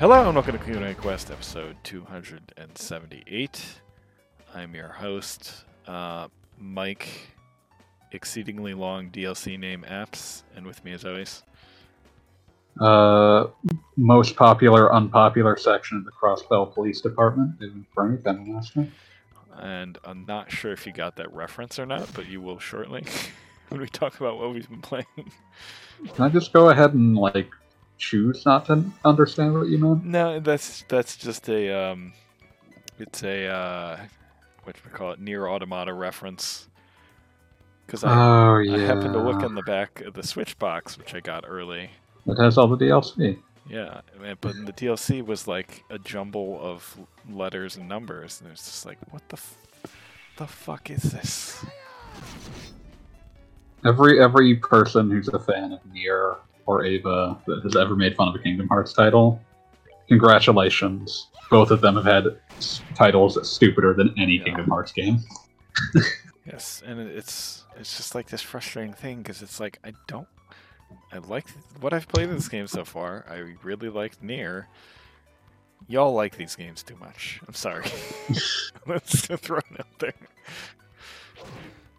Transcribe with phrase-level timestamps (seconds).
[0.00, 3.64] Hello and welcome to Q&A Quest episode 278.
[4.54, 7.06] I'm your host, uh, Mike,
[8.10, 11.42] exceedingly long DLC name apps, and with me as always.
[12.80, 13.48] Uh,
[13.98, 18.88] most popular, unpopular section of the Crossbell Police Department in Frank Master.
[19.58, 23.04] And I'm not sure if you got that reference or not, but you will shortly
[23.68, 25.04] when we talk about what we've been playing.
[26.14, 27.50] Can I just go ahead and like
[28.00, 30.04] choose not to understand what you meant?
[30.04, 32.12] No, that's that's just a um,
[32.98, 34.00] it's a uh,
[34.64, 35.20] what do we call it?
[35.20, 36.66] Nier Automata reference.
[37.86, 40.96] Because I, oh yeah, I happened to look in the back of the Switch box,
[40.98, 41.90] which I got early.
[42.26, 43.38] It has all the DLC.
[43.68, 44.00] Yeah,
[44.40, 46.98] but the DLC was like a jumble of
[47.30, 49.58] letters and numbers, and it's just like, what the, f-
[50.38, 51.64] the fuck is this?
[53.84, 56.36] Every every person who's a fan of Nier
[56.70, 59.40] or Ava that has ever made fun of a Kingdom Hearts title,
[60.08, 61.28] congratulations.
[61.50, 62.24] Both of them have had
[62.58, 64.44] s- titles stupider than any Yeah.
[64.44, 65.18] Kingdom Hearts game.
[66.46, 70.26] Yes, and it's it's just like this frustrating thing because it's like I don't,
[71.12, 71.46] I like
[71.80, 73.24] what I've played in this game so far.
[73.30, 74.66] I really liked Nier.
[75.86, 77.40] Y'all like these games too much.
[77.46, 77.84] I'm sorry.
[78.86, 80.14] Let's throw it out there.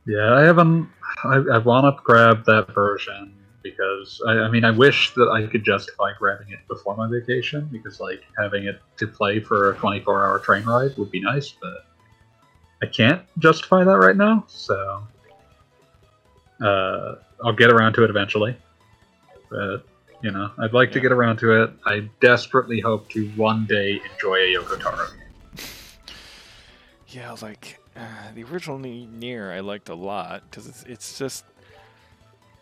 [0.06, 0.90] Yeah, I haven't.
[1.24, 3.34] I, I want to grab that version
[3.64, 7.70] because I, I mean, I wish that I could justify grabbing it before my vacation
[7.72, 11.54] because, like, having it to play for a 24 hour train ride would be nice,
[11.62, 11.86] but
[12.82, 15.04] I can't justify that right now, so
[16.62, 18.58] uh, I'll get around to it eventually.
[19.50, 19.86] But,
[20.22, 21.72] you know, I'd like to get around to it.
[21.86, 25.18] I desperately hope to one day enjoy a Yoko Taro game.
[27.14, 31.44] Yeah, like uh, the original Nier, I liked a lot because it's it's just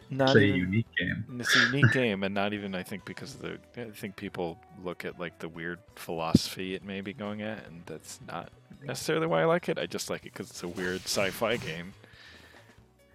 [0.09, 1.25] not It's a even- unique game.
[1.40, 3.59] It's a unique game, and not even I think because of the.
[3.78, 7.84] I think people look at like the weird philosophy it may be going at, and
[7.86, 8.50] that's not
[8.84, 9.78] necessarily why I like it.
[9.78, 11.94] I just like it because it's a weird sci-fi game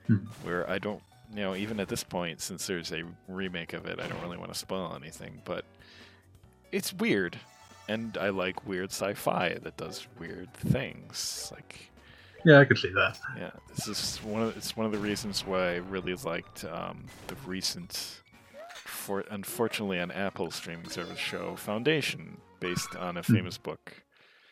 [0.07, 0.17] Hmm.
[0.43, 1.03] where I don't,
[1.35, 4.37] you know, even at this point, since there's a remake of it, I don't really
[4.37, 5.65] want to spoil anything, but
[6.73, 7.39] it's weird,
[7.89, 11.91] and I like weird sci-fi that does weird things, like.
[12.45, 13.19] Yeah, I could see that.
[13.39, 17.05] Yeah, this is one of it's one of the reasons why I really liked um,
[17.29, 18.21] the recent,
[18.85, 23.35] for unfortunately on Apple streaming service show Foundation, based on a Hmm.
[23.35, 23.95] famous book,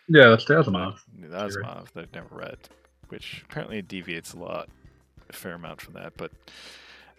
[0.08, 0.98] Yeah, that's the Asimov.
[1.22, 2.58] Asimov, that I've never read,
[3.08, 4.68] which apparently deviates a lot,
[5.28, 6.14] a fair amount from that.
[6.16, 6.32] But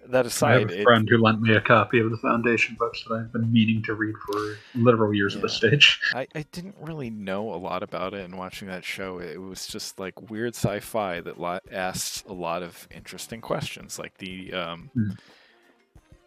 [0.08, 3.04] that aside, I have a friend who lent me a copy of the Foundation books
[3.08, 5.70] that I've been meaning to read for literal years at this Yeah.
[5.70, 6.00] stage.
[6.14, 9.66] I, I didn't really know a lot about it, and watching that show, it was
[9.68, 13.98] just like weird sci-fi that lo- asks a lot of interesting questions.
[14.00, 15.10] Like the, um, Hmm.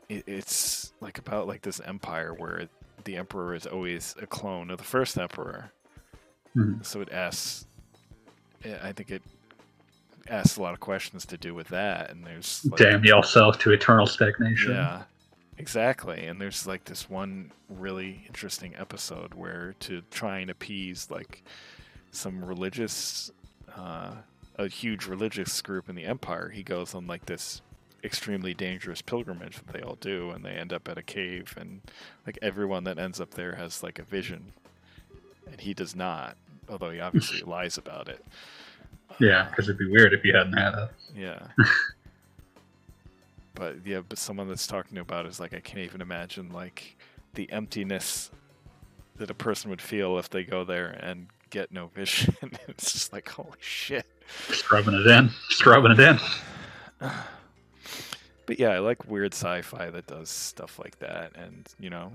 [0.08, 2.68] it, it's like about like this empire where
[3.04, 5.70] the emperor is always a clone of the first emperor.
[6.54, 6.74] Hmm.
[6.82, 7.66] So it asks,
[8.82, 9.22] I think it
[10.28, 13.72] asks a lot of questions to do with that, and there's like, Damn yourself to
[13.72, 14.72] eternal stagnation.
[14.72, 15.02] yeah,
[15.58, 16.26] exactly.
[16.26, 21.42] And there's like this one really interesting episode where to try and appease like
[22.10, 23.30] some religious,
[23.76, 24.12] uh,
[24.56, 27.60] a huge religious group in the empire, he goes on like this
[28.04, 31.80] extremely dangerous pilgrimage that they all do, and they end up at a cave, and
[32.26, 34.52] like everyone that ends up there has like a vision,
[35.50, 36.36] and he does not,
[36.68, 38.24] although he obviously lies about it.
[39.18, 40.90] Yeah, because it'd be weird if you hadn't had it.
[41.16, 41.46] Yeah.
[43.54, 46.96] but yeah, but someone that's talking about is like I can't even imagine like
[47.34, 48.30] the emptiness
[49.16, 52.36] that a person would feel if they go there and get no vision.
[52.68, 54.06] it's just like holy shit.
[54.48, 55.30] Just rubbing it in.
[55.48, 56.18] Just rubbing it in.
[58.46, 62.12] But yeah, I like weird sci-fi that does stuff like that, and you know,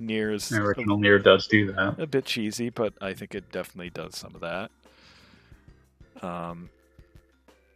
[0.00, 1.94] Nier's original Nier does do that.
[1.96, 4.72] a bit cheesy, but I think it definitely does some of that.
[6.22, 6.70] Um,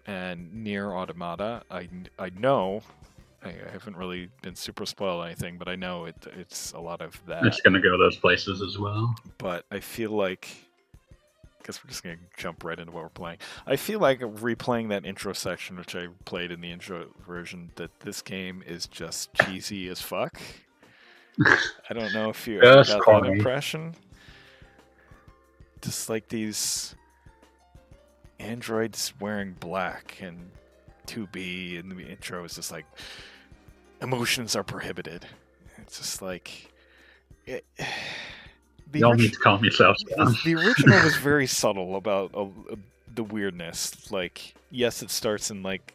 [0.07, 1.89] and Nier Automata, I
[2.19, 2.83] I know.
[3.43, 6.17] I I haven't really been super spoiled or anything, but I know it.
[6.37, 7.45] It's a lot of that.
[7.47, 9.15] It's going to go those places as well.
[9.39, 10.49] but I feel like
[11.65, 13.39] guess we're just gonna jump right into what we're playing.
[13.67, 18.01] I feel like replaying that intro section, which I played in the intro version, that
[18.01, 20.41] this game is just cheesy as fuck.
[21.45, 23.95] I don't know if you got that impression.
[25.81, 26.95] Just like these
[28.45, 30.51] androids wearing black and
[31.07, 32.87] 2B, and the intro is just like
[34.03, 35.27] emotions are prohibited.
[35.79, 36.73] It's just like
[37.47, 37.65] it,
[38.93, 40.35] the Y'all need to calm yourselves down.
[40.45, 42.47] the, original was very subtle about uh,
[43.15, 44.11] the weirdness.
[44.11, 45.95] Like, yes, it starts in like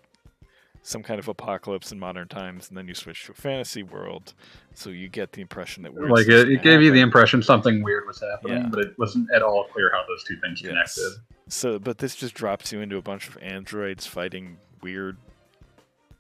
[0.82, 4.34] some kind of apocalypse in modern times, and then you switch to a fantasy world,
[4.74, 7.84] so you get the impression that weird like it, it gave you the impression something
[7.84, 8.70] weird was happening, Yeah.
[8.70, 10.96] but it wasn't at all clear how those two things Yes.
[10.96, 11.22] connected.
[11.50, 15.18] So, but this just drops you into a bunch of androids fighting weird,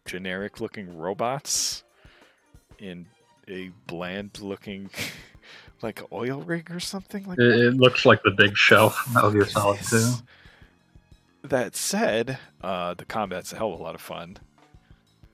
[0.05, 1.83] generic-looking robots
[2.79, 3.05] in
[3.47, 4.89] a bland-looking,
[5.81, 7.67] like oil rig or something like It, that.
[7.67, 10.13] it looks like the Big Shell from Metal Gear It Solid 2.
[11.43, 14.37] That said, uh, the combat's a hell of a lot of fun.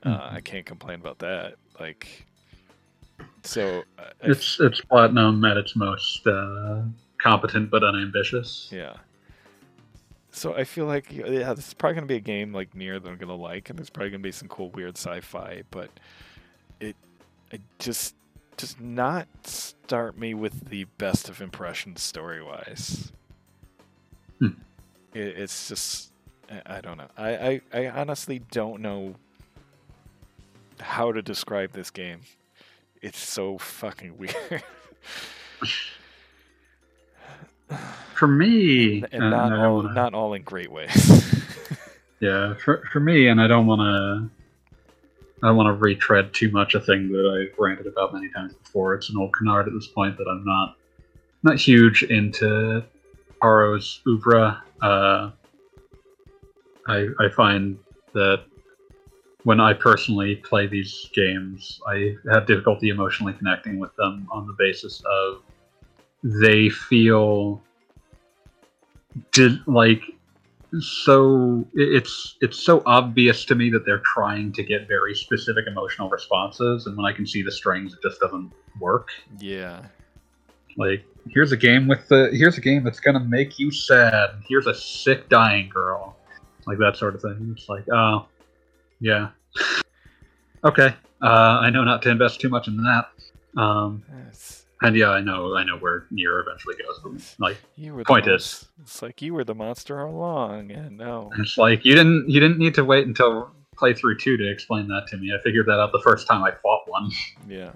[0.04, 0.34] Uh, Mhm.
[0.34, 1.56] I can't complain about that.
[1.80, 2.26] Like,
[3.44, 6.84] so uh, It's it's platinum at its most uh,
[7.22, 8.70] competent but unambitious.
[8.72, 8.98] yeah.
[10.36, 13.10] So I feel like yeah, this is probably gonna be a game like Nier that
[13.10, 15.90] I'm gonna like, and there's probably gonna be some cool weird sci-fi, but
[16.82, 16.98] it,
[17.54, 18.16] I just,
[18.58, 23.14] just not start me with the best of impressions story-wise.
[24.40, 24.50] Hmm.
[25.14, 26.12] It, it's just,
[26.52, 27.08] I, I don't know.
[27.18, 29.16] I, I, I honestly don't know
[30.82, 32.20] how to describe this game.
[33.02, 34.64] It's so fucking weird.
[38.14, 41.72] For me, and, and uh, not all, wanna- not all in great ways.
[42.20, 44.30] yeah, for for me, and I don't want to.
[45.44, 48.54] I don't want to retread too much a thing that I've ranted about many times
[48.54, 48.96] before.
[48.96, 50.78] It's an old canard at this point that I'm not
[51.44, 52.84] not huge into
[53.42, 54.62] Taro's oeuvre.
[54.82, 55.32] Uh,
[56.88, 57.78] I I find
[58.14, 58.46] that
[59.44, 64.54] when I personally play these games, I have difficulty emotionally connecting with them on the
[64.58, 65.42] basis of
[66.26, 67.62] they feel
[69.32, 70.02] did like
[70.80, 76.10] so it's it's so obvious to me that they're trying to get very specific emotional
[76.10, 79.10] responses and when i can see the strings it just doesn't work.
[79.40, 79.84] Yeah.
[80.78, 84.32] like here's a game with the here's a game that's gonna make you sad.
[84.48, 86.18] Here's a sick dying girl.
[86.68, 87.56] Like that sort of thing.
[87.58, 88.26] It's like oh
[89.00, 89.30] yeah.
[90.64, 90.96] Okay.
[91.22, 93.10] Uh, i know not to invest too much in that.
[93.56, 97.94] Um, It's, and yeah i know i know where Nier eventually goes but like you
[97.94, 101.84] were Point is- it's like you were the monster all along, and no, It's like
[101.86, 105.34] you didn't you didn't need to wait until playthrough two to explain that to me.
[105.38, 107.10] I figured that out the first time I fought one.
[107.48, 107.72] yeah,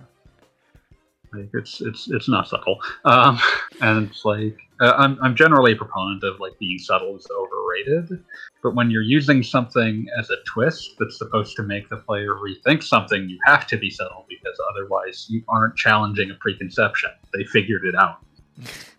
[1.34, 3.40] Like it's it's it's not subtle, um,
[3.82, 8.24] and it's like uh, I'm I'm generally a proponent of like being subtle is overrated,
[8.64, 12.84] but when you're using something as a twist that's supposed to make the player rethink
[12.84, 17.12] something, you have to be subtle because otherwise you aren't challenging a preconception.
[17.34, 18.20] They figured it out.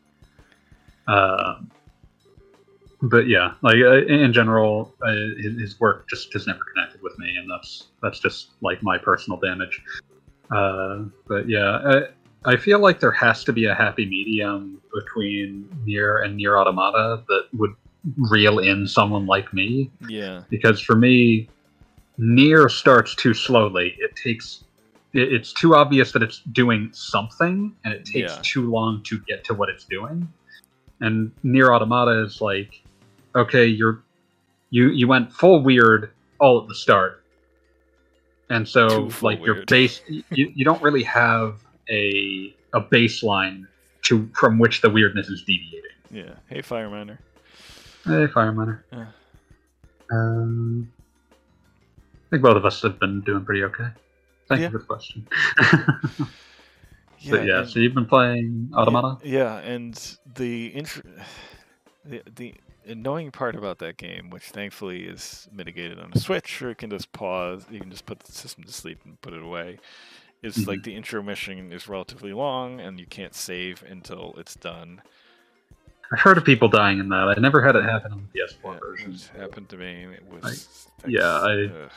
[1.06, 1.72] Um,
[3.02, 7.36] but yeah, like uh, in general, uh, his, work just has never connected with me,
[7.36, 9.82] and that's that's just like my personal damage.
[10.50, 12.06] Uh, but yeah, uh,
[12.44, 17.22] I feel like there has to be a happy medium between Nier and Nier Automata
[17.28, 17.74] that would
[18.16, 21.48] reel in someone like me, yeah, because for me,
[22.16, 23.94] Nier starts too slowly.
[23.98, 24.64] It takes
[25.12, 28.42] it's too obvious that it's doing something, and it takes Yeah.
[28.42, 30.26] too long to get to what it's doing.
[31.00, 32.80] And Nier Automata is like,
[33.34, 34.02] okay, you're
[34.70, 37.22] you you went full weird all at the start,
[38.48, 40.22] and so like your base, you,
[40.54, 43.66] you don't really have a a baseline
[44.02, 45.90] to from which the weirdness is deviating.
[46.10, 46.34] yeah.
[46.48, 47.18] Hey, Fireminer.
[48.04, 48.80] Hey, Fireminer.
[48.92, 49.06] Yeah.
[50.12, 50.90] Um,
[51.32, 53.88] I think both of us have been doing pretty okay.
[54.48, 54.66] Thank Yeah.
[54.68, 55.28] you for the question.
[57.18, 59.18] Yeah, but yeah, and- so you've been playing Automata?
[59.24, 59.94] Yeah, and
[60.36, 61.04] the intr-
[62.04, 62.54] the the
[62.86, 66.90] annoying part about that game, which thankfully is mitigated on a Switch, or you can
[66.90, 69.78] just pause, you can just put the system to sleep and put it away,
[70.42, 70.68] is Mm-hmm.
[70.70, 75.02] like the intro mission is relatively long and you can't save until it's done.
[76.12, 77.34] I've heard of people dying in that.
[77.36, 79.12] I never had it happen on the PS4 Yeah, version.
[79.12, 80.06] it happened to me.
[80.12, 81.88] It was I- yeah, I-.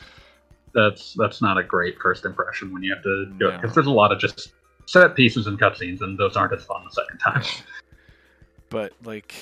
[0.74, 3.86] That's that's not a great first impression when you have to do it because there's
[3.86, 4.52] a lot of just
[4.86, 7.42] set pieces and cutscenes, and those aren't as fun the second time.
[8.70, 9.34] But like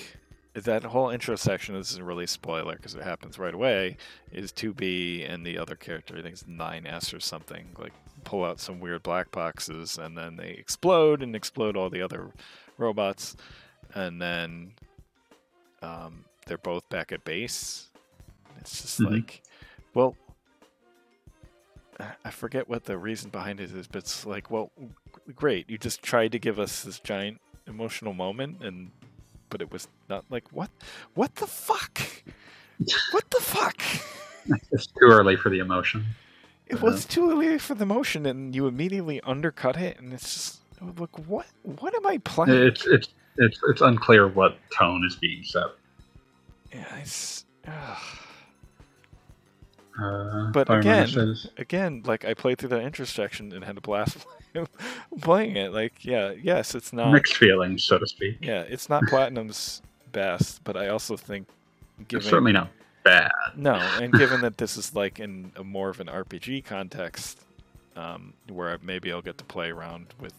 [0.54, 3.96] that whole intro section, this isn't really a spoiler because it happens right away.
[4.30, 7.94] Is 2B and the other character, I think it's 9S or something, like
[8.24, 12.30] pull out some weird black boxes and then they explode and explode all the other
[12.78, 13.36] robots,
[13.94, 14.72] and then
[15.82, 17.88] um, they're both back at base.
[18.60, 19.10] It's just Mhm.
[19.10, 19.42] like,
[19.94, 20.16] well.
[22.00, 24.72] I- I forget what the reason behind it is, but it's like, well,
[25.36, 25.68] great.
[25.68, 28.90] You just tried to give us this giant emotional moment, and
[29.50, 30.70] but it was not like what,
[31.14, 32.00] what the fuck,
[33.12, 33.82] what the fuck.
[34.72, 36.04] it's too early for the emotion.
[36.72, 40.60] It was too early for the motion, and you immediately undercut it, and it's just
[40.98, 42.66] like, what, what am I playing?
[42.66, 45.66] It's it's it's it's unclear what tone is being set.
[46.74, 47.44] Yeah, it's.
[47.68, 47.96] Uh,
[50.52, 54.26] But again- says- Again, like I played through that introspection and had a blast
[55.20, 55.72] playing it.
[55.72, 57.12] Like, yeah, yes, it's not.
[57.12, 58.38] mixed feelings, so to speak.
[58.40, 61.46] Yeah, it's not Platinum's best, but I also think,
[62.10, 62.70] It's certainly not
[63.04, 63.30] bad.
[63.56, 67.40] no, and given that this is like in a more of an RPG context,
[67.96, 70.34] um, where maybe I'll get to play around with,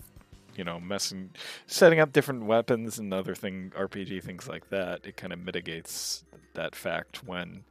[0.56, 1.30] you know, messing,
[1.68, 5.02] setting up different weapons and other thing RPG things like that.
[5.06, 7.64] It kind of mitigates that fact when,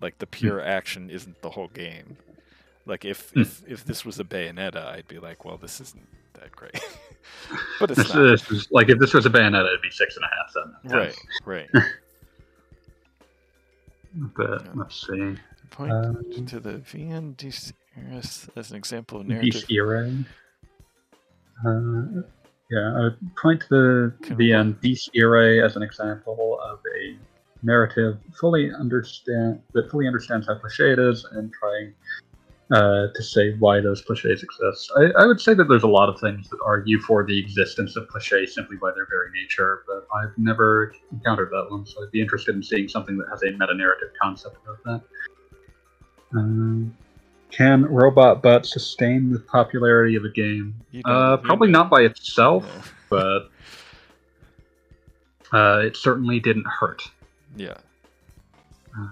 [0.00, 2.16] like, the pure action isn't the whole game.
[2.84, 3.42] Like if Hmm.
[3.42, 6.72] if if this was a Bayonetta, I'd be like, well, this isn't that great.
[7.78, 8.24] but it's This, not.
[8.50, 10.92] is like if this was a Bayonetta, it'd be six and a half.
[10.92, 11.68] Right, right.
[14.14, 14.72] But Yeah.
[14.74, 15.36] let's see.
[15.70, 17.34] Point Um, to the VN
[18.54, 19.64] as an example of narrative.
[19.70, 20.10] Era.
[21.64, 22.22] Uh,
[22.70, 26.80] yeah, I would point to the Can the we- Beast Era as an example of
[26.98, 27.16] a
[27.62, 31.94] narrative fully understand that fully understands how cliche it is and trying
[32.70, 34.90] uh, to say why those cliches exist.
[34.96, 37.96] I, I would say that there's a lot of things that argue for the existence
[37.96, 42.10] of cliches simply by their very nature, but I've never encountered that one, so I'd
[42.12, 45.02] be interested in seeing something that has a meta narrative concept about
[46.32, 46.38] that.
[46.38, 46.96] Um,
[47.50, 50.74] can robot butt sustain the popularity of a game?
[51.04, 52.82] Uh, probably not by itself, Yeah.
[53.10, 53.50] but
[55.52, 57.02] uh, it certainly didn't hurt.
[57.54, 57.74] Yeah.
[58.96, 59.08] But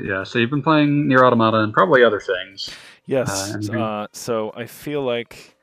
[0.00, 2.70] yeah, so you've been playing Nier Automata and probably other things.
[3.06, 3.50] Yes.
[3.54, 5.56] and- Uh, so I feel like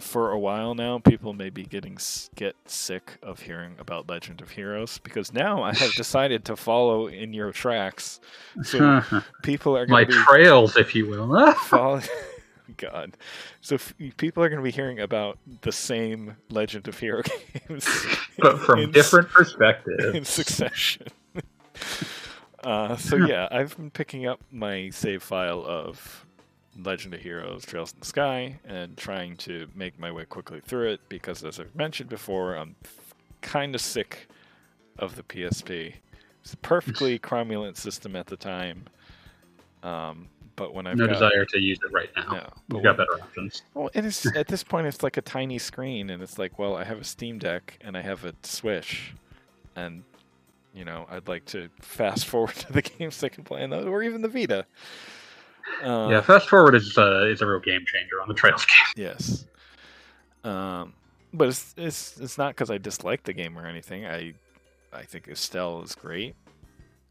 [0.00, 1.96] for a while now, people may be getting
[2.34, 7.06] get sick of hearing about Legend of Heroes because now I have decided to follow
[7.06, 8.20] in your tracks.
[8.64, 9.02] So
[9.42, 11.52] people are My going to be trails, if you will.
[11.66, 12.02] following.
[12.76, 13.16] God.
[13.60, 17.22] So f- people are going to be hearing about the same Legend of Hero
[17.68, 17.86] games,
[18.38, 20.04] but from in different perspectives.
[20.14, 21.06] in succession.
[22.64, 26.26] Uh, so yeah, I've been picking up my save file of
[26.82, 30.90] Legend of Heroes: Trails in the Sky and trying to make my way quickly through
[30.92, 32.74] it because, as I've mentioned before, I'm
[33.42, 34.28] kind of sick
[34.98, 35.94] of the PSP.
[36.42, 38.84] It's a perfectly cromulent system at the time,
[39.82, 42.32] um, but when I've no got, desire to use it right now.
[42.32, 43.62] no, We've got better options.
[43.74, 44.86] well, it is at this point.
[44.86, 47.96] It's like a tiny screen, and it's like, well, I have a Steam Deck and
[47.96, 49.14] I have a Switch,
[49.76, 50.02] and
[50.74, 53.86] you know, I'd like to fast forward to the games I can play on those,
[53.86, 54.66] or even the Vita.
[55.82, 58.76] Uh, yeah, fast forward is uh, is a real game changer on the Trails game.
[59.06, 59.46] Yes.
[60.44, 60.92] Um,
[61.32, 64.04] but it's it's it's not because I dislike the game or anything.
[64.04, 64.34] I
[64.92, 66.34] I think Estelle is great.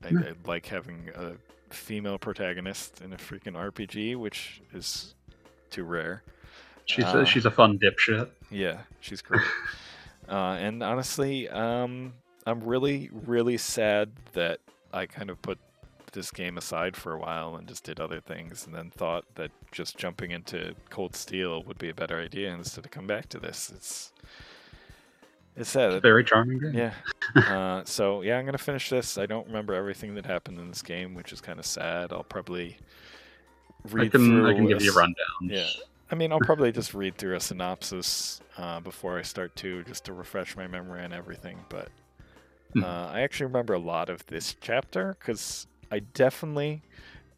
[0.03, 0.19] I, Yeah.
[0.19, 1.31] I like having a
[1.73, 5.15] female protagonist in a freaking RPG, which is
[5.71, 6.21] too rare.
[6.85, 8.29] She's Uh, a, she's a fun dipshit.
[8.51, 9.41] Yeah, she's great.
[10.29, 12.13] uh, and honestly, um,
[12.45, 14.59] I'm really, really sad that
[14.91, 15.59] I kind of put
[16.13, 19.51] this game aside for a while and just did other things, and then thought that
[19.71, 23.39] just jumping into Cold Steel would be a better idea instead of come back to
[23.39, 23.71] this.
[23.75, 24.13] It's
[25.55, 26.01] it's sad.
[26.01, 26.73] Very charming game.
[26.73, 26.93] Yeah.
[27.35, 29.17] uh, so yeah, I'm gonna finish this.
[29.17, 32.11] I don't remember everything that happened in this game, which is kind of sad.
[32.11, 32.77] I'll probably
[33.89, 34.49] read I can through.
[34.49, 35.15] I can give you a rundown.
[35.41, 35.67] Yeah.
[36.11, 40.05] I mean, I'll probably just read through a synopsis uh, before I start to, just
[40.05, 41.57] to refresh my memory on everything.
[41.69, 41.89] But
[42.73, 42.83] Hmm.
[42.83, 46.81] uh, I actually remember a lot of this chapter because I definitely,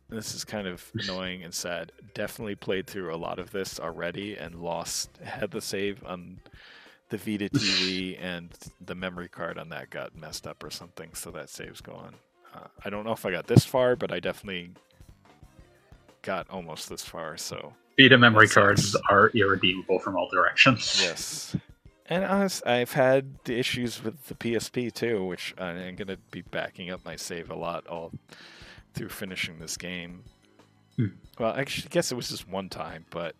[0.09, 4.35] this is kind of annoying and sad, definitely played through a lot of this already
[4.35, 6.39] and lost, had the save on
[7.09, 8.49] the Vita TV and
[8.85, 12.15] the memory card on that got messed up or something, so that save's gone.
[12.53, 14.71] Uh, I don't know if I got this far, but I definitely
[16.21, 20.99] got almost this far, so Vita memory cards are irredeemable from all directions.
[21.01, 21.55] Yes.
[22.07, 26.41] And honest, I've had the issues with the PSP too, which I'm going to be
[26.41, 28.11] backing up my save a lot all
[28.93, 30.23] through finishing this game.
[30.97, 31.07] Hmm.
[31.39, 33.35] Well, actually, I guess it was just one time, but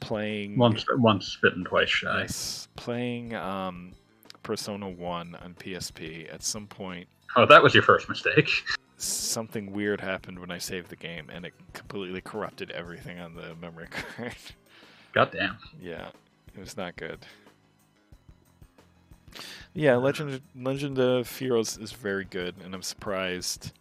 [0.00, 2.20] playing Once once bitten, twice shy.
[2.20, 3.92] yes, playing um,
[4.42, 6.32] Persona One on PSP.
[6.32, 8.50] At some point, Oh, that was your first mistake.
[8.98, 13.54] something weird happened when I saved the game, and it completely corrupted everything on the
[13.60, 14.34] memory card.
[15.12, 15.56] Goddamn.
[15.80, 16.08] Yeah,
[16.54, 17.18] it was not good.
[19.74, 23.72] Yeah, Legend Legend of Heroes is very good, and I'm surprised.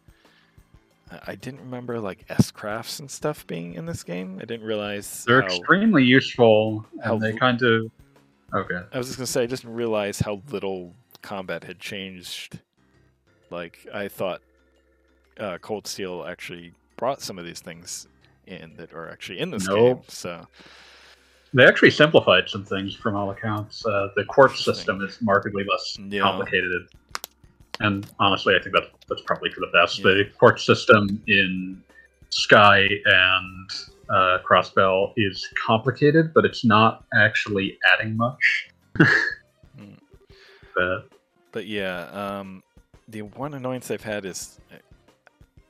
[1.25, 4.37] I- didn't remember like S crafts and stuff being in this game.
[4.39, 5.47] I didn't realize They're how.
[5.47, 7.89] extremely useful, and they kind of.
[8.53, 8.79] Okay.
[8.93, 12.59] I was just gonna say I just didn't realize how little combat had changed.
[13.49, 14.41] Like I thought,
[15.39, 18.07] uh, Cold Steel actually brought some of these things
[18.45, 20.01] in that are actually in this game.
[20.07, 20.45] So
[21.53, 23.85] They actually simplified some things from all accounts.
[23.85, 26.21] Uh, the quartz system is markedly less Yeah.
[26.21, 26.87] complicated.
[27.81, 30.03] and honestly, I think that that's probably for the best.
[30.03, 31.81] The quartz system in
[32.29, 33.69] Sky and
[34.09, 38.69] uh, Crossbell is complicated, but it's not actually adding much.
[38.97, 39.97] Mm.
[40.75, 41.09] But
[41.51, 42.63] But yeah, um,
[43.07, 44.59] the one annoyance I've had is,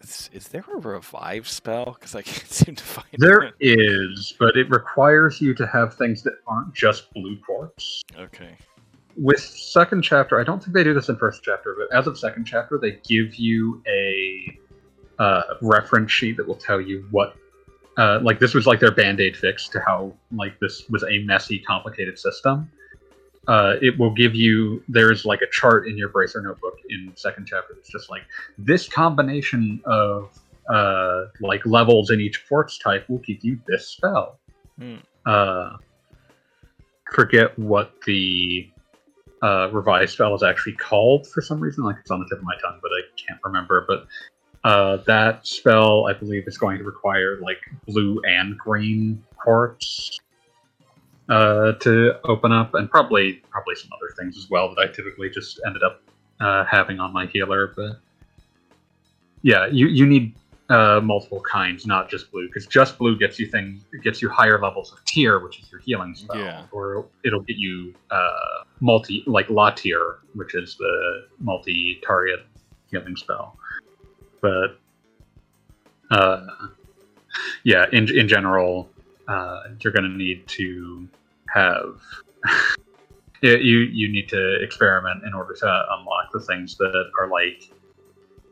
[0.02, 1.96] is, is there a revive spell?
[2.00, 3.54] Because I can't seem to find there it.
[3.60, 8.02] is, but it requires you to have things that aren't just blue quartz.
[8.18, 8.58] Okay.
[9.18, 12.18] with second chapter, I don't think they do this in first chapter, but as of
[12.18, 14.58] second chapter, they give you a
[15.20, 17.36] uh, reference sheet that will tell you what,
[17.98, 21.20] uh, like this was like their band aid fix to how like this was a
[21.26, 22.72] messy, complicated system.
[23.50, 27.48] Uh, it will give you there's like a chart in your bracer notebook in second
[27.48, 28.22] chapter It's just like
[28.60, 30.30] this combination of
[30.70, 34.38] uh, like levels in each quartz type will give you this spell.
[34.78, 34.98] Hmm.
[35.26, 35.78] Uh,
[37.12, 38.70] forget what the
[39.42, 41.84] uh, revised spell is actually called for some reason.
[41.84, 43.84] Like it's on the tip of my tongue, but I can't remember.
[43.88, 44.06] But
[44.64, 50.20] uh, that spell, I believe, is going to require like blue and green quartz
[51.30, 55.30] uh, to open up, and probably probably some other things as well that I typically
[55.30, 56.02] just ended up
[56.40, 57.74] uh, having on my healer.
[57.76, 58.00] But
[59.42, 60.36] yeah, you you need
[60.70, 64.60] uh, multiple kinds, not just blue, because just blue gets you things gets you higher
[64.62, 66.66] levels of Tear, which is your healing spell, Yeah.
[66.72, 72.40] or it'll get you uh, multi like La Tear, which is the multi target
[72.92, 73.58] healing spell.
[74.42, 74.80] But
[76.12, 76.48] uh,
[77.64, 78.90] yeah, in in general,
[79.28, 81.08] uh, you're going to need to
[81.54, 82.00] have.
[83.42, 87.72] you you need to experiment in order to unlock the things that are like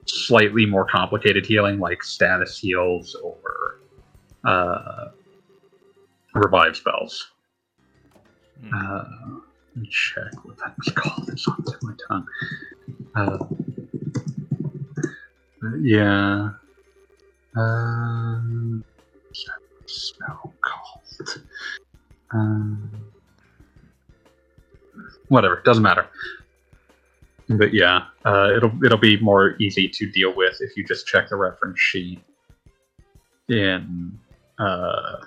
[0.06, 3.80] slightly more complicated healing, like status heals or
[4.46, 5.10] uh,
[6.34, 7.32] revive spells.
[8.62, 8.74] Hmm.
[8.74, 9.04] Uh,
[9.76, 11.30] let me check what that was called.
[11.30, 12.28] It's on my tongue.
[13.16, 13.38] Uh,
[15.82, 16.50] yeah.
[17.56, 18.84] Um,
[19.86, 21.44] spell called?
[22.32, 22.92] Um,
[25.30, 26.08] whatever, doesn't matter.
[27.50, 31.30] But yeah, uh, it'll it'll be more easy to deal with if you just check
[31.30, 32.22] the reference sheet
[33.48, 34.20] in
[34.60, 35.18] uh,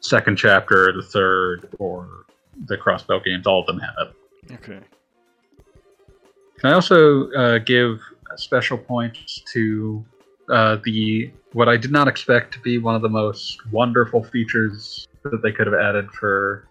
[0.00, 2.26] second chapter, the third, or
[2.66, 3.46] the Crossbell games.
[3.46, 4.52] All of them have it.
[4.52, 4.80] Okay.
[6.58, 8.00] Can I also uh, give
[8.36, 10.04] special points to
[10.50, 15.08] uh, the what I did not expect to be one of the most wonderful features
[15.22, 16.68] that they could have added for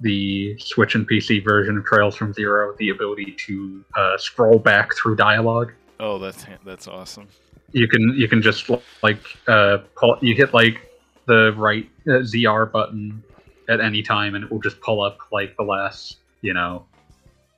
[0.00, 4.94] the Switch and PC version of Trails from Zero: the ability to uh, scroll back
[4.94, 5.72] through dialogue.
[5.98, 7.28] Oh, that's that's awesome.
[7.72, 8.70] You can you can just
[9.02, 10.90] like uh, pull, you hit like
[11.26, 13.22] the right uh, ZR button
[13.68, 16.86] at any time, and it will just pull up like the last you know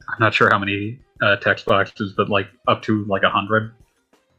[0.09, 3.75] I'm not sure how many uh, text boxes, but like up to like a hundred.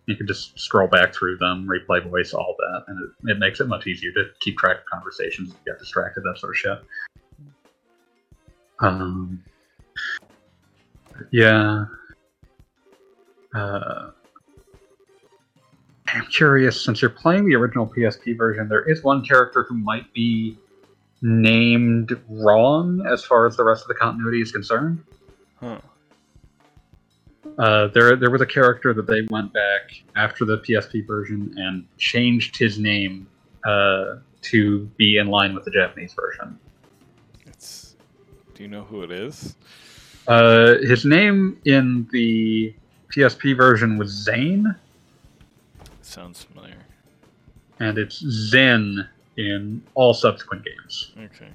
[0.05, 3.59] You can just scroll back through them, replay voice, all that, and it, it makes
[3.61, 6.57] it much easier to keep track of conversations, if you get distracted, that sort of
[6.57, 6.79] shit.
[8.79, 9.43] Um,
[11.31, 11.85] yeah.
[13.55, 14.09] Uh,
[16.07, 20.11] I'm curious, since you're playing the original PSP version, there is one character who might
[20.13, 20.57] be
[21.21, 25.01] named wrong as far as the rest of the continuity is concerned.
[25.59, 25.79] Huh.
[27.57, 31.85] Uh, there, there was a character that they went back after the PSP version and
[31.97, 33.27] changed his name
[33.65, 36.59] uh, to be in line with the Japanese version.
[37.45, 37.95] It's.
[38.55, 39.55] Do you know who it is?
[40.27, 42.73] Uh, his name in the
[43.15, 44.73] PSP version was Zane,
[46.01, 46.77] Sounds familiar.
[47.79, 51.11] and it's Zin in all subsequent games.
[51.17, 51.49] Okay.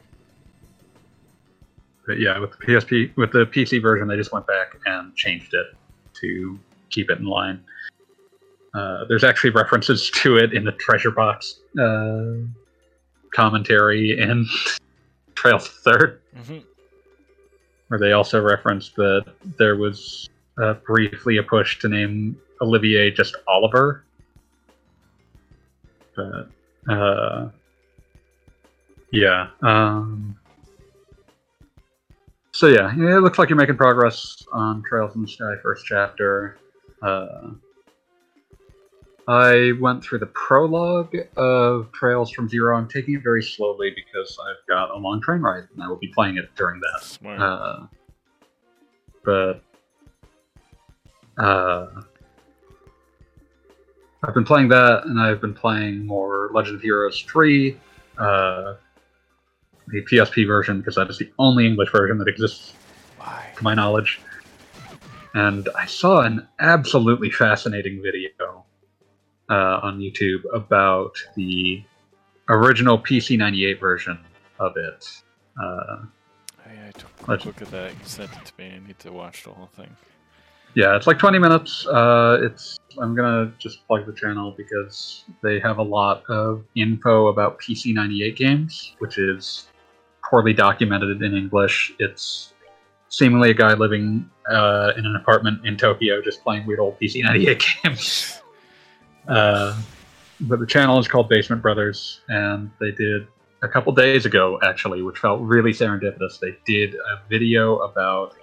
[2.06, 5.54] But yeah, with the PSP, with the PC version, they just went back and changed
[5.54, 5.66] it
[6.20, 6.58] to
[6.90, 7.62] keep it in line.
[8.74, 12.34] Uh, there's actually references to it in the treasure box uh,
[13.34, 14.46] commentary in
[15.34, 16.58] Trail Third, hmm
[17.88, 19.24] where they also referenced that
[19.58, 20.28] there was
[20.62, 24.04] uh, briefly a push to name Olivier just Oliver.
[26.14, 26.50] But
[26.86, 27.48] uh,
[29.12, 29.48] yeah.
[29.62, 30.37] Um,
[32.58, 36.58] so yeah, it looks like you're making progress on Trails in the Sky first chapter.
[37.00, 37.50] Uh,
[39.28, 42.76] I went through the prologue of Trails from Zero.
[42.76, 45.98] I'm taking it very slowly because I've got a long train ride and I will
[45.98, 47.18] be playing it during that.
[47.40, 47.86] Uh,
[49.24, 49.62] but
[51.40, 51.86] uh,
[54.24, 57.76] I've been playing that, and I've been playing more Legend of Heroes 3,
[58.18, 58.74] uh,
[59.90, 62.74] the PSP version, because that is the only English version that exists
[63.18, 63.50] Why?
[63.56, 64.20] to my knowledge.
[65.34, 68.64] and I saw an absolutely fascinating video
[69.50, 71.82] uh, on YouTube about the
[72.48, 74.18] original PC98 version
[74.58, 75.06] of it.
[75.60, 76.04] Uh,
[76.66, 77.92] I, I took a quick look at that.
[77.92, 78.72] You sent it to me.
[78.74, 79.94] I need to watch the whole thing.
[80.74, 81.86] Yeah, it's like 20 minutes.
[81.86, 87.28] Uh, it's I'm gonna just plug the channel because they have a lot of info
[87.28, 89.68] about PC98 games, which is
[90.28, 91.92] poorly documented in English.
[91.98, 92.52] It's
[93.08, 97.64] seemingly a guy living uh, in an apartment in Tokyo just playing weird old PC98
[97.82, 98.40] games.
[99.26, 99.80] Uh,
[100.40, 103.26] but the channel is called Basement Brothers, and they did
[103.62, 106.38] a couple days ago, actually, which felt really serendipitous.
[106.38, 108.36] They did a video about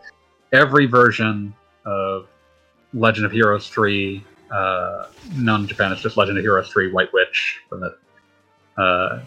[0.51, 1.53] every version
[1.85, 2.27] of
[2.93, 4.23] Legend of Heroes 3.
[4.51, 5.05] Uh,
[5.37, 9.21] in Japan, it's just Legend of Heroes 3 White Witch, from the uh,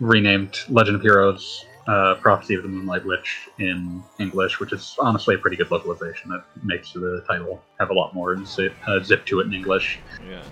[0.00, 5.34] renamed Legend of Heroes uh, Prophecy of the Moonlight Witch in English, which is honestly
[5.34, 6.30] a pretty good localization.
[6.30, 9.98] That makes the title have a lot more zip, uh, zip to it in English.
[10.28, 10.42] Yeah.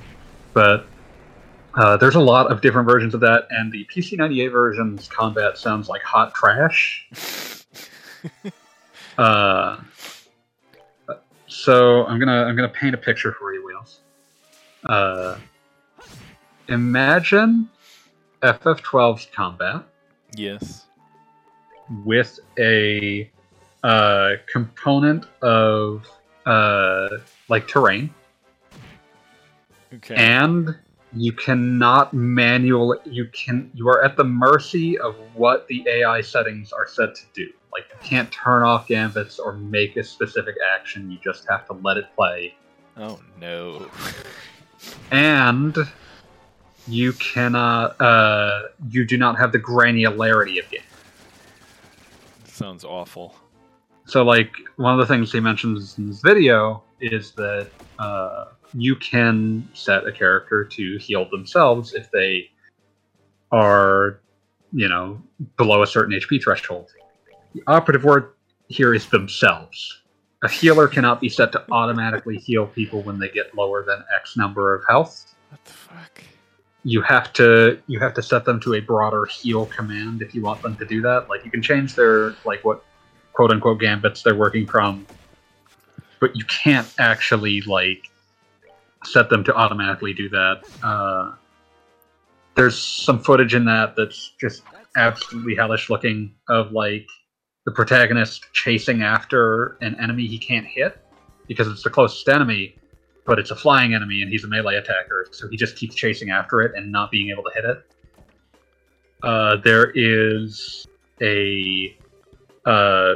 [0.53, 0.87] But
[1.75, 5.88] uh, there's a lot of different versions of that, and the PC98 version's combat sounds
[5.88, 7.09] like hot trash.
[9.18, 9.79] uh,
[11.47, 14.01] so I'm gonna I'm gonna paint a picture for you, Wheels.
[14.85, 15.38] Uh,
[16.68, 17.71] imagine
[18.42, 19.85] FF12's combat
[20.37, 20.82] Yes.
[22.05, 23.31] With a
[23.83, 26.07] uh, component of
[26.46, 27.09] uh,
[27.48, 28.12] like terrain,
[29.94, 30.14] Okay.
[30.14, 30.74] and
[31.14, 36.72] you cannot manually you can you are at the mercy of what the AI settings
[36.72, 37.48] are set to do.
[37.72, 41.11] Like you can't turn off gambits or make a specific action.
[41.11, 42.55] You just have to let it play.
[42.96, 43.87] oh no.
[45.11, 45.76] And
[46.88, 50.81] you cannot uh you do not have the granularity of game.
[52.62, 53.35] Sounds awful.
[54.07, 58.94] So like one of the things he mentions in this video is that uh, you
[58.94, 62.51] can set a character to heal themselves if they
[63.51, 64.20] are,
[64.72, 65.20] you know,
[65.57, 66.92] below a certain HP threshold.
[67.53, 68.35] The operative word
[68.68, 70.03] here is themselves.
[70.44, 74.37] A healer cannot be set to automatically heal people when they get lower than X
[74.37, 75.35] number of health.
[75.51, 76.22] What the fuck?
[76.85, 80.42] You have to you have to set them to a broader heal command if you
[80.42, 81.29] want them to do that.
[81.29, 82.85] Like you can change their like what
[83.33, 85.07] quote unquote gambits they're working from,
[86.21, 88.11] but you can't actually like
[89.05, 90.62] set them to automatically do that.
[90.83, 91.33] Uh,
[92.55, 94.62] there's some footage in that that's just
[94.97, 97.07] absolutely hellish looking of like
[97.64, 100.99] the protagonist chasing after an enemy he can't hit
[101.47, 102.77] because it's the closest enemy,
[103.24, 106.30] but it's a flying enemy and he's a melee attacker, so he just keeps chasing
[106.30, 107.78] after it and not being able to hit it.
[109.22, 110.87] Uh, there is
[111.20, 111.96] a
[112.66, 113.14] uh,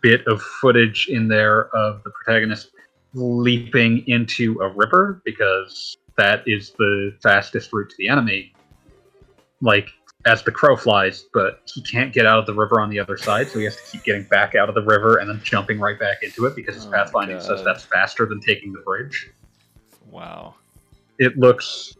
[0.00, 2.70] bit of footage in there of the protagonist
[3.14, 8.52] leaping into a river because that is the fastest route to the enemy.
[9.62, 9.88] Like
[10.26, 13.16] as the crow flies, but he can't get out of the river on the other
[13.16, 15.78] side, so he has to keep getting back out of the river and then jumping
[15.78, 19.30] right back into it because his Oh pathfinding says that's faster than taking the bridge.
[20.10, 20.54] Wow.
[21.18, 21.96] It looks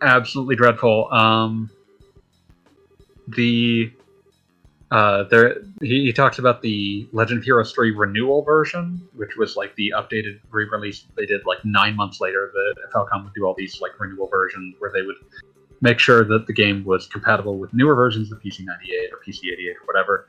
[0.00, 1.12] absolutely dreadful.
[1.12, 1.70] Um,
[3.28, 3.92] the
[4.90, 9.56] uh, there he, he talks about the Legend of Heroes 3 renewal version, which was
[9.56, 12.52] like the updated re-release they did like nine months later.
[12.52, 15.16] The Falcom would do all these like renewal versions where they would
[15.80, 19.86] make sure that the game was compatible with newer versions of PC98 or PC88 or
[19.86, 20.26] whatever.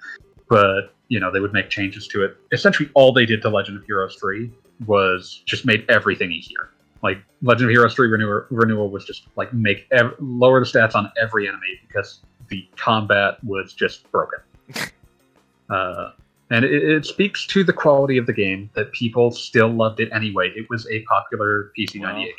[0.47, 2.37] But you know they would make changes to it.
[2.53, 4.49] Essentially, all they did to Legend of Heroes 3
[4.85, 6.69] was just made everything easier.
[7.03, 10.95] Like Legend of Heroes 3 renewal, renewal was just like make ev- lower the stats
[10.95, 14.39] on every enemy because the combat was just broken.
[15.69, 16.11] uh,
[16.49, 20.09] and it, it speaks to the quality of the game that people still loved it
[20.13, 20.51] anyway.
[20.55, 22.15] It was a popular PC98 Wow.
[22.15, 22.33] game.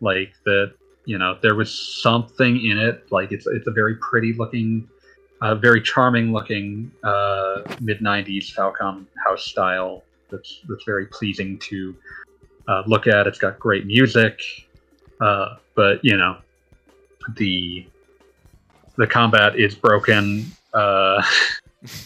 [0.00, 3.10] Like that, you know, there was something in it.
[3.10, 4.88] Like it's it's a very pretty looking,
[5.42, 10.04] uh, very charming looking uh, mid '90s Falcom house style.
[10.30, 11.94] That's that's very pleasing to
[12.70, 13.26] uh, look at.
[13.26, 14.40] It's got great music,
[15.20, 16.38] uh, but you know,
[17.36, 17.86] the
[18.96, 20.46] the combat is broken.
[20.72, 21.22] Uh,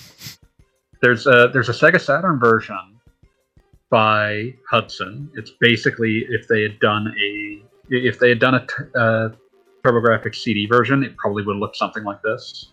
[1.03, 2.99] there's a there's a Sega Saturn version
[3.91, 5.31] by Hudson.
[5.35, 9.29] It's basically if they had done a if they had done a uh,
[9.85, 12.71] TurboGrafx CD version, it probably would look something like this.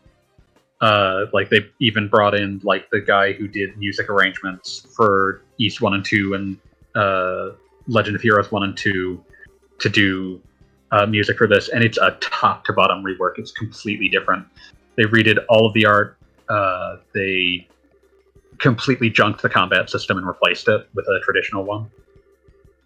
[0.79, 5.81] Uh, like they even brought in like the guy who did music arrangements for Ys
[5.81, 6.57] One and Two and
[6.95, 7.49] uh,
[7.87, 9.23] Legend of Heroes One and Two
[9.79, 10.41] to do
[10.91, 13.33] uh, music for this, and it's a top to bottom rework.
[13.37, 14.45] It's completely different.
[14.97, 16.17] They redid all of the art.
[16.49, 17.67] Uh, they
[18.59, 21.89] completely junked the combat system and replaced it with a traditional one.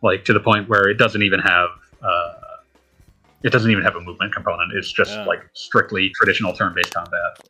[0.02, 1.70] Like to the point where it doesn't even have
[2.02, 2.34] uh,
[3.44, 4.74] it doesn't even have a movement component.
[4.74, 5.26] It's just Yeah.
[5.26, 7.48] like strictly traditional turn-based combat.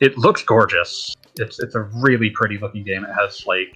[0.00, 1.14] It looks gorgeous.
[1.36, 3.04] It's it's a really pretty looking game.
[3.04, 3.74] It has like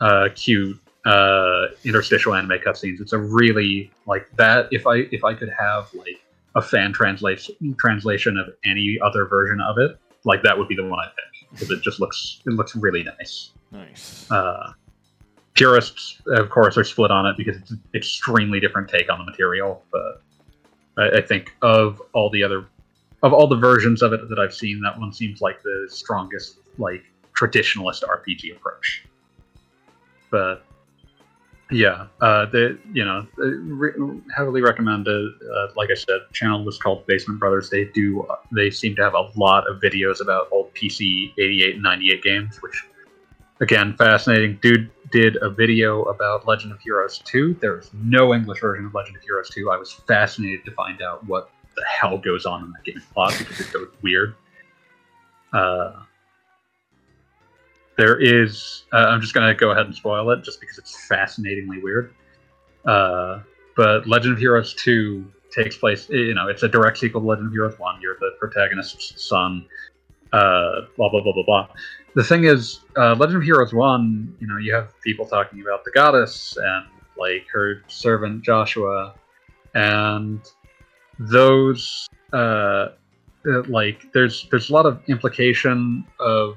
[0.00, 3.00] uh, cute uh, interstitial anime cutscenes.
[3.00, 4.68] It's a really like that.
[4.70, 6.20] If I if I could have like
[6.54, 10.84] a fan translation translation of any other version of it, like that would be the
[10.86, 13.50] one I pick because it just looks it looks really nice.
[13.70, 14.30] Nice.
[14.30, 14.72] Uh,
[15.54, 19.24] purists, of course, are split on it because it's an extremely different take on the
[19.24, 19.82] material.
[19.90, 20.22] But
[20.98, 22.66] I, I think of all the other,
[23.22, 26.58] of all the versions of it that I've seen, that one seems like the strongest,
[26.78, 27.02] like
[27.38, 29.04] traditionalist RPG approach.
[30.30, 30.64] But
[31.72, 35.32] yeah, uh, the you know uh, re- heavily recommended.
[35.54, 37.70] Uh, like I said, channel was called Basement Brothers.
[37.70, 41.82] They do they seem to have a lot of videos about old PC 88 and
[41.82, 42.86] 98 games, which
[43.60, 44.58] again fascinating.
[44.62, 47.58] Dude did a video about Legend of Heroes 2.
[47.60, 49.70] There's no English version of Legend of Heroes 2.
[49.70, 53.34] I was fascinated to find out what the hell goes on in that game plot
[53.38, 54.34] because it goes weird.
[55.52, 56.02] Uh,
[58.02, 58.82] there is.
[58.92, 62.12] Uh, I'm just gonna go ahead and spoil it just because it's fascinatingly weird.
[62.84, 63.42] Uh,
[63.76, 66.08] but Legend of Heroes 2 takes place.
[66.10, 68.00] You know, it's a direct sequel to Legend of Heroes 1.
[68.02, 69.66] You're the protagonist's son.
[70.32, 71.68] Uh, blah blah blah blah blah.
[72.16, 74.36] The thing is, uh, Legend of Heroes 1.
[74.40, 76.86] You know, you have people talking about the goddess and
[77.16, 79.14] like her servant Joshua,
[79.74, 80.40] and
[81.20, 82.08] those.
[82.32, 82.88] Uh,
[83.44, 86.56] uh, like there's there's a lot of implication of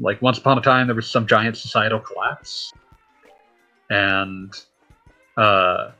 [0.00, 2.72] like once upon a time there was some giant societal collapse.
[3.90, 4.52] And
[5.36, 5.90] uh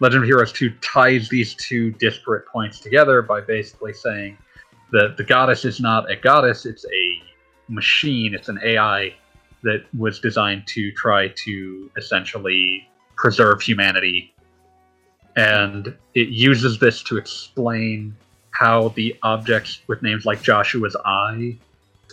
[0.00, 4.36] legend of heroes 2 ties these two disparate points together by basically saying
[4.90, 7.22] that the goddess is not a goddess it's a
[7.68, 9.14] machine it's an ai
[9.64, 14.32] that was designed to try to essentially preserve humanity.
[15.36, 18.14] And it uses this to explain
[18.50, 21.58] how the objects with names like joshua's eye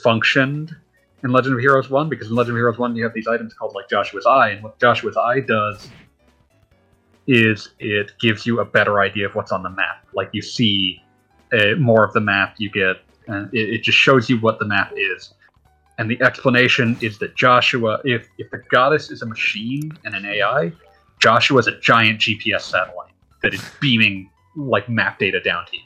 [0.01, 0.75] functioned
[1.23, 3.53] in Legend of Heroes 1 because in Legend of Heroes 1 you have these items
[3.53, 5.89] called like Joshua's Eye, and what Joshua's Eye does
[7.27, 10.05] is it gives you a better idea of what's on the map.
[10.13, 11.01] Like you see
[11.53, 14.65] uh, more of the map, you get, and it, it just shows you what the
[14.65, 15.33] map is.
[15.97, 20.25] And the explanation is that Joshua, if, if the goddess is a machine and an
[20.25, 20.71] AI,
[21.19, 25.83] Joshua's a giant GPS satellite that is beaming like map data down to you.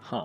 [0.00, 0.24] Huh.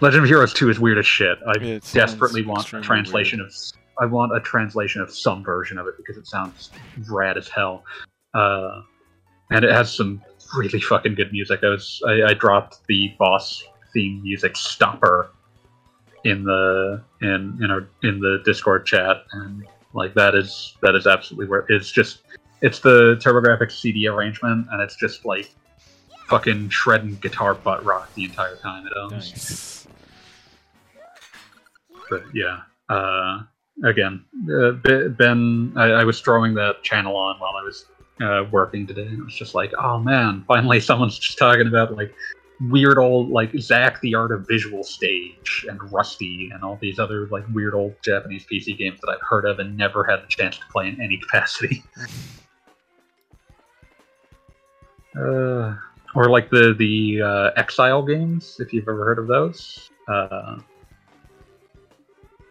[0.00, 1.38] Legend of Heroes 2 is weird as shit.
[1.46, 3.52] I It desperately want a translation of
[4.00, 6.70] I want a translation of some version of it because it sounds
[7.10, 7.84] rad as hell.
[8.32, 8.82] Uh,
[9.50, 10.22] and it has some
[10.56, 11.60] really fucking good music.
[11.62, 15.30] I was I, I dropped the boss theme music stopper
[16.24, 19.64] in the in in our in the Discord chat and
[19.94, 22.22] like that is that is absolutely where it's just
[22.60, 25.54] it's the TurboGrafx CD arrangement and it's just like
[26.28, 29.88] fucking shredding guitar butt rock the entire time it owns Nice.
[32.10, 33.42] but yeah uh
[33.84, 34.72] again uh,
[35.08, 37.86] ben I, I was throwing that channel on while i was
[38.20, 41.94] uh, working today and it was just like oh man finally someone's just talking about
[41.96, 42.14] like
[42.60, 47.28] weird old like Xak the art of visual stage and rusty and all these other
[47.28, 50.58] like weird old japanese pc games that i've heard of and never had the chance
[50.58, 51.84] to play in any capacity
[55.22, 55.76] uh
[56.14, 60.58] or like the the uh, exile games if you've ever heard of those uh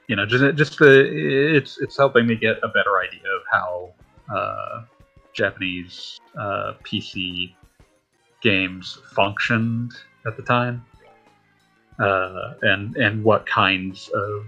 [0.07, 3.89] you know, just just the it's it's helping me get a better idea of how
[4.33, 4.83] uh,
[5.33, 7.53] Japanese uh, PC
[8.41, 9.91] games functioned
[10.25, 10.85] at the time,
[11.99, 14.45] uh, and and what kinds of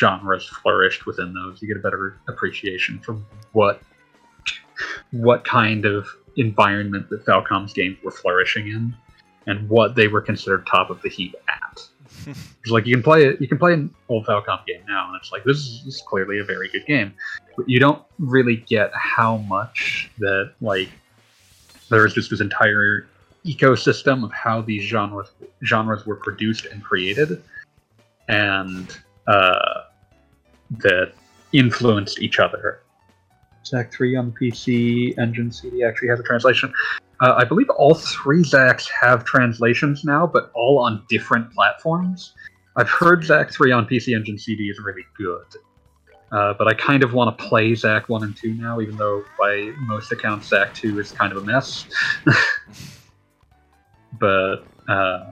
[0.00, 1.60] genres flourished within those.
[1.60, 3.18] You get a better appreciation for
[3.52, 3.82] what
[5.10, 8.94] what kind of environment that Falcom's games were flourishing in,
[9.46, 11.88] and what they were considered top of the heap at.
[12.62, 13.38] It's like you can play it.
[13.42, 16.02] You can play an old Falcom game now, and it's like this is, this is
[16.06, 17.12] clearly a very good game,
[17.56, 20.88] but you don't really get how much that like
[21.90, 23.06] there is just this entire
[23.44, 25.32] ecosystem of how these genres
[25.64, 27.42] genres were produced and created,
[28.28, 29.82] and uh,
[30.78, 31.12] that
[31.52, 32.80] influenced each other.
[33.64, 36.72] Xak three on the PC Engine CD actually has a translation.
[37.20, 42.34] Uh, I believe all three Xaks have translations now, but all on different platforms.
[42.76, 45.46] I've heard Xak 3 on PC Engine CD is really good.
[46.32, 49.22] Uh, but I kind of want to play Xak 1 and 2 now, even though
[49.38, 51.86] by most accounts Xak 2 is kind of a mess.
[54.18, 55.30] but uh,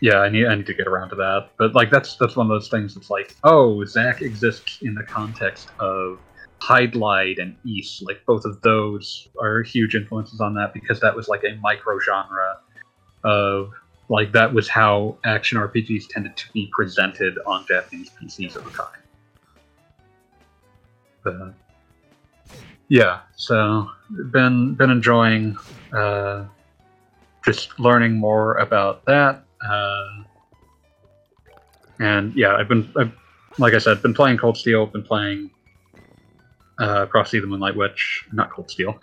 [0.00, 1.50] yeah, I need I need to get around to that.
[1.56, 5.04] But like that's that's one of those things that's like, oh, Xak exists in the
[5.04, 6.18] context of
[6.60, 11.28] Hydlide and Ys, Like both of those are huge influences on that because that was
[11.28, 12.58] like a micro genre
[13.24, 13.72] of
[14.08, 18.70] like that was how action RPGs tended to be presented on Japanese PCs at the
[18.70, 19.02] time.
[21.22, 21.54] But
[22.88, 23.90] yeah, so
[24.30, 25.56] been been enjoying
[25.92, 26.44] uh,
[27.44, 29.44] just learning more about that.
[29.60, 30.22] Uh,
[31.98, 33.12] and yeah, I've been I've,
[33.58, 35.50] like I said, been playing Cold Steel, been playing
[36.78, 37.06] uh,
[37.40, 38.98] the Moonlight Witch, not Cold Steel.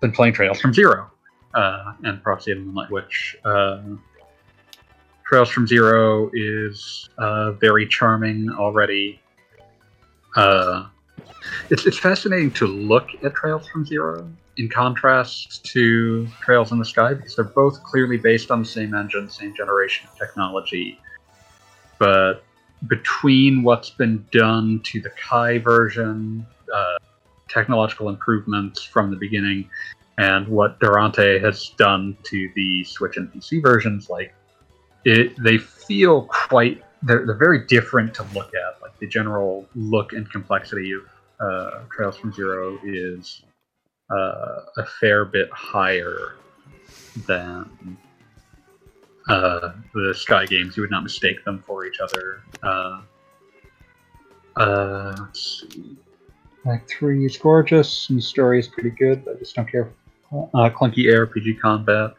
[0.00, 1.10] Been playing Trails from Zero
[1.54, 3.36] uh, and of the Moonlight Witch.
[3.44, 3.82] Uh,
[5.26, 9.20] Trails from Zero is uh, very charming already.
[10.36, 10.86] Uh,
[11.70, 16.84] it's, it's fascinating to look at Trails from Zero in contrast to Trails in the
[16.84, 20.98] Sky because they're both clearly based on the same engine, same generation of technology.
[21.98, 22.44] But
[22.88, 26.96] between what's been done to the Kai version, uh,
[27.48, 29.68] technological improvements from the beginning,
[30.18, 34.34] and what Durante has done to the Switch and PC versions, like
[35.04, 36.82] it, they feel quite.
[37.02, 38.82] They're, they're very different to look at.
[38.82, 41.02] Like the general look and complexity of
[41.38, 43.42] uh, Trails from Zero is
[44.10, 46.36] uh, a fair bit higher
[47.26, 47.98] than
[49.28, 50.76] uh, the Sky games.
[50.76, 52.42] You would not mistake them for each other.
[52.62, 53.00] Uh,
[54.56, 55.96] uh, let's see.
[56.68, 59.24] Act 3 is gorgeous, and the story is pretty good.
[59.28, 59.92] I just don't care.
[60.32, 62.14] Uh, clunky ARPG combat.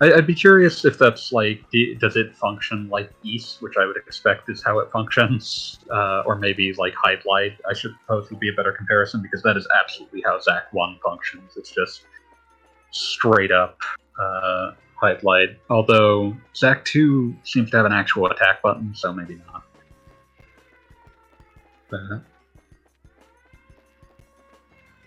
[0.00, 1.62] I, would be curious if that's like,
[2.00, 6.36] does it function like Ys, which I would expect is how it functions, uh, or
[6.36, 10.22] maybe like Hydlide, I should suppose would be a better comparison because that is absolutely
[10.24, 11.52] how Xak 1 functions.
[11.56, 12.04] It's just
[12.90, 13.78] straight up
[14.20, 15.56] uh, Hydlide.
[15.68, 19.64] Although Xak 2 seems to have an actual attack button, so maybe not.
[21.90, 22.22] But,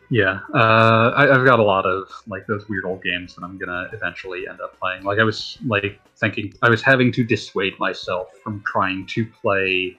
[0.09, 3.57] yeah, uh, I, have got a lot of like those weird old games that I'm
[3.57, 5.03] gonna eventually end up playing.
[5.03, 9.97] Like I was like thinking, I was having to dissuade myself from trying to play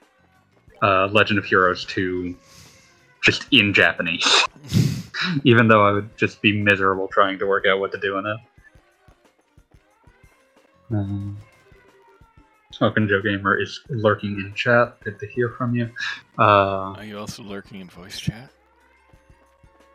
[0.82, 2.36] uh, Legend of Heroes 2
[3.24, 4.44] just in Japanese,
[5.44, 8.26] even though I would just be miserable trying to work out what to do in
[8.26, 8.36] it.
[10.90, 11.36] Um,
[12.72, 15.00] Smoking Joe Gamer is lurking in chat.
[15.00, 15.90] Good to hear from you.
[16.38, 18.50] Uh, Are you also lurking in voice chat?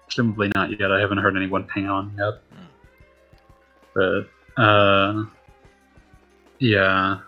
[0.07, 0.91] Presumably not yet.
[0.91, 2.41] I haven't heard anyone ping on yet.
[3.93, 5.25] But uh,
[6.59, 7.19] yeah.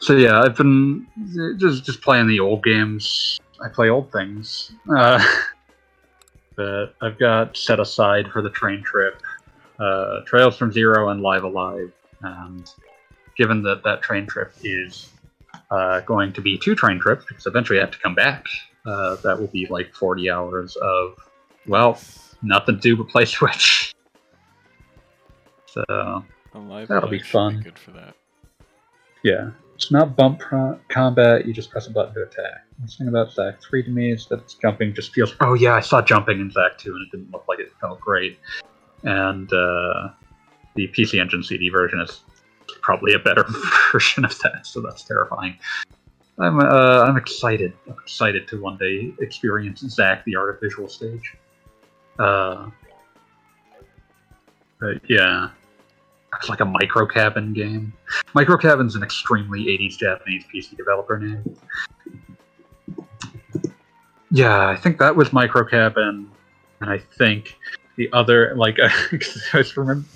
[0.00, 1.06] So yeah, I've been
[1.58, 3.40] just just playing the old games.
[3.64, 4.72] I play old things.
[4.94, 5.24] Uh,
[6.56, 9.22] that I've got set aside for the train trip.
[9.78, 11.92] Uh, Trails from Zero and Live Alive.
[12.22, 12.70] And
[13.36, 15.10] given that that train trip is
[15.70, 18.44] uh, going to be two train trips because eventually I have to come back,
[18.86, 21.16] uh, that will be like 40 hours of
[21.66, 21.98] well,
[22.42, 23.92] nothing to do but play Switch.
[25.66, 25.84] So
[26.86, 27.58] that'll be fun.
[27.58, 28.14] Be good for that.
[29.22, 31.46] Yeah, it's not bump pro- combat.
[31.46, 32.66] You just press a button to attack.
[32.80, 35.34] The thing about Xak 3 to me is that jumping just feels.
[35.40, 38.00] Oh yeah, I saw jumping in Xak 2, and it didn't look like it felt
[38.00, 38.38] great.
[39.04, 40.08] And uh,
[40.74, 42.22] the PC Engine CD version is
[42.80, 43.44] probably a better
[43.92, 45.56] version of that, so that's terrifying.
[46.38, 47.72] I'm uh, I'm excited.
[47.86, 51.36] I'm excited to one day experience Xak the Art of Visual Stage.
[52.18, 52.70] Uh,
[54.80, 55.50] but yeah,
[56.36, 57.92] it's like a micro cabin game.
[58.34, 61.56] Micro cabin's an extremely 80s Japanese PC developer name.
[64.30, 66.30] Yeah, I think that was micro cabin,
[66.80, 67.58] and I think
[67.96, 68.90] the other like I
[69.54, 70.06] was remember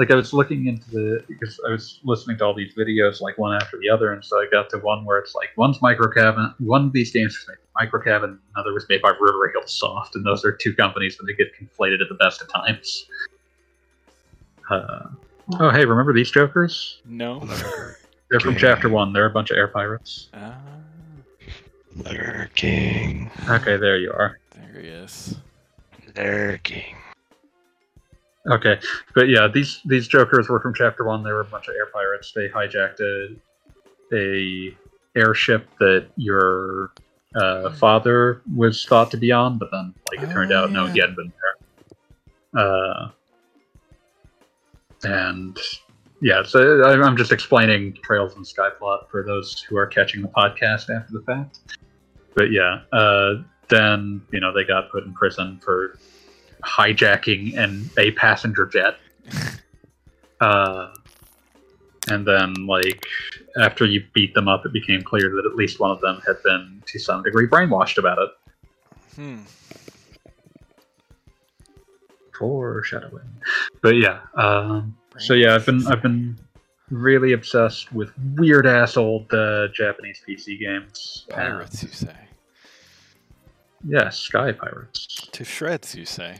[0.00, 3.36] like I was looking into the because I was listening to all these videos like
[3.36, 6.10] one after the other, and so I got to one where it's like one's micro
[6.10, 9.50] cabin, one of these games was made by micro cabin, another was made by River
[9.52, 12.48] Hill Soft, and those are two companies that they get conflated at the best of
[12.50, 13.04] times.
[14.70, 15.08] Uh,
[15.58, 17.02] oh hey, remember these jokers?
[17.04, 17.46] No.
[18.30, 19.12] They're from chapter one.
[19.12, 20.30] They're a bunch of air pirates.
[20.32, 20.56] Ah.
[21.94, 23.30] Lurking.
[23.50, 24.38] Okay, there you are.
[24.54, 25.36] There he is.
[26.16, 26.96] Lurking.
[28.48, 28.78] Okay,
[29.14, 31.22] but yeah, these these Jokers were from Chapter One.
[31.22, 32.32] They were a bunch of air pirates.
[32.32, 33.36] They hijacked a
[34.16, 34.76] a
[35.18, 36.92] airship that your
[37.34, 40.86] uh, father was thought to be on, but then like it turned Oh, out no,
[40.86, 41.32] he hadn't been
[42.54, 42.64] there.
[42.64, 43.10] Uh,
[45.04, 45.58] and
[46.22, 50.28] yeah, so I- I'm just explaining Trails and Skyplot for those who are catching the
[50.28, 51.58] podcast after the fact.
[52.34, 53.34] But yeah, uh,
[53.68, 55.98] then you know they got put in prison for
[56.62, 58.96] hijacking an a passenger jet.
[60.40, 60.90] Uh,
[62.08, 63.04] and then like
[63.60, 66.42] after you beat them up, it became clear that at least one of them had
[66.42, 68.30] been to some degree brainwashed about it.
[69.16, 69.40] Hmm.
[72.38, 73.28] Foreshadowing.
[73.82, 76.38] But yeah, um, so yeah, I've been I've been
[76.90, 81.26] really obsessed with weird ass old uh, Japanese PC games.
[81.28, 82.16] Pirates, you say?
[83.84, 85.06] yeah, Sky Pirates.
[85.32, 86.38] To shreds, you say?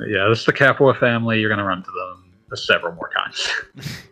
[0.00, 1.40] Yeah, this is the Capua family.
[1.40, 3.48] You're gonna run to them several more times.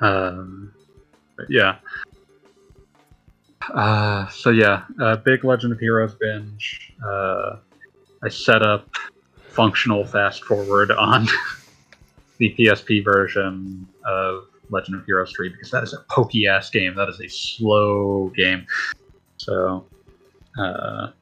[0.00, 0.72] um,
[1.36, 1.76] but yeah.
[3.74, 6.92] Uh, so yeah, uh, big Legend of Heroes binge.
[7.04, 7.56] Uh,
[8.22, 8.88] I set up
[9.36, 11.26] functional fast forward on
[12.38, 16.94] the PSP version of Legend of Heroes 3 because that is a pokey ass game.
[16.94, 18.66] That is a slow game.
[19.36, 19.86] So
[20.58, 21.12] uh,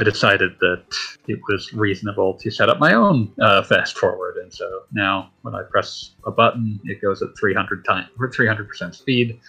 [0.00, 0.84] I decided that
[1.26, 5.54] it was reasonable to set up my own uh, fast forward, and so now when
[5.54, 9.40] I press a button, it goes at 300 times, or 300 percent speed,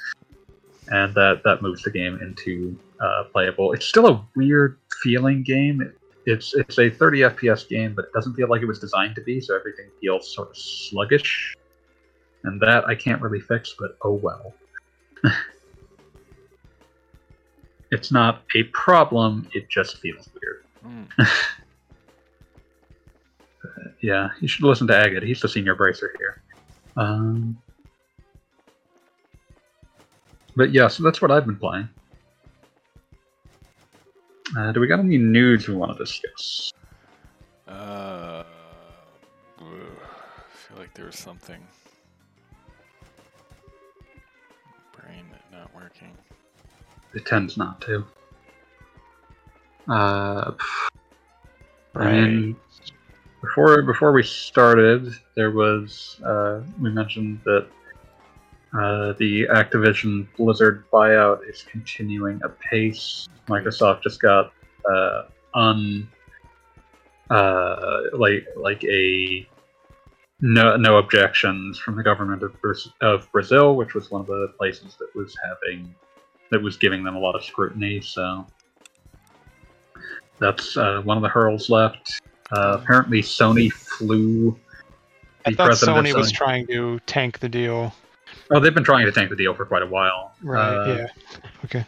[0.88, 3.74] and that that moves the game into uh, playable.
[3.74, 5.82] It's still a weird feeling game.
[5.82, 9.16] It, it's it's a 30 FPS game, but it doesn't feel like it was designed
[9.16, 9.40] to be.
[9.40, 11.56] So everything feels sort of sluggish,
[12.44, 13.76] and that I can't really fix.
[13.78, 14.54] But oh well.
[17.92, 19.48] it's not a problem.
[19.54, 20.66] It just feels weird.
[21.18, 21.24] Hmm.
[24.02, 25.24] Yeah, you should listen to Agate.
[25.24, 26.42] He's the senior bracer here.
[26.96, 27.58] Um,
[30.56, 31.90] but yeah, so that's what I've been playing.
[34.58, 36.72] Uh, do we got any news we want to discuss?
[37.68, 38.44] Uh,
[39.60, 39.64] I
[40.54, 41.62] feel like there was something.
[44.98, 46.18] Brain not working.
[47.14, 48.06] It tends not to.
[49.88, 50.52] Uh,
[51.96, 52.56] I mean,
[53.42, 57.68] before before we started, there was uh, we mentioned that
[58.74, 63.28] uh, the Activision Blizzard buyout is continuing apace.
[63.48, 64.54] Microsoft just got
[64.88, 65.24] uh,
[65.56, 66.08] un
[67.32, 69.48] uh, like like a
[70.42, 74.54] no no objections from the government of, Braz- of Brazil, which was one of the
[74.58, 75.96] places that was having
[76.52, 78.02] that was giving them a lot of scrutiny.
[78.02, 78.46] So
[80.40, 82.22] that's uh, one of the hurls left.
[82.52, 84.58] Uh, apparently, Sony flew.
[85.46, 87.94] I thought president of Sony was trying to tank the deal.
[88.52, 90.34] Oh, they've been trying to tank the deal for quite a while.
[90.42, 90.76] Right.
[90.76, 91.08] Uh, yeah.
[91.66, 91.86] Okay.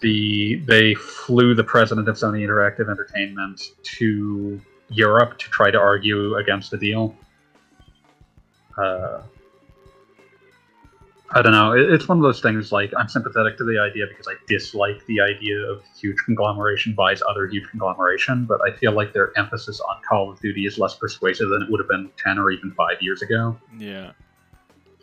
[0.00, 4.60] the they flew the president of Sony Interactive Entertainment to
[4.90, 7.16] Europe to try to argue against the deal.
[8.78, 9.22] Uh,
[11.30, 11.72] I don't know.
[11.72, 12.70] It's one of those things.
[12.70, 17.22] Like I'm sympathetic to the idea because I dislike the idea of huge conglomeration buys
[17.28, 18.44] other huge conglomeration.
[18.44, 21.70] But I feel like their emphasis on Call of Duty is less persuasive than it
[21.70, 23.58] would have been ten or even five years ago.
[23.78, 24.12] Yeah.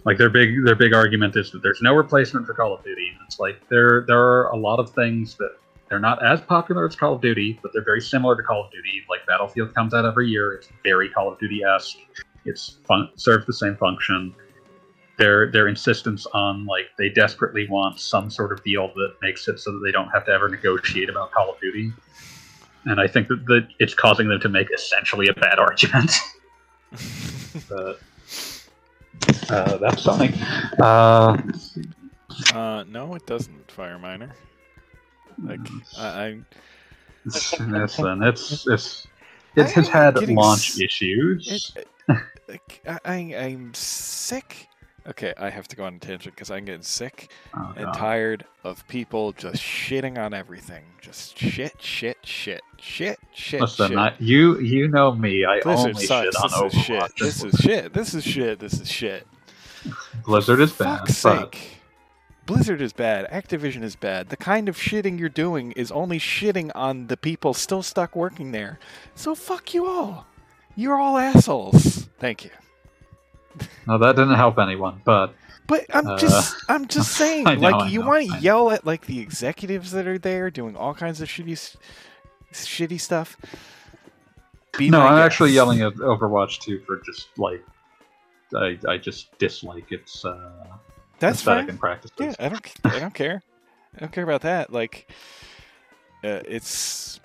[0.05, 3.09] Like their big their big argument is that there's no replacement for Call of Duty.
[3.09, 5.57] And it's like there there are a lot of things that
[5.89, 8.71] they're not as popular as Call of Duty, but they're very similar to Call of
[8.71, 9.03] Duty.
[9.09, 10.53] Like Battlefield comes out every year.
[10.53, 11.97] It's very Call of Duty esque.
[12.45, 14.33] It's fun serves the same function.
[15.21, 19.59] Their their insistence on like they desperately want some sort of deal that makes it
[19.59, 21.93] so that they don't have to ever negotiate about Call of Duty.
[22.85, 26.11] And I think that, that it's causing them to make essentially a bad argument.
[27.69, 28.01] but
[29.49, 30.33] uh, that's something.
[30.79, 31.37] Uh,
[32.53, 34.31] Uh, no, it doesn't, Fire Miner.
[35.43, 35.59] Like,
[35.97, 36.39] I,
[37.25, 39.07] listen, it's it's
[39.55, 41.73] it has had launch s- issues.
[41.75, 41.87] It,
[42.47, 44.69] like, I, I'm sick.
[45.07, 48.45] Okay, I have to go on a tangent because I'm getting sick Oh, and tired
[48.63, 50.83] of people just shitting on everything.
[51.01, 53.61] Just shit, shit, shit, shit, shit.
[53.61, 53.97] Listen, shit.
[53.97, 55.43] I, you you know me.
[55.43, 56.25] I Blizzard only sucks.
[56.25, 57.01] shit on This is shit.
[57.01, 57.17] Overwatch.
[57.17, 57.93] This is shit.
[57.93, 58.59] This is shit.
[58.59, 59.27] This is shit.
[60.23, 60.99] Blizzard is bad.
[60.99, 61.77] Fuck's but sake.
[62.45, 63.27] Blizzard is bad.
[63.31, 64.29] Activision is bad.
[64.29, 68.51] The kind of shitting you're doing is only shitting on the people still stuck working
[68.51, 68.77] there.
[69.15, 70.27] So fuck you all.
[70.75, 72.07] You're all assholes.
[72.19, 72.51] Thank you.
[73.87, 75.01] No, that didn't help anyone.
[75.05, 75.33] But
[75.67, 79.05] But I'm Uh, just I'm just saying know, like you want to yell at like
[79.05, 81.75] the executives that are there doing all kinds of shitty
[82.53, 83.37] shitty stuff.
[84.77, 85.25] Be no, I'm guest.
[85.25, 87.63] actually yelling at Overwatch 2 for just like
[88.55, 90.65] I I just dislike its uh,
[91.19, 91.69] That's aesthetic fine.
[91.71, 92.15] and practices.
[92.19, 93.41] Yeah, I don't I don't care.
[93.95, 94.71] I don't care about that.
[94.71, 95.11] Like
[96.23, 97.19] uh, it's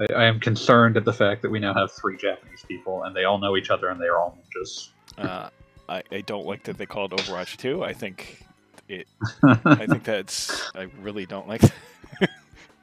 [0.00, 3.14] I, I am concerned at the fact that we now have three Japanese people and
[3.14, 4.92] they all know each other and they are all just.
[5.18, 5.50] Uh,
[5.88, 7.82] I, I don't like that they call it Overwatch 2.
[7.84, 8.44] I think
[8.88, 9.06] it.
[9.42, 10.70] I think that's.
[10.74, 11.62] I really don't like.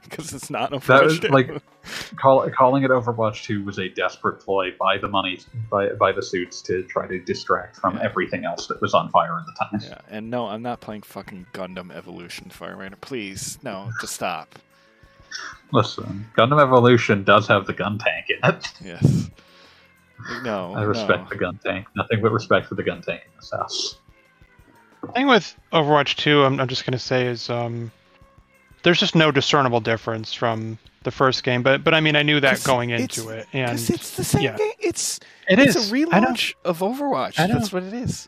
[0.03, 0.85] because it's not Overwatch.
[0.87, 1.27] That was, 2.
[1.29, 1.49] like-
[2.15, 5.39] Call, calling it Overwatch 2 was a desperate ploy by the money
[5.69, 8.03] by, by the suits to try to distract from Yeah.
[8.05, 9.81] everything else that was on fire at the time.
[9.91, 12.99] yeah, and no, I'm not playing fucking Gundam Evolution Firefighter.
[13.01, 14.55] Please, no, just stop.
[15.73, 18.71] Listen, Gundam Evolution does have the gun tank in it.
[18.81, 19.29] Yes.
[20.43, 21.29] No, I respect no.
[21.29, 21.87] the gun tank.
[21.95, 23.97] Nothing but respect for the gun tank in this house.
[25.13, 27.91] thing with Overwatch 2, I'm, I'm just going to say is um,
[28.83, 31.63] there's just no discernible difference from the first game.
[31.63, 34.23] But but I mean, I knew that 'Cause going into it, and 'Cause it's the
[34.23, 34.57] same yeah.
[34.57, 34.71] game.
[34.79, 35.19] It's
[35.49, 36.27] it it's is a I know.
[36.27, 37.35] relaunch of Overwatch.
[37.35, 38.27] That's what it is.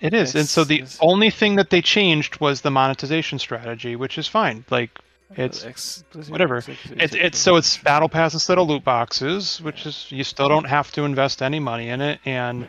[0.00, 4.18] It is, and so the only thing that they changed was the monetization strategy, which
[4.18, 4.64] is fine.
[4.68, 4.90] Like
[5.36, 6.56] it's whatever.
[6.58, 10.48] Ex- it's it's so it's battle pass instead of loot boxes, which is you still
[10.48, 12.20] don't have to invest any money in it.
[12.24, 12.68] And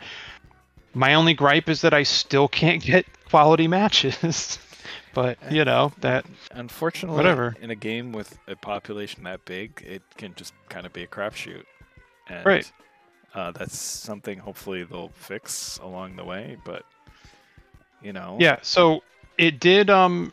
[0.94, 4.58] my only gripe is that I still can't get quality matches.
[5.14, 7.56] but you know that Unfortunately, Whatever.
[7.60, 11.06] in a game with a population that big, it can just kind of be a
[11.06, 11.64] crapshoot.
[12.28, 12.70] And, Right.
[13.34, 16.84] Uh, that's something hopefully they'll fix along the way, but
[18.02, 18.36] you know.
[18.40, 19.02] Yeah, so
[19.36, 20.32] it did um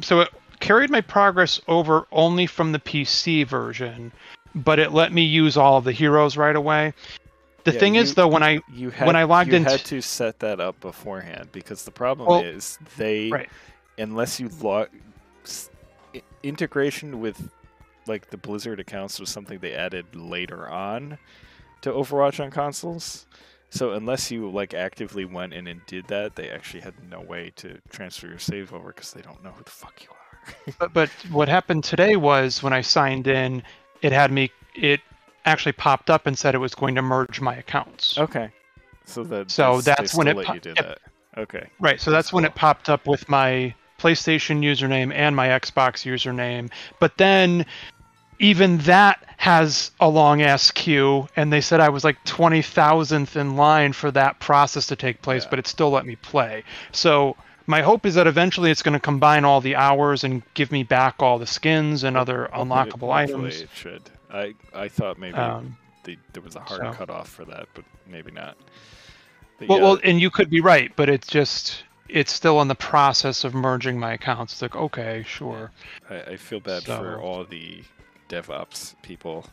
[0.00, 0.28] so it
[0.62, 4.12] carried my progress over only from the PC version,
[4.54, 6.94] but it let me use all of the heroes right away.
[7.64, 9.80] The Yeah, thing is though when I You had, When I logged in, you had
[9.80, 13.48] t- to set that up beforehand because the problem Well, is they, right.
[13.98, 14.88] unless you log
[16.42, 17.50] integration with
[18.06, 21.18] like the Blizzard accounts was something they added later on
[21.82, 23.26] to Overwatch on consoles.
[23.70, 27.52] So unless you like actively went in and did that, they actually had no way
[27.56, 30.21] to transfer your save over because they don't know who the fuck you are.
[30.78, 33.62] But, but what happened today was when I signed in,
[34.02, 35.00] it had me it
[35.44, 38.16] actually popped up and said it was going to merge my accounts.
[38.18, 38.50] okay,
[39.04, 40.76] so that So that's when it po- you do yep.
[40.78, 40.98] that.
[41.40, 42.50] Okay, Right, so That's that's when cool.
[42.50, 46.70] it popped up with my PlayStation username and my Xbox username.
[47.00, 47.64] But then
[48.38, 53.56] even that has a long ass queue, and they said I was like 20,000th in
[53.56, 55.50] line for that process to take place, Yeah.
[55.50, 56.64] but it still let me play.
[56.92, 57.36] So
[57.66, 60.82] my hope is that eventually it's going to combine all the hours and give me
[60.82, 63.60] back all the skins and other Hopefully- unlockable hopefully items.
[63.62, 64.02] It should.
[64.32, 67.84] I I thought maybe Um, the, there was a hard so- cutoff for that, but
[68.06, 68.56] maybe not.
[69.58, 72.68] But well, yeah, well, and you could be right, but it's just it's still in
[72.68, 74.54] the process of merging my accounts.
[74.54, 75.70] It's like okay, sure.
[76.10, 77.82] I, I feel bad for all the
[78.28, 79.46] DevOps people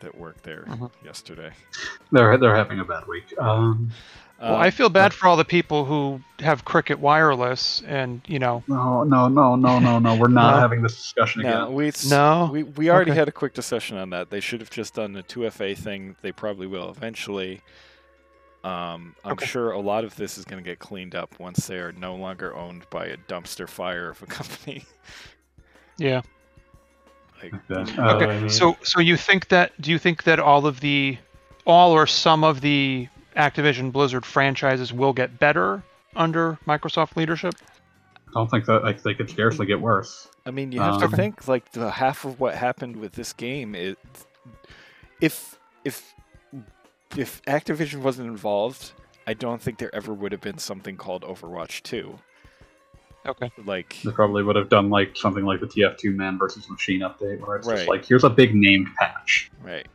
[0.00, 0.90] that worked there Mhm.
[1.04, 1.50] yesterday.
[2.12, 3.32] They're they're having a bad week.
[3.38, 3.90] Um,
[4.40, 8.38] Well, Um, I feel bad for all the people who have Cricket Wireless, and you
[8.38, 10.14] know, no, no, no, no, no, no.
[10.14, 10.60] We're not No.
[10.60, 11.74] having this discussion No, again.
[11.74, 12.50] we No?
[12.52, 13.18] we we already Okay.
[13.18, 14.28] had a quick discussion on that.
[14.28, 16.16] They should have just done the 2FA thing.
[16.20, 17.62] They probably will eventually.
[18.62, 19.46] Um, I'm Okay.
[19.46, 22.14] sure a lot of this is going to get cleaned up once they are no
[22.16, 24.84] longer owned by a dumpster fire of a company.
[25.96, 26.20] yeah.
[27.42, 27.92] like, Okay.
[28.02, 29.80] Uh, Okay, so so you think that?
[29.80, 31.16] Do you think that all of the,
[31.64, 35.82] all or some of the Activision Blizzard franchises will get better
[36.14, 37.54] under Microsoft leadership?
[38.28, 40.28] I don't think that like they could scarcely get worse.
[40.44, 43.32] I mean, you have Um, to think like the half of what happened with this
[43.32, 43.96] game is
[45.20, 46.14] if if
[47.16, 48.92] if Activision wasn't involved,
[49.26, 52.18] I don't think there ever would have been something called Overwatch 2.
[53.26, 53.50] Okay.
[53.64, 57.40] Like They probably would have done like something like the TF2 Mann versus Machine update,
[57.40, 57.76] where it's Right.
[57.78, 59.50] just like here's a big named patch.
[59.62, 59.86] right.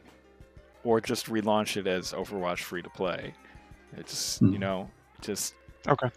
[0.84, 3.34] Or just relaunch it as Overwatch free to play.
[3.97, 4.53] It's Hmm.
[4.53, 4.89] you know,
[5.21, 5.53] just
[5.88, 6.09] Okay.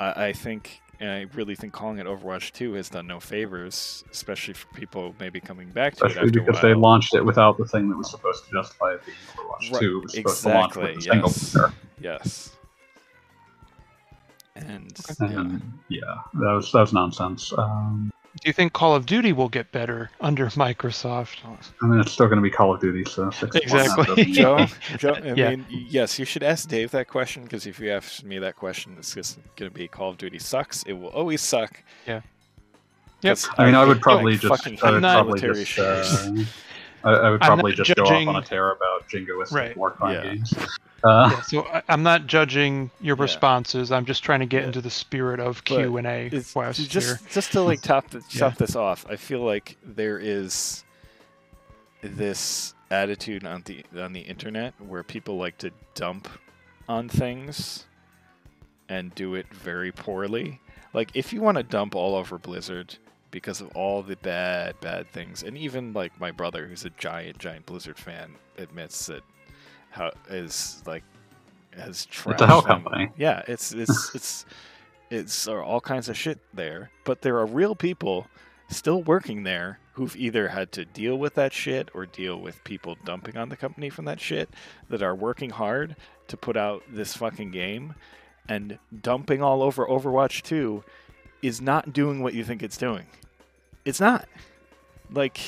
[0.00, 4.04] I, I think and I really think calling it Overwatch 2 has done no favors,
[4.12, 7.64] especially for people maybe coming back to it Especially because they launched it without the
[7.66, 9.98] thing that was supposed to justify it being Overwatch Right, 2.
[9.98, 11.52] It was supposed to launch with exactly, yes.
[11.52, 11.72] player.
[12.00, 12.56] Yes.
[14.54, 15.32] And Okay.
[15.34, 15.58] yeah.
[15.88, 17.52] Yeah, that was that was nonsense.
[17.56, 21.36] Um, Do you think Call of Duty will get better under Microsoft?
[21.82, 24.24] I mean, it's still going to be Call of Duty, so six Exactly.
[24.24, 24.66] Joe,
[24.96, 25.50] Joe, I Yeah.
[25.50, 28.96] mean, yes, you should ask Dave that question because if you ask me that question,
[28.98, 30.82] it's just going to be Call of Duty sucks.
[30.84, 31.82] It will always suck.
[32.06, 32.22] Yeah.
[33.20, 33.36] Yep.
[33.36, 36.42] 'Cause I mean, I would probably like, just, fucking I would probably military just, uh,
[37.04, 39.76] I, I would probably not just go off on a tear about jingoistic Right.
[39.76, 40.22] war crime Yeah.
[40.34, 40.54] games.
[41.04, 43.22] Uh, Yeah, so I, I'm not judging your Yeah.
[43.22, 43.90] responses.
[43.90, 44.66] I'm just trying to get Yeah.
[44.68, 47.28] into the spirit of Q and A It's- West to just here.
[47.32, 48.40] just to like top the, Yeah.
[48.48, 49.04] top this off.
[49.08, 50.84] I feel like there is
[52.02, 56.28] this attitude on the on the internet where people like to dump
[56.88, 57.86] on things
[58.88, 60.60] and do it very poorly.
[60.92, 62.96] Like if you want to dump all over Blizzard
[63.32, 67.38] because of all the bad bad things, and even like my brother who's a giant
[67.38, 69.22] giant Blizzard fan admits that
[69.90, 71.02] how is like
[71.74, 73.10] has trashed It's a hell company.
[73.16, 74.46] Yeah, it's it's it's
[75.10, 78.28] it's all kinds of shit there, but there are real people
[78.68, 82.96] still working there who've either had to deal with that shit or deal with people
[83.04, 84.48] dumping on the company from that shit
[84.88, 85.96] that are working hard
[86.28, 87.94] to put out this fucking game
[88.48, 90.82] and dumping all over Overwatch 2
[91.42, 93.06] is not doing what you think it's doing.
[93.84, 94.28] It's not.
[95.10, 95.40] Like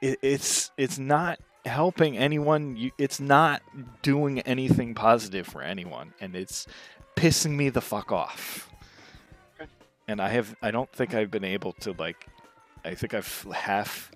[0.00, 2.76] it, it's it's not helping anyone.
[2.76, 3.62] You, it's not
[4.02, 6.66] doing anything positive for anyone and it's
[7.16, 8.70] pissing me the fuck off.
[10.08, 12.26] And I have I don't think I've been able to like
[12.84, 14.10] I think I've half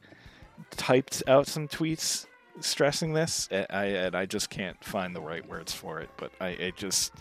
[0.72, 2.26] typed out some tweets
[2.60, 6.32] stressing this and I and I just can't find the right words for it, but
[6.40, 7.12] I it just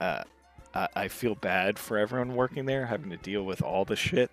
[0.00, 0.22] uh
[0.74, 4.30] I, I feel bad for everyone working there having to deal with all the shit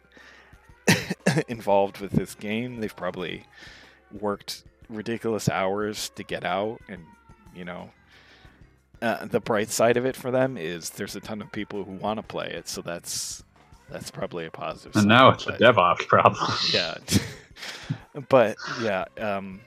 [1.48, 2.80] involved with this game.
[2.80, 3.44] They've probably
[4.12, 7.04] worked ridiculous hours to get out and
[7.54, 7.90] you know
[9.02, 11.92] uh, the bright side of it for them is there's a ton of people who
[11.94, 13.44] want to play it, so that's
[13.90, 14.96] that's probably a positive.
[14.96, 16.52] And now it's a but- DevOps problem.
[16.74, 16.96] yeah,
[18.30, 19.62] but yeah, um,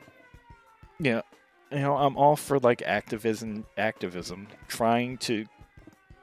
[0.98, 1.22] yeah,
[1.70, 5.46] you know, I'm all for like activism, activism, trying to,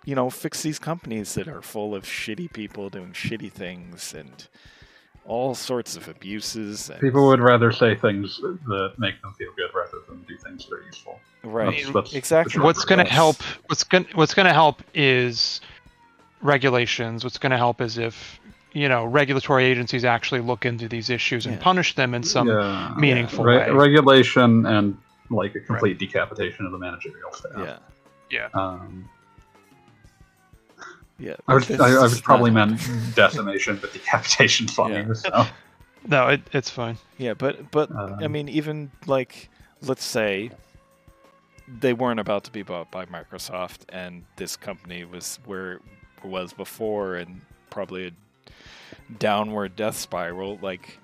[0.08, 4.48] you know, fix these companies that are full of shitty people doing shitty things and
[5.26, 6.90] all sorts of abuses.
[6.90, 10.66] And, People would rather say things that make them feel good rather than do things
[10.66, 11.20] that are useful.
[11.44, 12.62] right, That's- that's exactly.
[12.64, 13.36] what's going to help
[13.68, 15.60] what's going what's going to help is
[16.42, 18.40] regulations what's going to help is if
[18.72, 21.62] you know regulatory agencies actually look into these issues and Yeah.
[21.62, 22.94] punish them in some Yeah.
[22.98, 24.98] meaningful Re- way regulation and
[25.30, 27.80] like a complete decapitation of the managerial staff.
[28.30, 29.10] Yeah, Um,
[31.20, 31.36] yeah.
[31.48, 32.82] I would, I, I is would probably not- meant
[33.16, 35.06] decimation, but decapitation funnier.
[35.08, 35.14] Yeah.
[35.14, 35.46] So.
[36.08, 39.50] no it, it's fine Yeah, but but I Um, mean, even like,
[39.82, 40.52] let's say
[41.80, 45.82] they weren't about to be bought by Microsoft, and this company was where it
[46.26, 48.12] was before, and probably a
[49.20, 50.58] downward death spiral.
[50.62, 51.00] Like,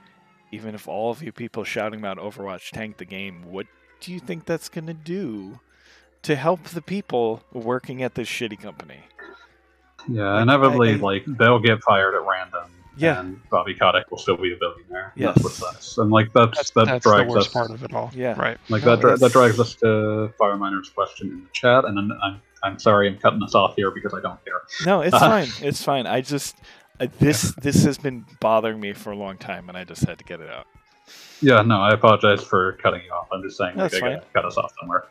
[0.52, 3.68] even if all of you people shouting about Overwatch tank the game, what
[4.00, 5.60] do you think that's gonna do
[6.22, 9.00] to help the people working at this shitty company?
[10.10, 12.70] Yeah, Like, inevitably, I- I- like they'll get fired at random.
[12.96, 13.22] Yeah.
[13.22, 15.14] and Bobby Kotick will still be a billionaire.
[15.16, 15.34] Yes.
[15.34, 15.98] That's what sucks.
[15.98, 17.54] And like that's, that's, that that's the worst us.
[17.54, 18.40] part of it all Yeah.
[18.40, 21.86] right Like No, that, dri- that it's- drives us to Fireminer's question in the chat,
[21.86, 24.62] and then I'm I'm sorry I'm cutting us off here because I don't care.
[24.86, 25.48] No, it's Uh, fine.
[25.62, 26.06] It's fine.
[26.06, 26.56] I just
[27.00, 30.20] uh, this this has been bothering me for a long time, and I just had
[30.20, 30.68] to get it out.
[31.42, 33.28] Yeah, no, I apologize for cutting you off.
[33.34, 34.30] I'm just saying like, That's I gotta fine.
[34.36, 35.06] cut us off somewhere.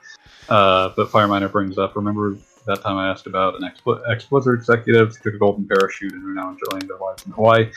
[0.49, 1.97] Uh, but Fireminer brings up.
[1.97, 2.37] Remember
[2.67, 6.25] that time I asked about an ex Blizzard executive who took a golden parachute and
[6.25, 7.71] are now enjoying their lives in Hawaii.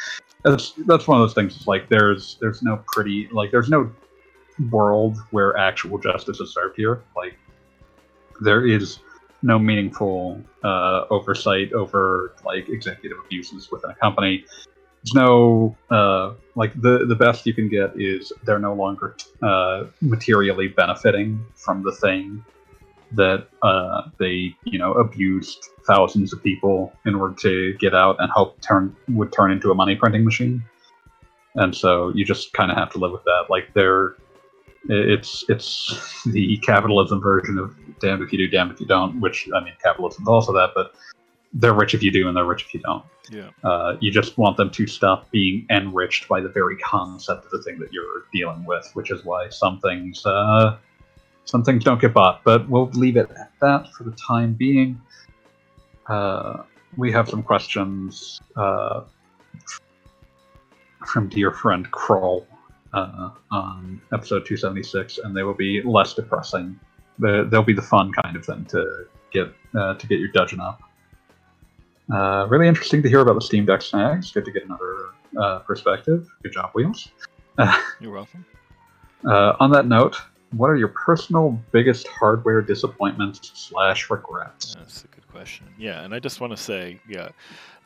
[0.44, 1.56] That's that's one of those things.
[1.56, 3.92] It's like there's there's no pretty like there's no
[4.70, 7.04] world where actual justice is served here.
[7.16, 7.38] Like
[8.42, 9.00] there is
[9.42, 14.46] no meaningful uh, oversight over like executive abuses within a company.
[15.04, 19.86] There's no uh, like the the best you can get is they're no longer uh,
[20.02, 22.44] materially benefiting from the thing
[23.12, 28.32] that uh, they you know abused thousands of people in order to get out and
[28.32, 30.64] hope turn would turn into a money printing machine.
[31.56, 33.46] And so you just kind of have to live with that.
[33.50, 34.16] Like they're
[34.88, 39.20] it's it's the capitalism version of damned if you do, damned if you don't.
[39.20, 40.94] Which I mean, capitalism's also that, but
[41.54, 43.04] they're rich if you do and they're rich if you don't.
[43.32, 43.50] Yeah.
[43.64, 47.64] Uh, you just want them to stop being enriched by the very concept of the
[47.64, 50.78] thing that you're dealing with, which is why some things uh,
[51.46, 52.44] some things don't get bought.
[52.44, 55.02] But we'll leave it at that for the time being.
[56.08, 56.64] Uh,
[56.98, 59.02] we have some questions uh,
[61.08, 62.48] from dear friend Kroll
[62.94, 66.80] uh, on episode 276, and they will be less depressing.
[67.20, 70.60] The- They'll be the fun kind of thing to get uh, to get your dudgeon
[70.60, 70.82] up.
[72.14, 74.32] Uh, really interesting to hear about the Steam Deck snags.
[74.32, 75.08] Good to get another
[75.40, 76.28] uh, perspective.
[76.44, 77.10] Good job, Wheels.
[78.00, 78.46] You're welcome.
[79.28, 80.22] Uh, on that note,
[80.52, 84.76] what are your personal biggest hardware disappointments slash regrets?
[84.76, 85.68] That's a good question.
[85.78, 87.30] Yeah, and I just want to say, yeah,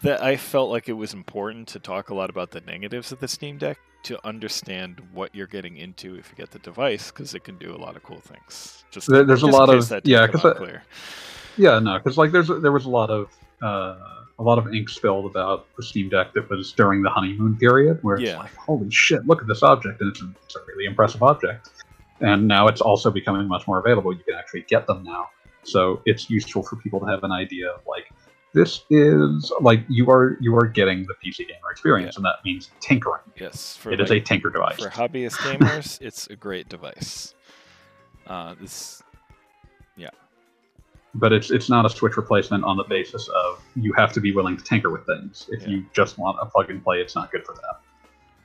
[0.01, 3.19] that I felt like it was important to talk a lot about the negatives of
[3.19, 7.33] the Steam Deck to understand what you're getting into if you get the device, because
[7.33, 8.85] it can do a lot of cool things.
[8.91, 10.77] Just There- there's a just in lot of- yeah, because.
[11.57, 13.29] Yeah, no, because like there's there was a lot of
[13.61, 13.97] uh,
[14.37, 17.99] a lot of ink spilled about the Steam Deck that was during the honeymoon period,
[18.03, 18.37] where it's Yeah.
[18.39, 21.69] like, holy shit, look at this object, and it's a, it's a really impressive object.
[22.21, 24.13] And now it's also becoming much more available.
[24.13, 25.29] You can actually get them now,
[25.63, 28.11] so it's useful for people to have an idea of like
[28.53, 32.71] this is like you are you are getting the PC gamer experience, and that means
[32.81, 33.21] tinkering.
[33.39, 34.75] Yes, for It is like, a tinker device.
[34.77, 37.35] for hobbyist gamers, it's a great device.
[38.27, 39.01] Uh, this,
[39.95, 40.09] yeah,
[41.15, 44.33] but it's it's not a Switch replacement on the basis of you have to be
[44.33, 45.47] willing to tinker with things.
[45.51, 45.69] If Yeah.
[45.69, 47.79] you just want a plug and play, it's not good for that.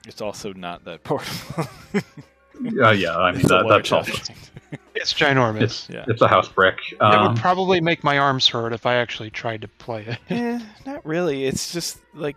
[0.07, 1.67] It's also not that portable.
[2.81, 4.13] Uh, yeah, I mean that, that's also.
[4.97, 5.61] It's ginormous.
[5.63, 6.05] it's Yeah.
[6.09, 6.79] it's a house brick.
[6.93, 10.19] it Um, would probably make my arms hurt if I actually tried to play it.
[10.31, 11.45] Eh, not really.
[11.47, 12.37] It's just like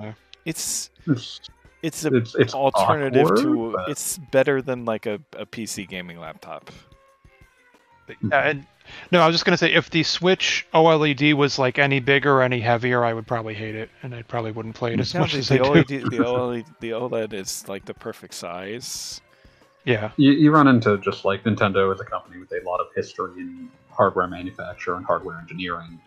[0.00, 0.12] Yeah.
[0.46, 1.40] it's it's
[1.82, 5.86] it's a it's, it's alternative awkward, to but- it's better than like a, a PC
[5.88, 6.70] gaming laptop.
[8.30, 8.66] Yeah, and
[9.12, 12.42] no, I was just gonna say if the Switch OLED was like any bigger or
[12.42, 15.20] any heavier, I would probably hate it, and I probably wouldn't play it as No,
[15.20, 16.00] much the, as the I OLED, do.
[16.10, 19.20] the OLED the OLED is like the perfect size.
[19.84, 22.88] Yeah, you, you run into just like Nintendo as a company with a lot of
[22.94, 25.98] history in hardware manufacture and hardware engineering,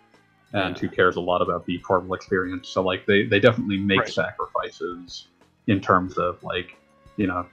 [0.54, 0.82] and Yeah.
[0.82, 2.70] who cares a lot about the portable experience.
[2.70, 4.10] So like they they definitely make Right.
[4.10, 5.28] sacrifices
[5.68, 6.78] in terms of like
[7.18, 7.46] you know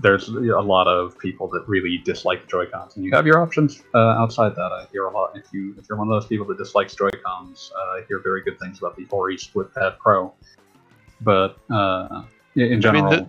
[0.00, 0.32] there's a
[0.62, 4.54] lot of people that really dislike Joy Cons, and you have your options uh, outside
[4.54, 4.72] that.
[4.72, 7.10] I hear a lot if you if you're one of those people that dislikes Joy
[7.22, 10.32] Cons, uh, I hear very good things about the Hori Split Pad Pro,
[11.20, 12.22] but uh,
[12.56, 13.28] in- in I mean, general.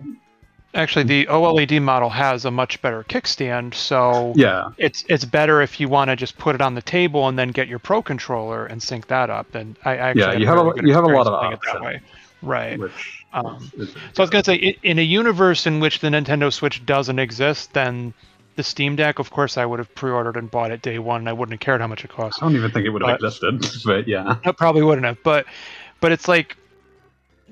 [0.74, 5.78] Actually the OLED model has a much better kickstand, so yeah, it's it's better if
[5.80, 8.66] you want to just put it on the table and then get your Pro controller
[8.66, 9.54] and sync that up.
[9.54, 11.82] And I, I actually Yeah, you have a- you have a lot of it options.
[11.82, 12.00] way.
[12.42, 12.78] Right.
[12.78, 16.08] which Um, is, is So I was gonna say, in a universe in which the
[16.08, 18.12] Nintendo Switch doesn't exist, then
[18.56, 21.28] the Steam Deck, of course, I would have pre-ordered and bought it day one, and
[21.28, 22.42] I wouldn't have cared how much it cost.
[22.42, 24.36] I don't even think it would have But- existed, but yeah.
[24.44, 25.46] I probably wouldn't have, but
[26.00, 26.56] but it's like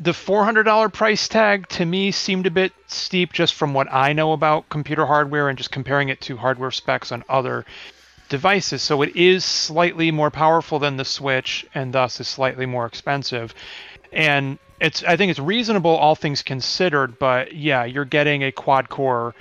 [0.02, 3.92] the four hundred dollar price tag to me seemed a bit steep just from what
[3.92, 7.64] I know about computer hardware and just comparing it to hardware specs on other
[8.28, 8.82] devices.
[8.82, 13.54] So it is slightly more powerful than the Switch and thus is slightly more expensive.
[14.12, 18.88] And it's I think it's reasonable all things considered, but yeah, you're getting a quad
[18.88, 19.34] core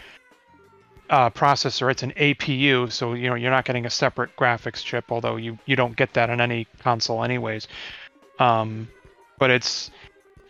[1.10, 1.90] uh, processor.
[1.90, 5.58] It's an APU, so you know you're not getting a separate graphics chip, although you
[5.66, 7.68] you don't get that on any console anyways.
[8.38, 8.88] Um,
[9.40, 9.90] but it's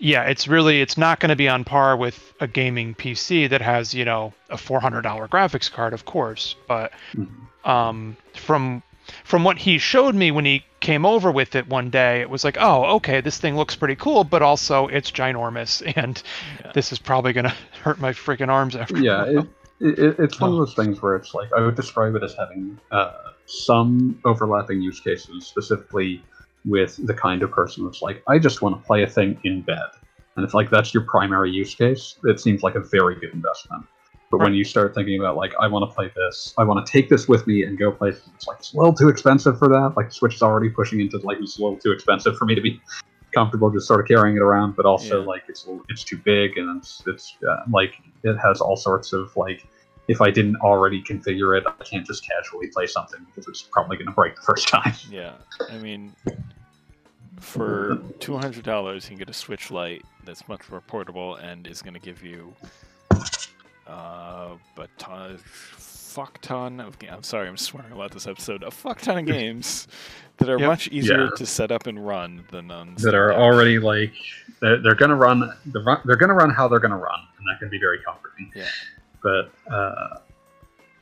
[0.01, 3.61] yeah, it's really it's not going to be on par with a gaming PC that
[3.61, 6.55] has you know a $400 graphics card, of course.
[6.67, 7.29] But Mhm.
[7.63, 8.81] um, from
[9.23, 12.43] from what he showed me when he came over with it one day, it was
[12.43, 16.21] like, oh, okay, this thing looks pretty cool, but also it's ginormous, and
[16.65, 16.71] Yeah.
[16.73, 18.97] this is probably gonna hurt my freaking arms after.
[18.97, 19.47] Yeah, it,
[19.79, 20.65] it, it's one of Oh.
[20.65, 23.11] those things where it's like I would describe it as having uh,
[23.45, 26.23] some overlapping use cases, specifically
[26.65, 29.61] with the kind of person that's like, I just want to play a thing in
[29.61, 29.89] bed,
[30.35, 32.17] and it's like that's your primary use case.
[32.25, 33.85] It seems like a very good investment.
[34.31, 36.89] But when you start thinking about like, I want to play this, I want to
[36.89, 39.67] take this with me and go places, it's like it's a little too expensive for
[39.67, 39.95] that.
[39.97, 42.61] Like Switch is already pushing into like it's a little too expensive for me to
[42.61, 42.81] be
[43.33, 45.27] comfortable just sort of carrying it around, but also Yeah.
[45.27, 47.93] like it's it's too big and it's it's uh, like
[48.23, 49.67] it has all sorts of like
[50.11, 53.97] if I didn't already configure it, I can't just casually play something because it's probably
[53.97, 54.93] going to break the first time.
[55.09, 55.33] Yeah,
[55.69, 56.13] I mean,
[57.39, 61.65] for two hundred dollars, you can get a Switch Lite that's much more portable and
[61.65, 62.53] is going to give you
[63.87, 66.97] uh, a ton, fuck ton of.
[66.99, 68.63] ga- I'm sorry, I'm swearing a lot this episode.
[68.63, 69.87] A fuck ton of games
[70.37, 70.67] that are Yep.
[70.67, 71.29] much easier Yeah.
[71.37, 74.13] to set up and run than on that are Steam already like
[74.61, 76.97] they're, they're going to run they're, run- they're going to run how they're going to
[76.97, 78.51] run, and that can be very comforting.
[78.55, 78.65] Yeah.
[79.23, 80.17] But uh,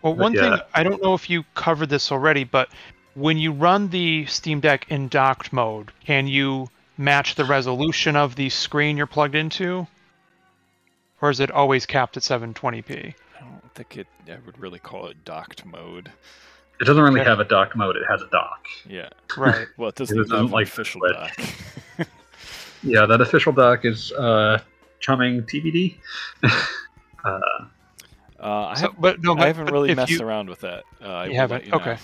[0.01, 0.57] Well, But one thing.
[0.73, 2.69] I don't know if you covered this already, but
[3.15, 8.35] when you run the Steam Deck in docked mode, can you match the resolution of
[8.35, 9.87] the screen you're plugged into?
[11.21, 13.13] Or is it always capped at 720p?
[13.37, 14.07] I don't think it.
[14.29, 16.09] I would really call it docked mode.
[16.79, 17.29] it doesn't really Okay.
[17.29, 18.65] have a dock mode; it has a dock.
[18.87, 19.09] Yeah.
[19.37, 19.67] Right.
[19.77, 21.13] Well, it doesn't It doesn't have an like official Switch.
[21.97, 22.07] dock.
[22.83, 24.59] Yeah, that official dock is uh,
[25.01, 25.97] chumming TBD.
[27.25, 27.39] uh,
[28.41, 30.61] Uh, I, So, have, but no, I but- haven't but really messed you, around with
[30.61, 30.83] that.
[31.01, 31.57] Uh, You will haven't?
[31.57, 31.77] let you know.
[31.77, 31.97] Okay.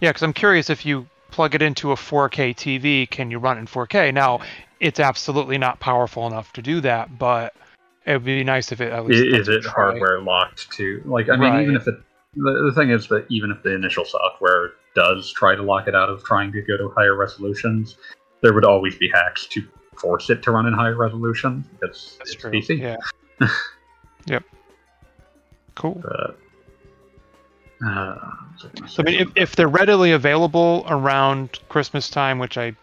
[0.00, 3.58] Yeah, because I'm curious if you plug it into a 4K TV, can you run
[3.58, 4.12] in 4K?
[4.12, 4.40] Now,
[4.80, 7.54] it's absolutely not powerful enough to do that, but
[8.06, 9.22] it would be nice if it at least.
[9.22, 9.72] is it try.
[9.72, 11.28] hardware locked to like?
[11.28, 11.94] I mean, even if it
[12.34, 15.94] the, the thing is that even if the initial software does try to lock it
[15.94, 17.96] out of trying to go to higher resolutions,
[18.40, 19.62] there would always be hacks to
[19.98, 22.50] force it to run in higher resolution because That's it's true.
[22.50, 22.78] PC.
[22.80, 22.96] Yeah.
[24.26, 24.44] yep.
[25.74, 26.00] Cool.
[26.02, 26.38] But,
[27.86, 32.74] uh, I So I mean, if, if they're readily available around Christmas time, which I,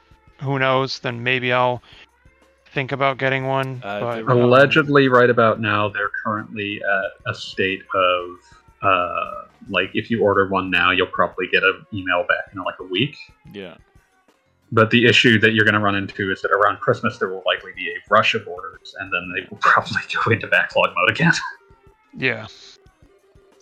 [0.42, 1.84] who knows, then maybe I'll
[2.74, 3.82] think about getting one.
[3.84, 8.30] Uh, but they're- allegedly right about now they're currently at a state of
[8.84, 12.76] uh like if you order one now you'll probably get an email back in like
[12.80, 13.18] a week
[13.52, 13.76] Yeah.
[14.72, 17.42] but the issue that you're going to run into is that around christmas there will
[17.48, 21.10] likely be a rush of orders and then they will probably go into backlog mode
[21.10, 21.34] again
[22.16, 22.46] yeah.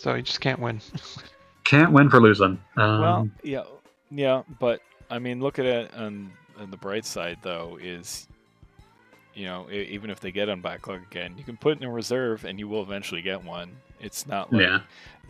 [0.05, 0.79] So you just can't win.
[1.63, 3.63] can't win for losing um, Well, yeah.
[4.11, 8.27] Yeah, but I mean, look at it on, on the bright side, though, is
[9.33, 11.91] you know, even if they get on backlog again, you can put it in a
[11.91, 13.71] reserve, and you will eventually get one.
[13.99, 14.81] It's not like, Yeah.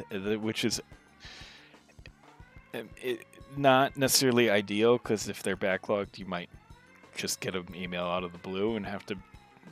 [0.09, 0.81] th- th- which is
[2.73, 3.21] um, it,
[3.55, 6.49] not necessarily ideal because if they're backlogged, you might
[7.15, 9.15] just get an email out of the blue and have to,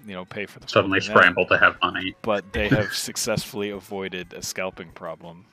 [0.05, 2.15] you know, pay for the Suddenly scramble to have money.
[2.21, 5.45] But they have successfully avoided a scalping problem.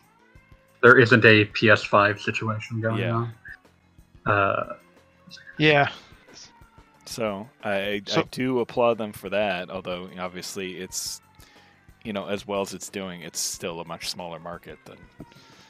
[0.83, 3.13] There isn't a PS5 situation going Yeah.
[3.15, 3.35] on.
[4.27, 4.75] Uh,
[5.59, 5.91] Yeah.
[7.07, 9.69] So I I do applaud them for that.
[9.71, 11.21] Although obviously it's
[12.05, 14.97] you know as well as it's doing, it's still a much smaller market than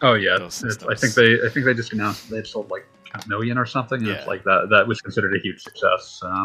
[0.02, 3.26] oh yeah, Those I think they I think they just announced they've sold like a
[3.28, 3.98] million or something.
[4.00, 4.28] and It's Yeah.
[4.30, 6.18] like that that was considered a huge success.
[6.20, 6.44] So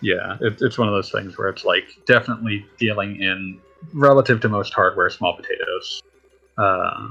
[0.00, 3.60] yeah, it, it's one of those things where it's like definitely dealing in
[3.92, 6.02] relative to most hardware small potatoes.
[6.56, 7.08] Uh,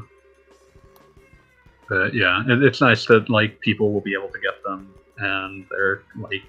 [1.89, 5.65] but yeah, it, it's nice that like people will be able to get them, and
[5.69, 6.43] they're like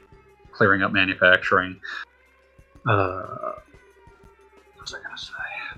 [0.52, 1.80] clearing up manufacturing.
[2.86, 3.52] Uh,
[4.74, 5.32] what was I gonna say?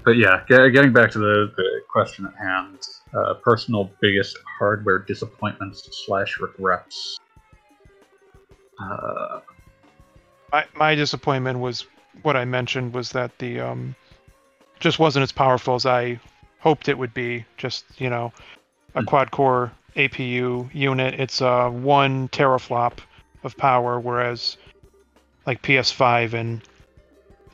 [0.05, 2.79] But yeah, ge- getting back to the, the question at hand,
[3.15, 7.19] uh, personal biggest hardware disappointments slash regrets.
[8.83, 9.41] Uh,
[10.53, 11.86] My my disappointment was
[12.22, 13.94] what I mentioned was that the um
[14.80, 16.20] just wasn't as powerful as I
[16.61, 17.44] hoped it would be.
[17.57, 18.32] Just you know,
[18.94, 19.07] a Hmm.
[19.07, 21.14] quad core APU unit.
[21.20, 22.98] It's uh one teraflop
[23.44, 24.57] of power, whereas
[25.46, 26.62] like PS5 and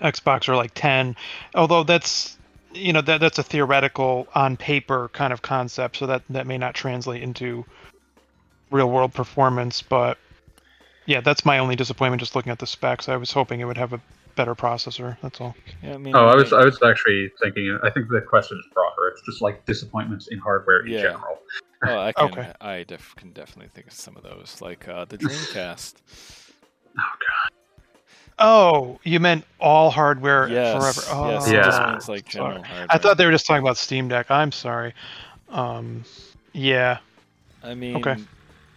[0.01, 1.17] Xbox are like 10.
[1.55, 2.37] Although that's
[2.73, 6.59] you know that that's a theoretical on paper kind of concept, so that that may
[6.59, 7.65] not translate into
[8.71, 10.19] real world performance, but
[11.07, 13.09] yeah, that's my only disappointment just looking at the specs.
[13.09, 14.01] I was hoping it would have a
[14.35, 15.17] better processor.
[15.23, 15.55] That's all.
[15.83, 16.15] yeah, I mean.
[16.15, 17.79] oh, I was I was actually thinking.
[17.83, 19.09] I think the question is broader.
[19.09, 21.03] It's just like disappointments in hardware in Yeah.
[21.03, 21.39] general.
[21.87, 22.53] oh, I can Okay.
[22.61, 25.95] I def- can definitely think of some of those, like uh, the Dreamcast.
[26.99, 27.51] Oh god.
[28.39, 31.03] Oh, you meant all hardware yes, forever?
[31.11, 31.63] Oh, yes, Yeah.
[31.65, 32.45] just means like sorry.
[32.55, 32.87] general hardware.
[32.91, 34.31] I thought they were just talking about Steam Deck.
[34.31, 34.95] I'm sorry.
[35.51, 36.05] Um,
[36.53, 36.99] yeah.
[37.63, 38.27] I mean,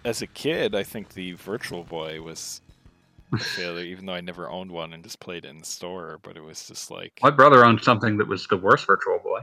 [0.06, 2.62] as a kid, I think the Virtual Boy was
[3.34, 6.20] a failure, even though I never owned one and just played it in the store.
[6.24, 9.41] But it was just like, My brother owned something that was the worst Virtual Boy.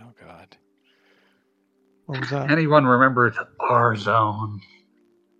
[0.00, 0.56] oh god,
[2.06, 2.50] What was that?
[2.50, 4.60] Anyone remember the R Zone?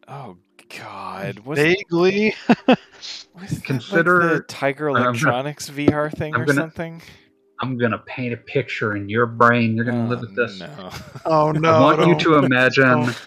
[0.08, 0.36] oh
[0.78, 2.34] god, was Vaguely.
[2.66, 2.76] was
[3.48, 7.02] that Consider- like the Tiger I'm gonna- Electronics VR thing I'm or gonna- something.
[7.60, 9.76] I'm gonna paint a picture in your brain.
[9.76, 10.58] You're gonna oh, live Oh, with this.
[10.58, 10.90] No.
[11.24, 11.70] Oh no!
[11.72, 13.14] I want you to imagine.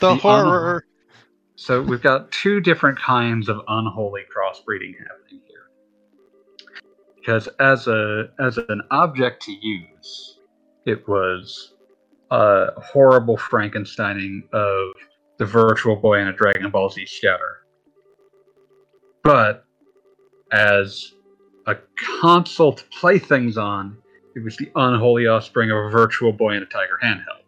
[0.00, 0.84] the the horror.
[1.56, 6.76] So we've got two different kinds of unholy crossbreeding happening here.
[7.16, 10.38] Because as a as an object to use,
[10.84, 11.74] it was
[12.30, 14.94] a horrible Frankensteining of
[15.38, 17.62] the Virtual Boy and a Dragon Ball Z Scouter.
[19.22, 19.64] But
[20.52, 21.14] as
[21.66, 21.76] a
[22.20, 23.98] console to play things on,
[24.34, 27.45] it was the unholy offspring of a Virtual Boy and a Tiger handheld.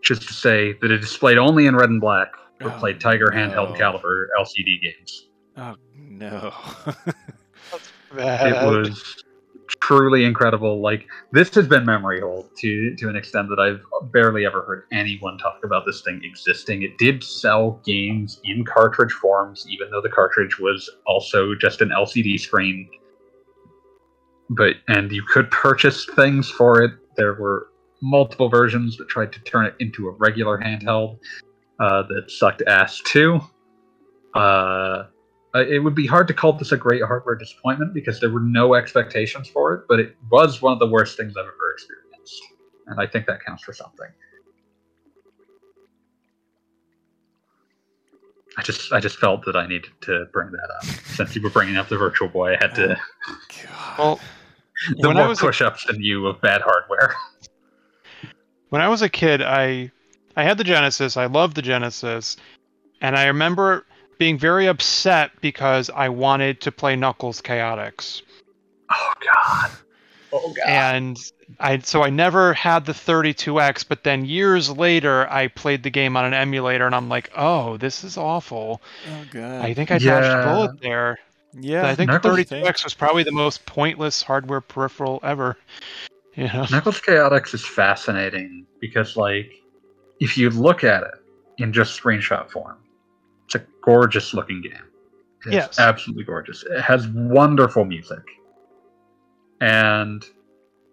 [0.00, 2.32] Which is to say that it displayed only in red and black
[2.62, 3.76] or Oh, played Tiger handheld no.
[3.76, 5.28] caliber LCD games.
[5.56, 6.52] Oh no.
[8.14, 8.52] Bad.
[8.52, 9.22] It was
[9.80, 10.80] truly incredible.
[10.80, 14.84] Like this has been memory hold to to an extent that I've barely ever heard
[14.92, 16.82] anyone talk about this thing existing.
[16.82, 21.90] It did sell games in cartridge forms, even though the cartridge was also just an
[21.90, 22.88] LCD screen.
[24.48, 26.92] But and you could purchase things for it.
[27.16, 27.68] There were
[28.02, 31.18] multiple versions that tried to turn it into a regular handheld
[31.78, 33.40] uh, that sucked ass too.
[34.34, 35.04] Uh,
[35.54, 38.74] it would be hard to call this a great hardware disappointment because there were no
[38.74, 42.42] expectations for it, but it was one of the worst things I've ever experienced,
[42.86, 44.06] and I think that counts for something.
[48.58, 51.50] I just, I just felt that I needed to bring that up since you were
[51.50, 52.54] bringing up the Virtual Boy.
[52.54, 53.00] I had to
[53.64, 53.98] God.
[53.98, 54.20] Well,
[54.98, 57.14] the when more was push-ups than you of bad hardware.
[58.70, 59.90] when I was a kid, I
[60.36, 61.16] I had the Genesis.
[61.16, 62.36] I loved the Genesis,
[63.00, 63.84] and I remember
[64.18, 68.22] being very upset because I wanted to play Knuckles Chaotix,
[68.90, 69.70] Oh God!
[70.32, 70.66] Oh God!
[70.68, 71.18] and
[71.58, 73.84] I so I never had the 32X.
[73.88, 77.76] But then years later, I played the game on an emulator, and I'm like, oh,
[77.78, 78.80] this is awful.
[79.10, 79.64] oh god.
[79.64, 80.42] I think I dodged Yeah.
[80.42, 81.18] a bullet there.
[81.54, 81.86] yeah.
[81.88, 85.56] I think Knuckles- the 32X was probably the most pointless hardware peripheral ever.
[86.70, 89.50] Knuckles Chaotix is fascinating because, like,
[90.20, 91.14] if you look at it
[91.58, 92.78] in just screenshot form,
[93.44, 94.72] it's a gorgeous looking game.
[95.46, 95.78] It's Yes.
[95.78, 96.64] absolutely gorgeous.
[96.64, 98.22] It has wonderful music,
[99.60, 100.24] and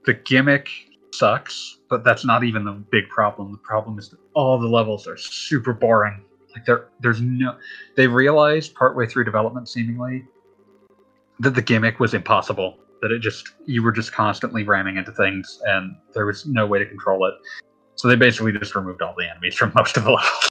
[0.05, 0.69] the gimmick
[1.13, 3.51] sucks, but that's not even the big problem.
[3.51, 6.23] The problem is that all the levels are super boring.
[6.55, 7.57] Like there, there's no.
[7.95, 10.25] They realized partway through development, seemingly,
[11.39, 12.77] that the gimmick was impossible.
[13.01, 16.79] That it just you were just constantly ramming into things, and there was no way
[16.79, 17.33] to control it.
[17.95, 20.49] So they basically just removed all the enemies from most of the levels.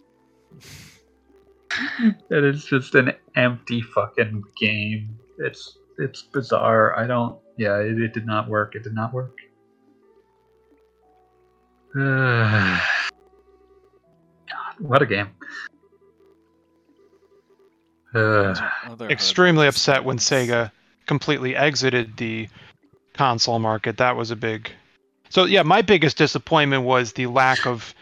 [2.31, 5.19] it is just an empty fucking game.
[5.39, 6.99] It's it's bizarre.
[6.99, 7.39] I don't.
[7.57, 8.75] Yeah, it, it did not work.
[8.75, 9.37] It did not work.
[11.95, 12.81] God,
[14.79, 15.29] what a game.
[18.15, 18.55] Uh,
[19.11, 20.17] Extremely upset when.
[20.17, 20.71] Sega
[21.07, 22.49] completely exited the
[23.15, 23.97] console market.
[23.99, 24.71] That was a big.
[25.29, 27.95] So yeah, my biggest disappointment was the lack of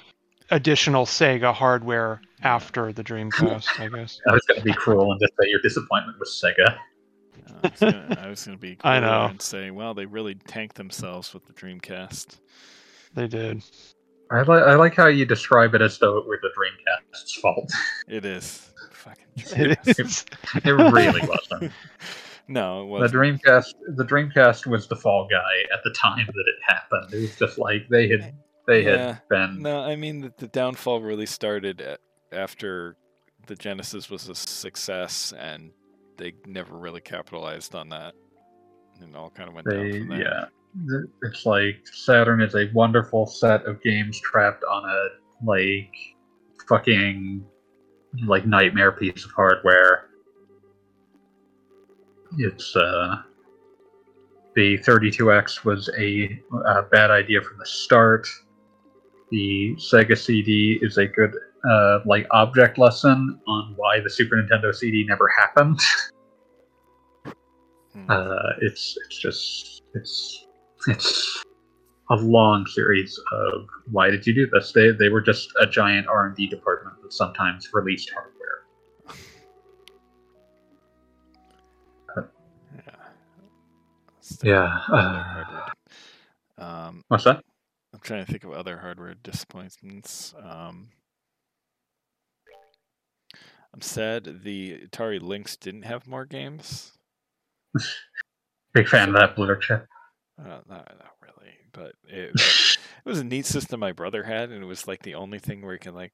[0.51, 3.81] additional Sega hardware after the Dreamcast.
[3.81, 4.21] I guess.
[4.29, 6.77] I was going to be cruel and just say your disappointment was Sega.
[7.63, 9.27] I was gonna, I was gonna be I know.
[9.31, 12.39] and say, well, they really tanked themselves with the Dreamcast.
[13.15, 13.63] They did.
[14.31, 17.71] I, li- I like how you describe it as though it were the Dreamcast's fault.
[18.09, 19.25] It is fucking.
[19.37, 19.79] It
[20.65, 21.73] It really wasn't.
[22.49, 23.17] no, it The.
[23.19, 27.13] Dreamcast, the Dreamcast was the fall guy at the time that it happened.
[27.15, 28.35] It was just like they had,
[28.67, 29.07] they Yeah.
[29.15, 29.63] had been.
[29.63, 31.99] No, I mean the, the downfall really started a-
[32.33, 32.97] after
[33.47, 35.71] the Genesis was a success, and
[36.17, 38.15] they never really capitalized on that,
[39.01, 40.19] and all kind of went down They, from there.
[40.89, 45.93] yeah, it's like Saturn is a wonderful set of games trapped on a like
[46.69, 47.45] fucking
[48.27, 50.09] like nightmare piece of hardware.
[52.39, 53.23] It's uh
[54.55, 58.29] the 32X was a, a bad idea from the start.
[59.31, 61.35] The Sega CD is a good
[61.69, 65.81] uh, like object lesson on why the Super Nintendo CD never happened.
[67.95, 68.11] Hmm.
[68.11, 70.47] Uh, it's it's just it's
[70.89, 71.45] it's
[72.11, 74.73] a long series of why did you do this?
[74.73, 78.64] They they were just a giant R and D department that sometimes released hardware.
[84.43, 85.69] Yeah, uh,
[86.59, 87.45] Um, What's that?
[87.93, 90.35] I'm trying to think of other hardware disappointments.
[90.43, 90.89] Um,
[93.73, 96.93] I'm sad the Atari Lynx didn't have more games.
[98.73, 99.87] Big fan of that blue chip.
[100.41, 104.63] Uh, not, not really, but it, it was a neat system my brother had, and
[104.63, 106.13] it was like the only thing where you can like,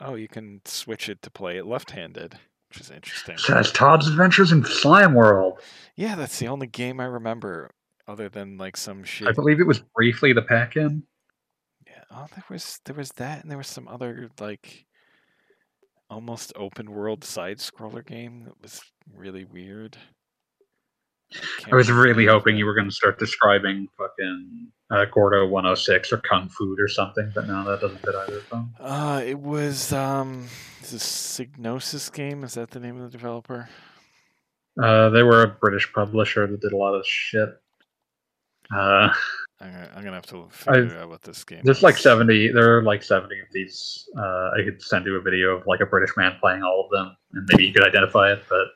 [0.00, 2.38] oh, you can switch it to play it left-handed,
[2.76, 3.38] which is interesting.
[3.38, 5.60] Says Todd's Adventures in Slime World.
[5.96, 7.70] Yeah, that's the only game I remember,
[8.06, 9.28] other than like some shit.
[9.28, 11.02] I believe it was briefly the pack-in.
[11.86, 12.02] Yeah.
[12.10, 14.84] Oh, there was there was that, and there was some other like
[16.10, 18.80] almost open world side scroller game that was
[19.14, 19.96] really weird.
[21.58, 22.58] can't I was really hoping it.
[22.58, 27.30] you were going to start describing fucking uh, Gordo 106 or Kung Fu or something,
[27.34, 28.74] but no, that doesn't fit either of them.
[28.80, 30.46] Uh, it was um,
[30.82, 32.44] is this Psygnosis game?
[32.44, 33.68] Is that the name of the developer?
[34.80, 37.48] Uh, they were a British publisher that did a lot of shit.
[38.74, 39.08] Uh,
[39.60, 41.60] I'm gonna, I'm gonna have to figure I've- out what this game.
[41.64, 42.52] there's like 70.
[42.52, 44.08] There are like 70 of these.
[44.18, 46.90] Uh, I could send you a video of like a British man playing all of
[46.90, 48.42] them, and maybe you could identify it.
[48.50, 48.66] But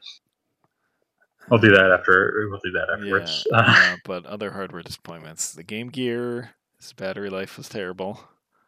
[1.51, 2.47] I'll do that after.
[2.51, 3.47] We'll do that afterwards.
[3.51, 5.53] Yeah, Uh, but other hardware disappointments.
[5.53, 8.21] The Game Gear, its battery life was terrible.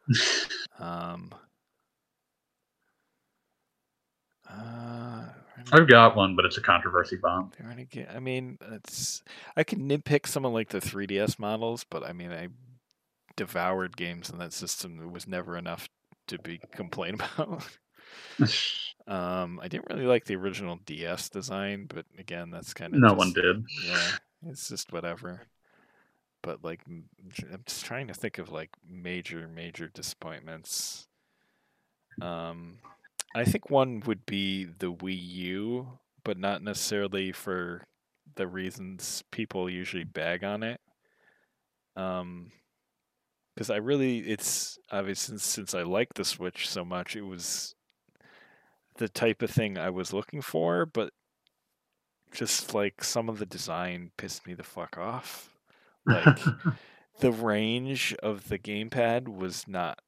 [0.78, 1.32] Um.
[4.50, 5.26] Uh,
[5.72, 7.52] I've got one, but it's a controversy bomb.
[8.12, 9.22] I mean, it's
[9.56, 12.48] I can nitpick some of like the 3DS models, but I mean, I
[13.36, 15.00] devoured games in that system.
[15.00, 15.88] It was never enough
[16.28, 17.64] to be complained about.
[19.12, 23.12] Um, I didn't really like the original DS design, but again, that's kind of no
[23.12, 23.62] one did.
[23.86, 24.10] Yeah,
[24.46, 25.42] it's just whatever.
[26.42, 27.04] But like, I'm
[27.66, 31.08] just trying to think of like major, major disappointments.
[32.22, 32.78] Um,
[33.34, 37.82] I think one would be the Wii U, but not necessarily for
[38.36, 40.80] the reasons people usually bag on it.
[41.96, 42.50] Um,
[43.54, 47.74] because I really, it's obvious since, since I like the Switch so much, it was
[48.96, 51.10] the type of thing I was looking for, but
[52.32, 55.50] just like some of the design pissed me the fuck off.
[56.06, 56.38] Like
[57.20, 59.98] the range of the gamepad was not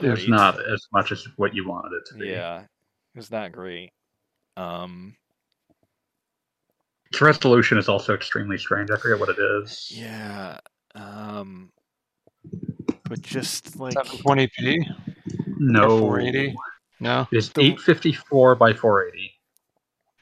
[0.00, 2.26] it's not as much as what you wanted it to be.
[2.28, 2.66] yeah, it
[3.16, 3.90] was not great.
[4.56, 5.16] Um
[7.12, 8.90] Its resolution is also extremely strange.
[8.90, 9.92] I forget what it is.
[9.94, 10.58] yeah,
[10.94, 11.70] um
[13.04, 14.78] but just like 720p
[15.58, 15.82] No.
[15.84, 16.54] or 480.
[17.00, 17.26] No.
[17.32, 19.32] It's The- 854 by 480.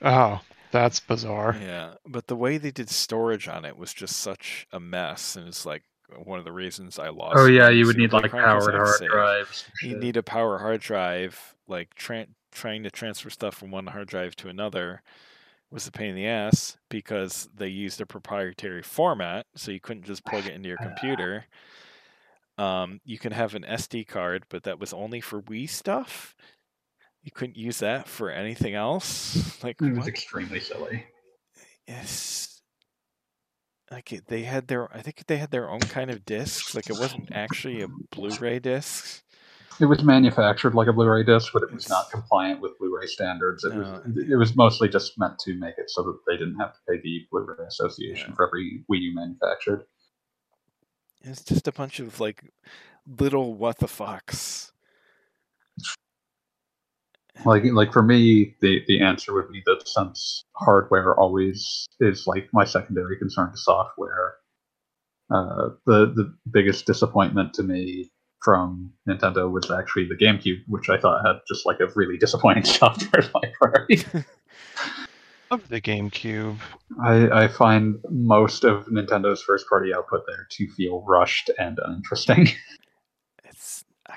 [0.03, 0.41] Oh,
[0.73, 1.57] that's bizarre.
[1.61, 5.49] Yeah, but the way they did storage on it was just such a mess, and
[5.49, 5.83] it's like,
[6.23, 7.35] one of the reasons I lost.
[7.37, 9.11] Oh yeah, you would need like Chronicles powered hard save.
[9.11, 9.65] drives.
[9.83, 11.57] You need a power hard drive.
[11.67, 15.03] Like tran trying to transfer stuff from one hard drive to another
[15.69, 20.05] was a pain in the ass because they used a proprietary format, so you couldn't
[20.05, 21.47] just plug it into your computer.
[22.59, 26.35] Um, you can have an SD card, but that was only for Wii stuff.
[27.27, 29.43] You couldn't use that for anything else.
[29.65, 30.09] Like It was what?
[30.09, 31.05] extremely silly.
[31.89, 32.61] Yes.
[33.91, 36.75] Like it- they had their, I think they had their own kind of disc.
[36.75, 39.23] Like it wasn't actually a Blu-ray disc.
[39.81, 43.65] It was manufactured like a Blu-ray disc, but it was not compliant with Blu-ray standards.
[43.65, 43.79] It No.
[43.81, 44.33] was oh.
[44.33, 47.01] it was mostly just meant to make it so that they didn't have to pay
[47.03, 48.35] the Blu-ray Association Yeah.
[48.37, 49.85] for every Wii U manufactured.
[51.23, 52.53] It's just a bunch of like
[53.19, 54.71] little what the fucks.
[57.45, 62.49] Like like for me, the the answer would be that since hardware always is like
[62.53, 64.37] my secondary concern to software,
[65.31, 68.11] uh, the the biggest disappointment to me
[68.43, 72.65] from Nintendo was actually the GameCube, which I thought had just like a really disappointing
[72.81, 74.05] software library.
[75.49, 76.59] Of the GameCube.
[77.01, 82.49] I, I find most of Nintendo's first party output there to feel rushed and uninteresting.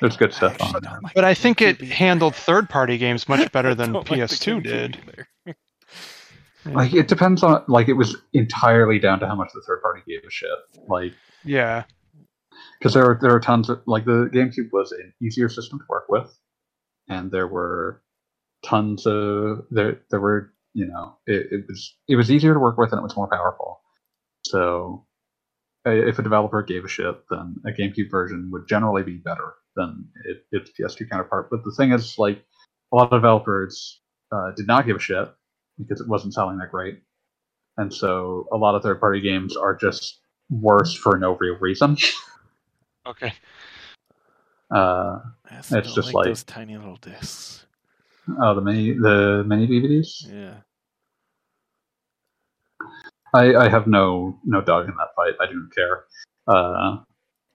[0.01, 0.83] It's I There's good stuff on it.
[0.83, 4.35] don't like But I think it handled third-party games much better than don't like the
[4.35, 4.97] PS2 GameCube did.
[6.65, 10.01] like it depends on like it was entirely down to how much the third party
[10.07, 10.49] gave a shit.
[10.87, 11.83] Like Yeah.
[12.79, 15.85] because there are there are tons of like the GameCube was an easier system to
[15.89, 16.37] work with,
[17.07, 18.01] and there were
[18.63, 22.77] tons of there there were you know it, it was it was easier to work
[22.77, 23.81] with and it was more powerful.
[24.45, 25.05] So
[25.87, 29.53] uh, if a developer gave a shit, then a GameCube version would generally be better
[29.79, 31.49] than it, its PS2 counterpart.
[31.49, 32.43] But the thing is, like
[32.91, 34.01] a lot of developers
[34.31, 35.27] uh, did not give a shit
[35.79, 37.01] because it wasn't selling that great,
[37.77, 40.19] and so a lot of third-party games are just
[40.49, 41.97] worse for no real reason.
[43.07, 43.33] Okay.
[44.71, 45.17] Uh,
[45.49, 47.65] I It's don't just like, like- those tiny little discs.
[48.39, 50.31] oh, the mini the mini DVDs.
[50.31, 50.57] Yeah.
[53.33, 55.33] I, I have no no dog in that fight.
[55.41, 56.03] I don't care.
[56.47, 56.97] Uh,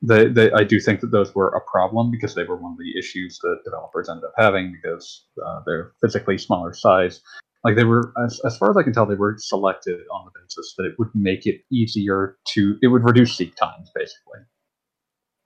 [0.07, 2.79] they, they I do think that those were a problem because they were one of
[2.79, 7.21] the issues that developers ended up having because uh, they're physically smaller size.
[7.65, 10.39] Like they were, as, as far as I can tell, they were selected on the
[10.39, 14.41] basis that it would make it easier to, it would reduce seek times basically,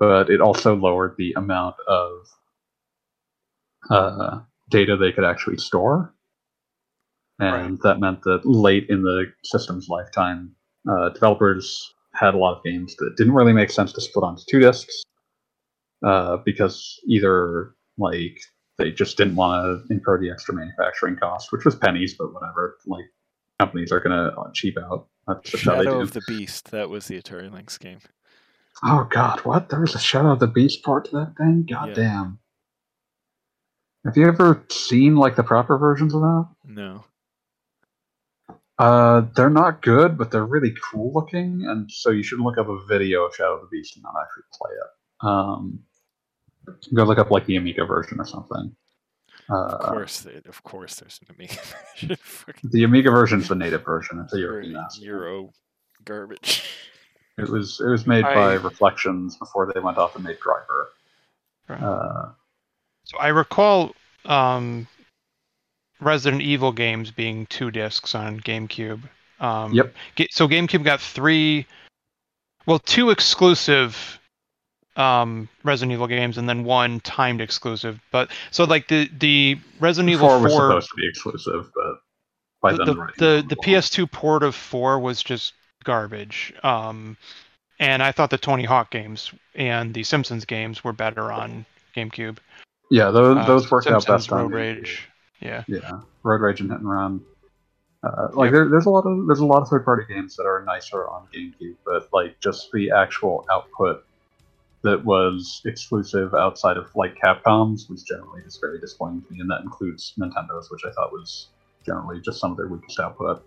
[0.01, 2.11] but it also lowered the amount of
[3.91, 6.13] uh, data they could actually store.
[7.39, 10.57] And that meant that late in the system's lifetime,
[10.91, 14.43] uh, developers had a lot of games that didn't really make sense to split onto
[14.49, 15.03] two discs
[16.05, 18.39] uh, because either like
[18.79, 22.77] they just didn't want to incur the extra manufacturing cost, which was pennies, but whatever.
[22.87, 23.05] Like
[23.59, 25.07] companies are gonna cheap out.
[25.27, 26.03] That's just how they Shadow do.
[26.03, 26.71] of the Beast.
[26.71, 27.99] That was the Atari Lynx game.
[28.85, 29.69] Oh God, what?
[29.69, 31.67] There was a Shadow of the Beast part to that thing.
[31.69, 31.95] God Yeah.
[31.95, 32.39] damn.
[34.05, 36.47] Have you ever seen like the proper versions of that?
[36.65, 37.05] No.
[38.79, 42.69] Uh, they're not good, but they're really cool looking, and so you should look up
[42.69, 45.27] a video of Shadow of the Beast and not actually play it.
[45.27, 45.81] Um,
[46.95, 48.75] go look up like the Amiga version or something.
[49.51, 51.57] Of Uh, course, they, of course, there's an Amiga
[52.47, 52.71] version.
[52.71, 54.21] The Amiga version is the native version.
[54.21, 54.99] It's a Euro, European ass.
[55.01, 55.51] Euro
[56.05, 56.63] garbage.
[57.39, 60.89] It was it was made by Reflections before they went off and made Driver.
[61.69, 61.83] Right.
[61.83, 62.29] Uh,
[63.05, 63.95] So I recall
[64.25, 64.87] um,
[66.01, 69.03] Resident Evil games being two discs on GameCube.
[69.41, 69.95] Um, Yep.
[70.31, 71.67] So GameCube got three,
[72.67, 74.19] well, two exclusive
[74.97, 78.01] um, Resident Evil games, and then one timed exclusive.
[78.11, 82.01] But so like the the Resident Evil four was supposed to be exclusive, but
[82.61, 83.57] by the then the, writing the, the.
[83.57, 85.55] PS2 port of four was just
[85.85, 86.53] garbage.
[86.65, 87.17] Um,
[87.79, 91.65] and I thought the Tony Hawk games and the Simpsons games were better on
[91.97, 92.39] GameCube.
[92.91, 94.53] Yeah, those, Uh, those worked out Simpsons, best on Road.
[94.53, 95.08] Rage.
[95.41, 95.65] Yeah.
[95.69, 97.21] Yeah, Road Rage and Hit and Run.
[98.03, 98.53] Uh, like Yep.
[98.53, 101.09] there, there's a lot of there's a lot of third party games that are nicer
[101.09, 104.05] on GameCube, but like just the actual output
[104.83, 109.51] that was exclusive outside of like Capcom's was generally just very disappointing to me, and
[109.51, 111.49] that includes Nintendo's, which I thought was
[111.85, 113.43] generally just some of their weakest output.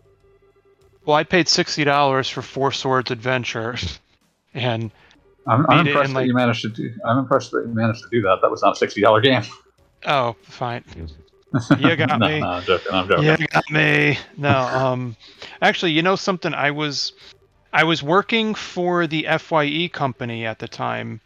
[1.06, 3.76] Well, I paid sixty dollars for Four Swords Adventure,
[4.54, 4.92] and
[5.48, 6.94] I'm, I'm impressed in, that like- you managed to do.
[7.06, 8.40] I'm impressed that you managed to do that.
[8.42, 9.44] That was not a sixty dollar game.
[10.06, 10.84] oh, fine,
[11.80, 12.40] You got no, me.
[12.40, 12.92] No, I'm joking.
[12.94, 13.24] I'm joking.
[13.26, 14.18] yeah, got me.
[14.38, 15.16] No, um,
[15.62, 16.54] actually, you know something?
[16.54, 17.14] I was,
[17.74, 21.20] I was working for the Fye company at the time,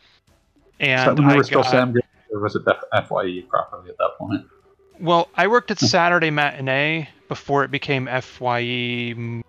[0.80, 3.97] and when you I were still got, Sam Goody, or was it FYE properly at
[3.97, 4.45] that point?
[4.99, 9.43] well, I worked at Saturday Matinee before it became Fye.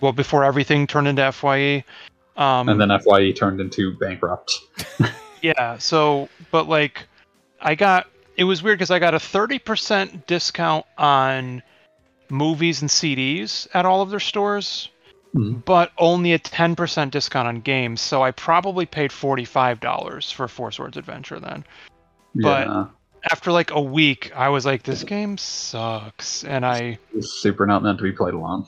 [0.00, 1.84] Well, before everything turned into Fye,
[2.36, 4.58] Um, and then Fye turned into bankrupt.
[5.42, 7.06] Yeah, so but like
[7.60, 8.08] I got
[8.40, 11.62] it was weird because I got a 30% discount on
[12.30, 14.88] movies and CDs at all of their stores,
[15.36, 15.62] Mhm.
[15.66, 18.00] but only a 10% discount on games.
[18.00, 21.64] So I probably paid $45 for Four Swords Adventure then.
[22.34, 22.88] But-
[23.30, 26.42] After like a week, I was like, this game sucks.
[26.42, 28.64] And I it's super not meant to be played alone.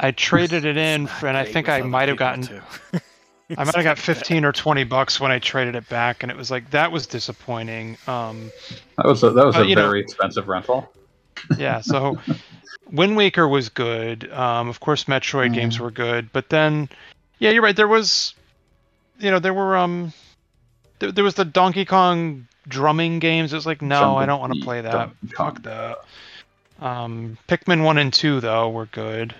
[0.00, 2.60] I traded it in, for, and I think I might have gotten too.
[3.56, 6.36] I might have got 15 or 20 bucks when I traded it back, and it
[6.36, 7.98] was like that was disappointing.
[8.06, 8.50] Um,
[8.96, 10.90] That was a, that was a you know- very expensive rental.
[11.58, 12.18] yeah, so
[12.92, 14.30] Wind Waker was good.
[14.32, 16.88] Um, of course, Metroid games were good, but then,
[17.38, 17.76] yeah, you're right.
[17.76, 18.34] There was,
[19.18, 20.12] you know, there were um,
[20.98, 23.52] there, there was the Donkey Kong drumming games.
[23.52, 25.10] It was like, no, I don't want to play that.
[25.36, 25.98] Fuck that.
[26.80, 29.34] Um, Pikmin one and two though were good.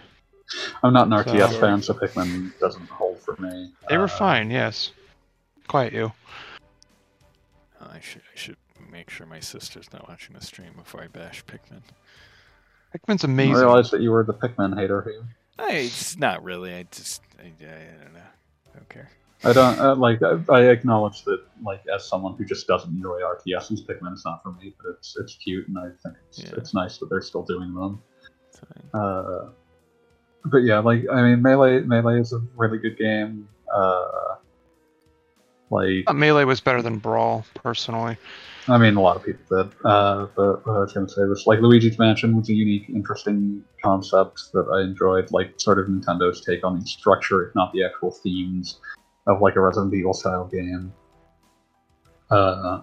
[0.83, 3.73] I'm not an RTS So- fan, so Pikmin doesn't hold for me.
[3.89, 4.51] They were Uh, fine.
[4.51, 4.93] Yes.
[5.69, 6.13] Quiet you.
[7.81, 8.57] I should I should
[8.91, 11.83] make sure my sister's not watching the stream before I bash Pikmin.
[12.95, 13.25] Pikmin's amazing.
[13.25, 13.67] I amazing.
[13.67, 15.23] realized that you were the Pikmin hater here.
[15.59, 16.73] I, it's not really.
[16.75, 18.21] I just I, I don't know.
[18.21, 19.11] I don't care.
[19.45, 20.21] I don't uh, like.
[20.23, 24.41] I, I acknowledge that, like, as someone who just doesn't enjoy RTSs, Pikmin is not
[24.43, 24.73] for me.
[24.79, 26.51] But it's it's cute, and I think it's, Yeah.
[26.57, 28.01] it's nice that they're still doing them.
[28.53, 29.01] Fine.
[29.03, 29.49] Uh,
[30.45, 33.49] but yeah, like I mean, melee melee is a really good game.
[33.73, 34.37] Uh,
[35.73, 38.17] like thought Melee was better than Brawl, personally.
[38.69, 39.73] I mean, a lot of people did.
[39.85, 42.89] Uh, but what I was going to say was like Luigi's Mansion was a unique,
[42.89, 45.33] interesting concept that I enjoyed.
[45.33, 48.79] Like sort of Nintendo's take on the structure, if not the actual themes,
[49.27, 50.93] of like a Resident Evil style game.
[52.31, 52.83] Uh,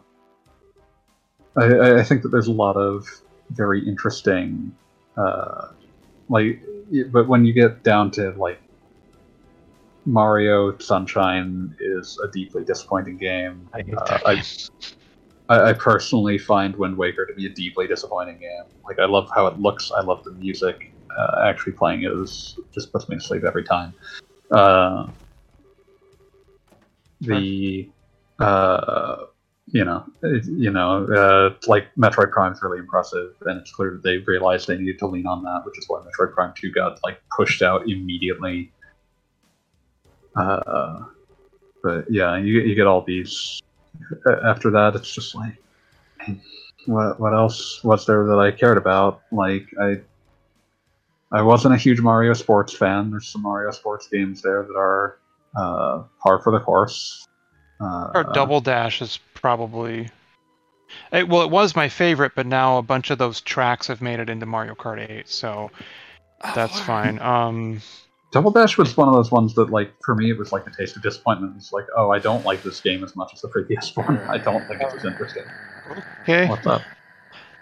[1.56, 3.07] I- I, think that there's a lot of
[3.52, 4.76] very interesting,
[5.18, 5.69] uh,
[6.30, 6.61] like,
[7.11, 8.60] but when you get down to like
[10.06, 13.70] Mario Sunshine is a deeply disappointing game.
[13.74, 14.44] I Uh, I-
[15.49, 18.66] I, I personally find Wind Waker to be a deeply disappointing game.
[18.88, 19.91] Like I love how it looks.
[19.91, 20.94] I love the music.
[21.18, 23.94] Uh, actually playing it is just puts me to sleep every time.
[24.52, 25.07] Uh,
[27.22, 27.90] the
[28.40, 29.16] uh,
[29.71, 34.03] you know you know uh, like Metroid Prime is really impressive, and it's clear that
[34.03, 36.99] they realized they needed to lean on that, which is why Metroid Prime Two got
[37.03, 38.71] like pushed out immediately.
[40.35, 41.05] Uh,
[41.83, 43.61] but yeah, you you get all these
[44.43, 45.57] after that, it's just like,
[46.85, 49.21] what what else was there that I cared about?
[49.31, 49.97] Like I,
[51.31, 53.11] I wasn't a huge Mario Sports fan.
[53.11, 55.19] There's some Mario Sports games there that are
[55.55, 57.27] uh, par for the course.
[57.81, 60.10] Uh, Or Double Dash is probably.
[61.11, 64.20] It, well, it was my favorite, but now a bunch of those tracks have made
[64.20, 65.70] it into Mario Kart 8, so
[66.56, 67.20] that's Oh, fine.
[67.20, 67.82] Um,
[68.32, 70.72] Double Dash was one of those ones that, like, for me, it was like a
[70.72, 71.53] taste of disappointment.
[71.57, 74.18] It's like, oh, I don't like this game as much as the previous one.
[74.30, 75.44] I don't think it's as interesting.
[76.22, 76.48] okay.
[76.48, 76.82] What's up?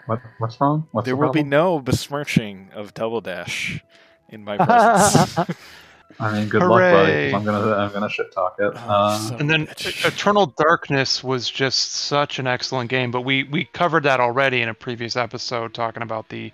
[0.06, 0.86] What what's wrong?
[0.92, 3.82] What's There the will be no besmirching of Double Dash
[4.30, 5.38] in my presence.
[6.20, 7.32] I mean, good luck, buddy.
[7.34, 8.72] I'm gonna I'm gonna shit talk it.
[8.74, 10.04] Oh, Uh, son and then bitch.
[10.06, 14.68] Eternal Darkness was just such an excellent game, but we we covered that already in
[14.68, 16.52] a previous episode talking about the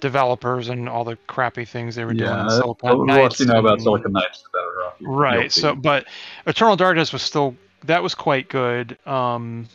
[0.00, 2.28] developers and all the crappy things they were doing.
[2.28, 4.94] yeah, in the Silicon Knights you know about Silicon Knights, the better off.
[5.00, 5.40] you- Right.
[5.44, 6.04] you'll So, but
[6.46, 8.98] Eternal Darkness was still that was quite good.
[9.06, 9.66] Um,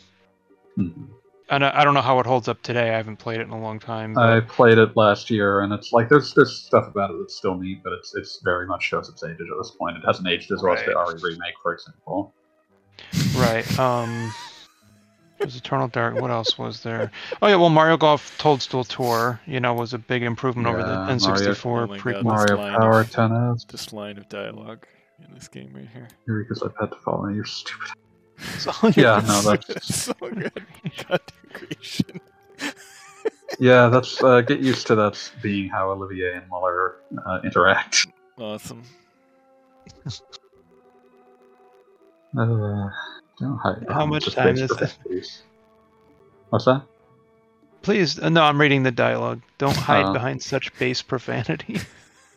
[0.78, 1.08] Mhm.
[1.50, 2.90] And I, I don't know how it holds up today.
[2.90, 4.16] I haven't played it in a long time.
[4.18, 7.56] I played it last year, and it's like there's there's stuff about it that's still
[7.56, 9.96] neat, but it's it's very much shows its age at this point.
[9.96, 11.14] It hasn't aged as well as the Right.
[11.14, 12.32] RE remake, for example.
[13.36, 13.78] Right.
[13.78, 14.32] Um,
[15.40, 16.14] was Eternal Dark.
[16.20, 17.10] What else was there?
[17.42, 17.56] Oh yeah.
[17.56, 21.84] Well, Mario Golf Toadstool Tour, you know, was a big improvement over the N64 Mario-
[21.84, 22.22] Oh my pre.
[22.22, 23.64] Mario Power of- Tennis.
[23.64, 24.86] this line of dialogue
[25.26, 26.08] in this game right here.
[26.26, 27.90] Because I've had to follow you, stupid.
[28.58, 30.52] So, Yeah, no, that's It's so good.
[30.96, 32.20] Content creation.
[33.60, 36.96] yeah, that's uh, get used to that being how Olivier and Mueller
[37.26, 38.06] uh, interact.
[38.38, 38.82] Awesome.
[42.36, 42.88] Uh,
[43.38, 43.84] don't hide.
[43.88, 44.78] How much the time is that?
[44.78, 45.42] profanities.
[46.50, 46.82] What's that?
[47.82, 49.42] Please, uh, no, I'm reading the dialogue.
[49.58, 50.12] Don't hide Oh.
[50.12, 51.80] behind such base profanity.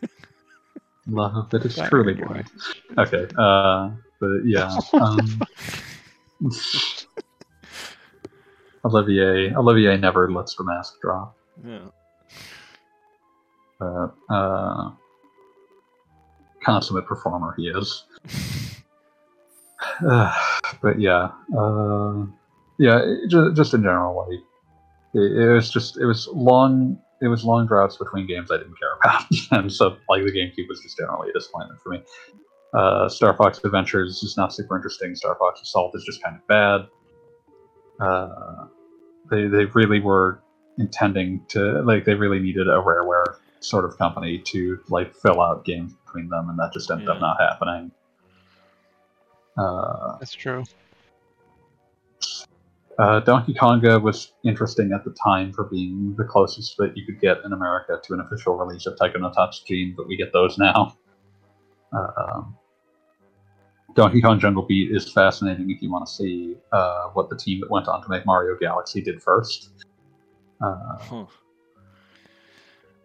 [1.08, 2.44] Love that is Sorry, truly anyway.
[2.96, 3.08] blind.
[3.08, 3.90] Okay, uh,
[4.20, 4.76] but yeah.
[4.92, 5.40] Um,
[8.84, 11.36] Olivier, Olivier never lets the mask drop.
[11.64, 11.88] Yeah.
[13.80, 14.90] Uh, uh,
[16.62, 18.04] consummate performer he is.
[20.08, 20.32] Uh,
[20.82, 22.24] but yeah, uh,
[22.78, 22.98] yeah.
[23.02, 24.40] it- ju- Just in general, like
[25.14, 26.98] it, it was just it was long.
[27.20, 29.24] It was long droughts between games I didn't care about,
[29.62, 32.02] and so like the GameCube was just generally a disappointment for me.
[32.74, 35.14] Uh, Star Fox Adventures is not super interesting.
[35.14, 36.86] Star Fox Assault is just kind of bad.
[38.00, 38.66] Uh,
[39.30, 40.40] they they really were
[40.78, 45.64] intending to like they really needed a Rareware sort of company to like fill out
[45.64, 47.90] games between them, and that just ended up not happening.
[49.56, 50.64] Uh, That's true.
[52.98, 57.20] uh, Donkey Konga was interesting at the time for being the closest that you could
[57.20, 60.58] get in America to an official release of Taiko no Tatsujin, but we get those
[60.58, 60.96] now.
[61.92, 62.56] Um,
[63.94, 67.60] Donkey Kong Jungle Beat is fascinating if you want to see uh, what the team
[67.60, 69.70] that went on to make Mario Galaxy did first.
[70.60, 71.26] Uh, Huh.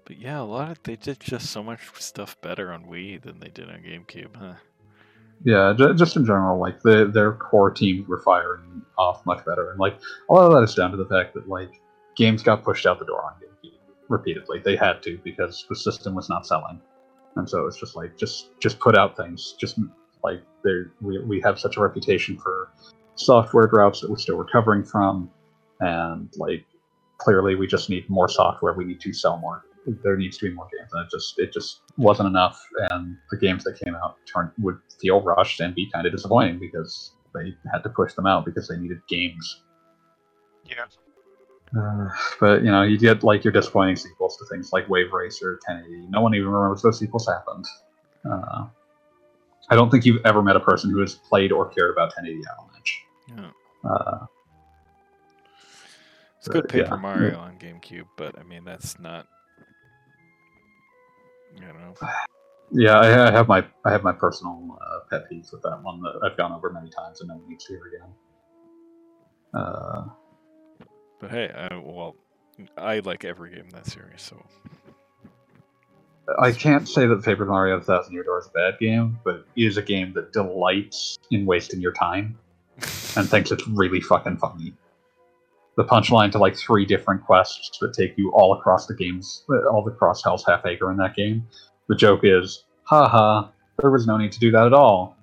[0.05, 3.39] But yeah, a lot of they did just so much stuff better on Wii than
[3.39, 4.55] they did on GameCube, huh?
[5.45, 9.71] yeah, ju- just in general, like the, their core teams were firing off much better,
[9.71, 9.97] and like
[10.29, 11.81] a lot of that is down to the fact that like
[12.15, 13.77] games got pushed out the door on GameCube
[14.09, 14.59] repeatedly.
[14.59, 16.79] They had to because the system was not selling,
[17.35, 19.55] and so it's just like just just put out things.
[19.59, 19.79] Just
[20.23, 22.71] like there, we we have such a reputation for
[23.15, 25.29] software droughts that we're still recovering from,
[25.79, 26.65] and like
[27.17, 28.73] clearly we just need more software.
[28.73, 29.65] We need to sell more.
[29.85, 32.61] There needs to be more games, and it just it just wasn't enough.
[32.91, 36.59] And the games that came out turned would feel rushed and be kind of disappointing
[36.59, 39.63] because they had to push them out because they needed games.
[40.65, 40.85] Yeah.
[41.77, 42.09] Uh,
[42.39, 46.07] but you know, you get like your disappointing sequels to things like Wave Racer, 1080.
[46.09, 47.65] No one even remembers those sequels happened.
[48.29, 48.65] Uh,
[49.69, 52.43] I don't think you've ever met a person who has played or cared about 1080
[52.51, 53.05] Avalanche.
[53.29, 53.89] Yeah.
[53.89, 54.25] Uh,
[56.37, 56.95] It's good Paper yeah.
[56.95, 59.27] Mario on GameCube, but I mean that's not.
[61.55, 61.93] You know.
[62.71, 66.01] yeah, I, I have my I have my personal uh, pet peeves with that one
[66.01, 68.09] that I've gone over many times and no one needs to hear again.
[69.53, 70.03] Uh,
[71.23, 72.17] But hey, I, well,
[72.77, 74.45] I like every game in that series, so
[76.37, 79.63] I can't say that Paper Mario Thousand Year Door is a bad game, but it
[79.63, 82.37] is a game that delights in wasting your time
[83.15, 84.73] and thinks it's really fucking funny.
[85.77, 89.87] The punchline to like three different quests that take you all across the games, all
[89.87, 91.47] across Hell's Half Acre in that game.
[91.87, 93.47] The joke is, haha,
[93.79, 95.15] there was no need to do that at all.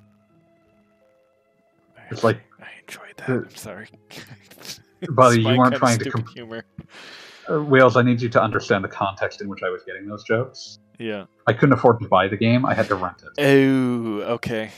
[1.95, 3.29] I It's like- I enjoyed that.
[3.29, 3.91] I'm sorry,
[5.11, 6.65] Buddy, you weren't trying to stupid com- humor.
[7.51, 10.23] Uh, Wales, I need you to understand the context in which I was getting those
[10.25, 10.79] jokes.
[10.99, 11.25] Yeah.
[11.47, 13.43] I couldn't afford to buy the game; I had to rent it.
[13.43, 14.71] Oh, okay.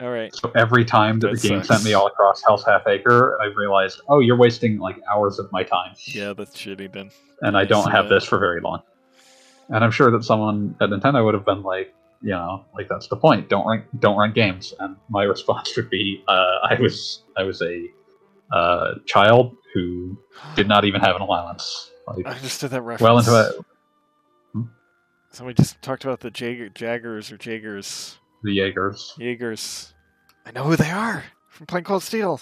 [0.00, 0.34] All right.
[0.34, 1.68] So every time that, That the game sucks.
[1.68, 5.52] sent me all across Hell's Half Acre, I realized, oh, you're wasting like hours of
[5.52, 7.10] my time, Yeah, that's shitty then.
[7.42, 8.14] and I I don't have that.
[8.14, 8.80] this for very long.
[9.68, 13.08] And I'm sure that someone at Nintendo would have been like, you know, like that's
[13.08, 13.50] the point.
[13.50, 14.72] Don't rent, don't rent games.
[14.80, 17.84] And my response would be, uh, I was, I was a
[18.52, 20.18] uh, child who
[20.56, 21.90] did not even have an allowance.
[22.06, 23.00] Like, I did that reference.
[23.02, 23.64] well into it.
[25.32, 28.18] Somebody just talked about the Jag- Jaggers or Jaggers.
[28.42, 29.14] The Jaegers.
[29.16, 29.94] Jaegers.
[30.44, 32.40] I know who they are from playing Cold Steel.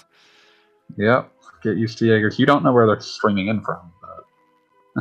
[0.97, 1.31] Yep.
[1.63, 2.39] Get used to Jaegers.
[2.39, 4.25] You don't know where they're streaming in from, but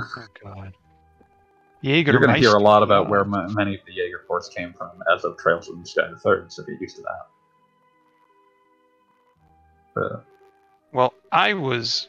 [0.02, 0.74] Oh God.
[1.82, 2.12] Jaeger.
[2.12, 4.74] you're going to hear a lot about where m- many of the Jaeger forts came
[4.74, 7.28] from as of Trails of the Sky the Third, so get used to that.
[9.96, 10.26] But,
[10.98, 12.08] Well, I was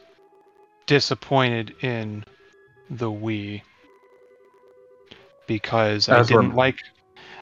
[0.87, 2.25] disappointed in
[2.89, 3.61] the Wii
[5.45, 6.77] because I didn't like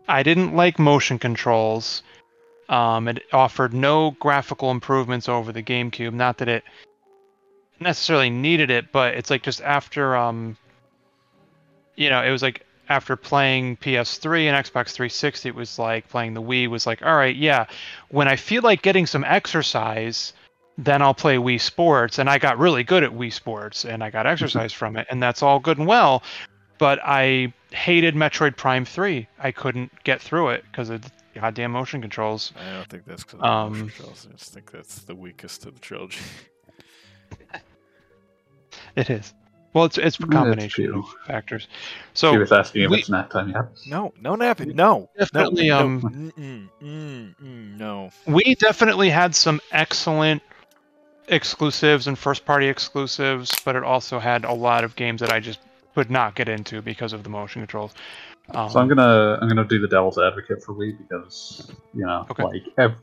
[0.09, 2.03] I didn't like motion controls.
[2.67, 6.11] Um, it offered no graphical improvements over the GameCube.
[6.11, 6.65] Not that it
[7.79, 10.57] necessarily needed it, but it's like just after um,
[11.95, 16.33] you know, it was like after playing PS3 and Xbox 360, it was like playing
[16.33, 17.67] the Wii was like, all right, yeah,
[18.09, 20.33] when I feel like getting some exercise,
[20.77, 22.19] then I'll play Wii Sports.
[22.19, 25.07] And I got really good at Wii Sports and I got exercise from it.
[25.09, 26.23] And that's all good and well.
[26.77, 29.27] But I hated Metroid Prime 3.
[29.39, 32.53] I couldn't get through it because of the goddamn motion controls.
[32.59, 34.27] I don't think that's because Um, of the motion controls.
[34.29, 36.19] I just think that's the weakest of the trilogy.
[38.95, 39.33] It is.
[39.73, 40.99] Well, it's it's a Yeah, it's combination true.
[40.99, 41.63] of factors.
[41.63, 41.67] she
[42.15, 43.65] So was asking if we- it's nap time yet.
[43.85, 44.75] No, no napping.
[44.75, 48.09] No, Definitely, No, um, mm, mm, no.
[48.25, 50.41] we definitely had some excellent
[51.27, 55.39] exclusives and first party exclusives, but it also had a lot of games that I
[55.39, 55.59] just
[55.95, 57.93] could not get into because of the motion controls.
[58.55, 62.25] Um, So I'm gonna I'm gonna do the devil's advocate for Wii because you know
[62.31, 62.43] Okay.
[62.43, 62.95] like ev-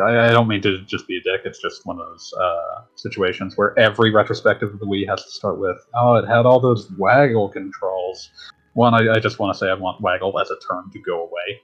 [0.00, 1.42] I, I don't mean to just be a dick.
[1.44, 5.30] It's just one of those uh, situations where every retrospective of the Wii has to
[5.30, 8.30] start with oh it had all those waggle controls.
[8.72, 11.24] One I, I just want to say I want waggle as a term to go
[11.24, 11.60] away.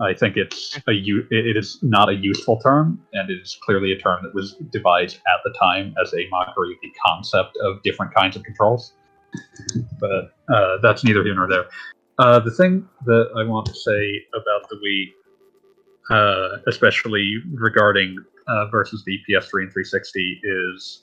[0.00, 3.98] I think it's a it is not a useful term, and it is clearly a
[3.98, 8.14] term that was devised at the time as a mockery of the concept of different
[8.14, 8.94] kinds of controls.
[10.00, 11.66] But uh, that's neither here nor there.
[12.18, 15.12] Uh, the thing that I want to say about the Wii,
[16.10, 18.16] uh, especially regarding
[18.48, 21.02] uh, versus the PS3 and 360, is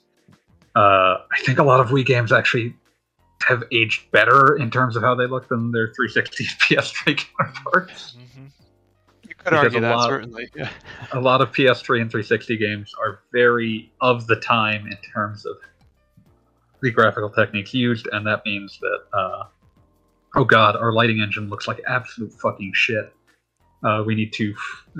[0.76, 2.74] uh, I think a lot of Wii games actually
[3.46, 8.12] have aged better in terms of how they look than their 360 and PS3 counterparts.
[8.12, 8.27] hmm You
[9.48, 10.48] could Because argue a that lot- certainly.
[10.54, 10.70] Yeah.
[11.12, 15.56] a lot of PS3 and 360 games are very of the time in terms of
[16.80, 19.44] the graphical techniques used, and that means that, uh,
[20.36, 23.12] oh god, our lighting engine looks like absolute fucking shit.
[23.84, 24.54] Uh, we need to,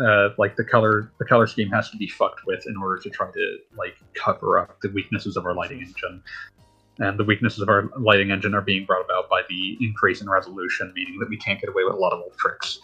[0.05, 3.11] uh, like the color, the color scheme has to be fucked with in order to
[3.11, 6.23] try to like cover up the weaknesses of our lighting engine.
[7.01, 10.29] And the weaknesses of our lighting engine are being brought about by the increase in
[10.29, 12.81] resolution, meaning that we can't get away with a lot of old tricks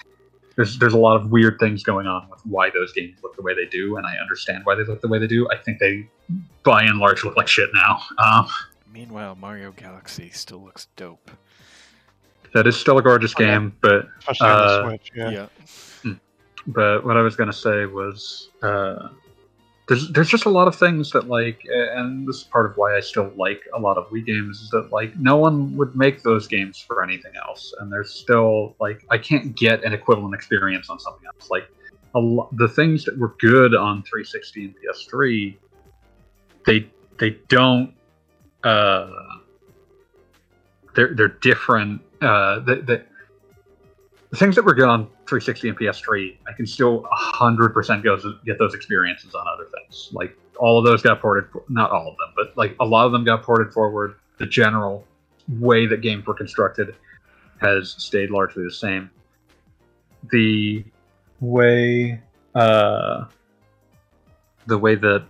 [0.57, 3.43] there's there's a lot of weird things going on with why those games look the
[3.43, 5.49] way they do, and I understand why they look the way they do.
[5.51, 6.09] I think they,
[6.63, 8.01] by and large, look like shit now.
[8.19, 8.47] Um,
[8.93, 11.31] Meanwhile, Mario Galaxy still looks dope.
[12.53, 13.51] that is still a gorgeous Oh, yeah.
[13.59, 15.13] game, but Especially on Uh, the Switch.
[15.17, 15.31] Yeah.
[16.05, 16.15] Yeah.
[16.69, 19.09] but what I was gonna say was uh,
[19.87, 22.97] there's there's just a lot of things that like, and this is part of why
[22.97, 26.23] I still like a lot of Wii games is that like no one would make
[26.23, 30.89] those games for anything else, and there's still like I can't get an equivalent experience
[30.89, 31.51] on something else.
[31.51, 31.69] Like
[32.15, 35.57] a lo- the things that were good on 360 and PS3,
[36.67, 36.89] they
[37.19, 37.93] they don't.
[38.63, 39.11] Uh,
[40.95, 42.01] they're they're different.
[42.23, 43.05] Uh, the, the
[44.35, 48.59] the things that were good on 360 and PS3, I can still 100% go get
[48.59, 50.09] those experiences on other things.
[50.11, 53.13] Like all of those got ported, not all of them, but like a lot of
[53.13, 54.17] them got ported forward.
[54.39, 55.07] The general
[55.49, 56.97] way that games were constructed
[57.61, 59.09] has stayed largely the same.
[60.33, 60.85] The
[61.39, 62.21] way,
[62.57, 63.27] uh,
[64.67, 65.25] the way that,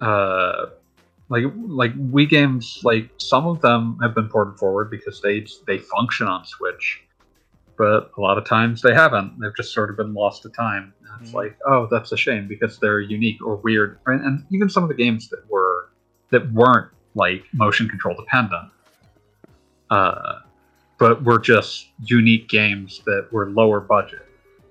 [0.00, 0.66] uh,
[1.28, 5.78] like like Wii games, like some of them have been ported forward because they they
[5.78, 7.04] function on Switch
[7.78, 9.38] but a lot of times they haven't.
[9.40, 10.92] They've just sort of been lost to time.
[11.10, 11.34] And it's Mhm.
[11.34, 13.98] like, oh, that's a shame because they're unique or weird.
[14.06, 15.90] And, and even some of the games that were
[16.30, 18.70] that weren't like motion control dependent,
[19.90, 20.40] uh,
[20.98, 24.26] but were just unique games that were lower budget.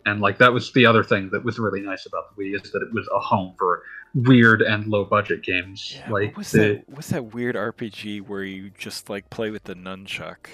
[0.05, 2.71] And like that was the other thing that was really nice about the Wii is
[2.71, 3.81] that it was a home for
[4.13, 5.95] weird and low budget games.
[5.97, 6.84] Yeah, like what was the, that?
[6.89, 10.47] What's that weird RPG where you just like play with the nunchuck?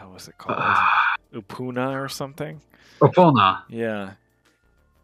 [0.00, 0.56] Hell was it called?
[0.58, 0.86] uh,
[1.34, 2.58] Upuna or something?
[3.00, 3.62] Opoona.
[3.68, 4.12] Yeah.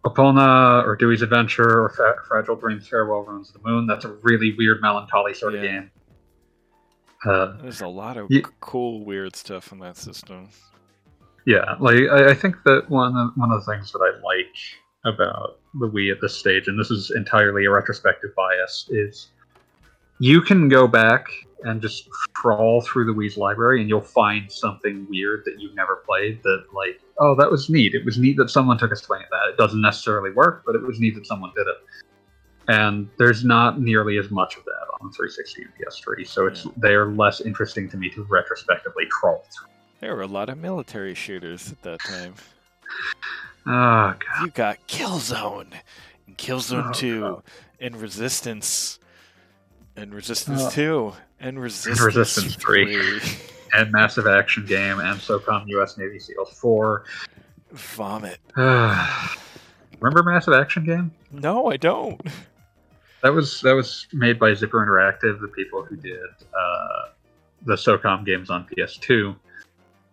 [0.07, 3.87] Opoona or Dewy's Adventure or Fa- Fragile Dreams Farewell Runs the Moon.
[3.87, 5.91] That's a really weird, melancholy sort of game.
[7.27, 10.49] Uh, There's a lot of cool, weird stuff in that system.
[11.45, 14.57] yeah, like I, I think that one of, one of the things that I like
[15.05, 19.29] about the Wii at this stage, and this is entirely a retrospective bias, is
[20.19, 21.27] you can go back
[21.65, 25.97] and just crawl through the Wii's library and you'll find something weird that you've never
[26.07, 27.95] played that like, oh, that was neat.
[27.95, 29.49] It was neat that someone took a swing at that.
[29.53, 31.77] It doesn't necessarily work, but it was neat that someone did it.
[32.69, 36.73] And there's not nearly as much of that on 360 and PS3, so it's Yeah.
[36.77, 39.69] they are less interesting to me to retrospectively crawl through.
[40.01, 42.35] There were a lot of military shooters at that time.
[43.67, 43.71] Oh
[44.15, 44.17] god.
[44.43, 45.73] You got Killzone,
[46.27, 47.43] and Killzone Oh, 2, God.
[47.81, 48.99] and Resistance,
[49.97, 50.71] and Resistance Oh.
[50.71, 53.19] 2, and Resistance, Resistance 3.
[53.19, 53.21] 3.
[53.75, 57.05] and Massive Action Game and SOCOM US Navy SEALs 4.
[57.73, 58.39] Vomit.
[58.57, 61.11] Remember Massive Action Game?
[61.33, 62.21] No, I don't.
[63.23, 66.21] That was that was made by Zipper Interactive, the people who did
[66.57, 67.09] uh,
[67.65, 69.35] the SOCOM games on PS2.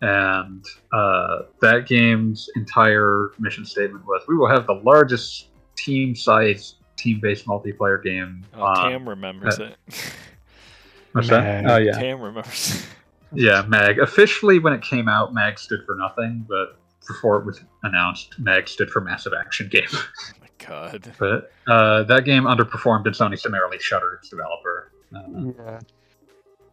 [0.01, 5.47] And uh, that game's entire mission statement was we will have the largest
[5.77, 8.43] team size team based multiplayer game.
[8.55, 9.75] Oh, on- Tam remembers it.
[11.11, 11.65] What's that?
[11.69, 11.91] Oh yeah.
[11.99, 12.85] Tam remembers.
[13.35, 13.97] Yeah, MAG.
[13.97, 16.77] Officially, when it came out, MAG stood for nothing, but
[17.07, 19.88] before it was announced, MAG stood for Massive Action Game.
[19.91, 20.03] oh
[20.39, 21.11] my god.
[21.17, 24.91] but uh, that game underperformed, and Sony summarily shuttered its developer.
[25.15, 25.80] Uh, Yeah.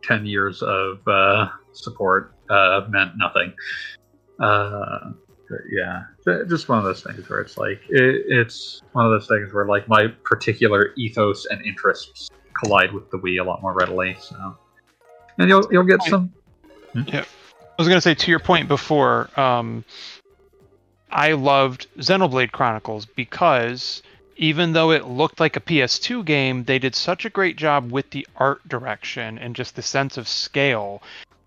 [0.03, 3.55] Ten years of uh, support uh, meant nothing.
[5.73, 6.05] Yeah,
[6.49, 9.67] just one of those things where it's like it, it's one of those things where
[9.67, 14.17] like my particular ethos and interests collide with the Wii a lot more readily.
[14.21, 14.57] So,
[15.39, 16.33] and you'll you'll get some.
[16.95, 19.85] Yeah, I was gonna say to your point before, um,
[21.11, 24.03] I loved Xenoblade Chronicles because
[24.37, 28.09] even though it looked like a PS2 game, they did such a great job with
[28.11, 31.03] the art direction and just the sense of scale.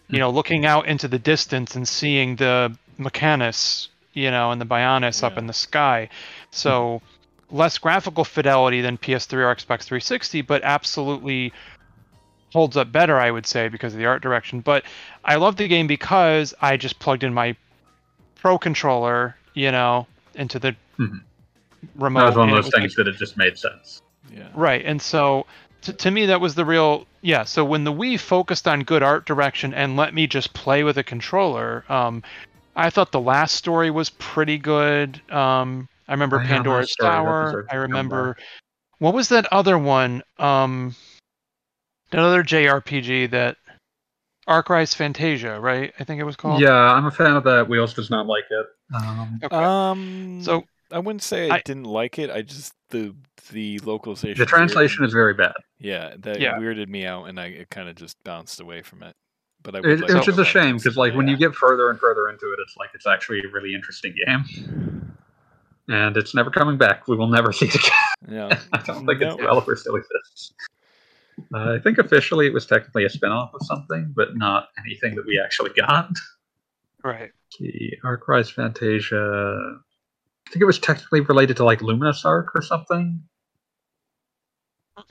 [0.09, 4.65] You know, looking out into the distance and seeing the Mechonis, you know, and the
[4.65, 6.09] Bionis up in the sky.
[6.51, 7.01] So
[7.51, 11.53] less graphical fidelity than PS3 or Xbox 360, but absolutely
[12.51, 14.61] holds up better, I would say, because of the art direction.
[14.61, 14.83] But
[15.25, 17.55] I love the game because I just plugged in my
[18.35, 21.21] Pro controller, you know, into the Mhm.
[21.95, 22.19] remote.
[22.19, 24.01] That was one of those was, things that it just made sense.
[24.35, 24.49] Yeah.
[24.53, 25.45] Right, and so
[25.83, 27.45] to, to me that was the real yeah.
[27.45, 30.97] So when the Wii focused on good art direction and let me just play with
[30.97, 32.21] a controller, um,
[32.75, 35.21] I thought the last story was pretty good.
[35.31, 37.67] Um, I remember I Pandora's Last Story, that Tower.
[37.71, 38.35] I remember
[38.99, 40.23] what was that other one?
[40.39, 40.95] Um,
[42.11, 43.57] another JRPG that
[44.47, 45.93] Arc Rise Fantasia, right?
[45.99, 46.61] I think it was called.
[46.61, 47.67] Yeah, I'm a fan of that.
[47.69, 48.65] Wheels does not like it.
[48.95, 49.55] Um, Okay.
[49.55, 50.39] Um.
[50.43, 52.29] so I wouldn't say I, I- didn't like it.
[52.29, 53.15] I just the
[53.51, 54.39] the localization.
[54.39, 55.53] the translation is very bad.
[55.79, 56.57] Yeah, that Yeah.
[56.57, 59.13] weirded me out, and I kind of just bounced away from it.
[59.63, 61.37] But I would It, like to which is a shame because, see- like, when you
[61.37, 65.15] get further and further into it, it's like it's actually a really interesting game,
[65.87, 67.07] and it's never coming back.
[67.07, 67.91] We will never see it again.
[68.29, 69.37] yeah, I don't think its No.
[69.37, 70.53] developer still exists.
[71.53, 75.25] Uh, I think officially it was technically a spin-off of something, but not anything that
[75.25, 76.09] we actually got.
[77.03, 77.31] Right.
[77.59, 79.79] The Arc Rise Fantasia.
[80.47, 83.23] I think it was technically related to like Luminous Arc or something.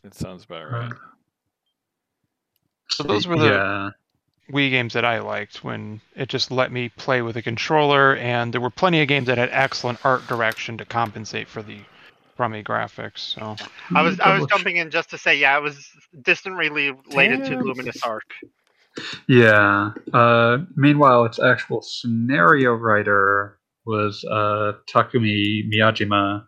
[0.04, 0.92] it sounds about right.
[2.90, 3.90] So those were the yeah.
[4.50, 8.52] Wii games that I liked when it just let me play with a controller, and
[8.52, 11.78] there were plenty of games that had excellent art direction to compensate for the
[12.36, 13.18] crummy graphics.
[13.18, 13.56] So
[13.94, 15.88] I was I was jumping in just to say, yeah, it was
[16.22, 17.60] distantly related to Damn.
[17.62, 18.24] Luminous Arc.
[19.28, 19.92] Yeah.
[20.12, 26.46] Uh, meanwhile, its actual scenario writer was uh, Takumi Miyajima,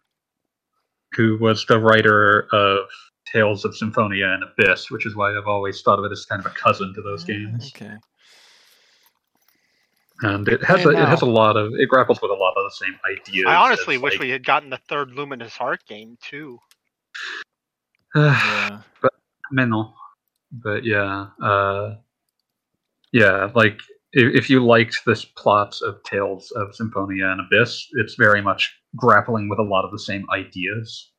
[1.12, 2.86] who was the writer of
[3.34, 6.38] Tales of Symphonia and Abyss, which is why I've always thought of it as kind
[6.38, 7.72] of a cousin to those games.
[7.74, 7.94] Okay.
[10.22, 12.54] And it has Hey, a, it has a lot of it grapples with a lot
[12.56, 13.46] of the same ideas.
[13.48, 16.58] I honestly wish like- we had gotten the third Luminous Arc game too.
[18.16, 18.78] Yeah.
[19.02, 19.12] But
[19.50, 19.92] Mental.
[20.52, 21.96] But yeah, uh,
[23.12, 23.80] yeah, like
[24.12, 28.72] if, if you liked this plot of Tales of Symphonia and Abyss, it's very much
[28.94, 31.10] grappling with a lot of the same ideas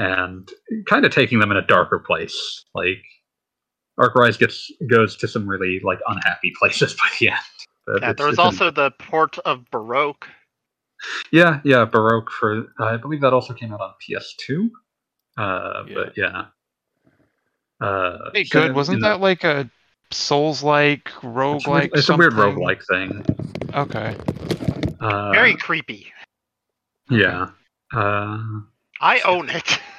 [0.00, 0.48] and
[0.88, 2.64] kind of taking them in a darker place.
[2.74, 3.02] Like
[3.98, 7.38] Arc Rise gets goes to some really like unhappy places by the end.
[7.86, 10.26] But Yeah, it's- there was it's an- also the port of Baroque.
[11.32, 14.70] yeah, yeah, Baroque for I believe that also came out on PS2.
[15.38, 15.94] Uh, Yeah.
[15.94, 16.44] But yeah,
[17.80, 18.74] uh, hey, so, good.
[18.74, 19.70] Wasn't you know, that like a
[20.12, 21.92] Souls-like rogue like?
[21.92, 21.98] roguelike?
[21.98, 23.24] it's a weird Rogue-like thing.
[23.74, 24.16] Okay.
[25.00, 26.12] Uh, Very creepy.
[27.08, 27.50] yeah.
[27.94, 28.38] Uh,
[29.00, 29.78] I own it.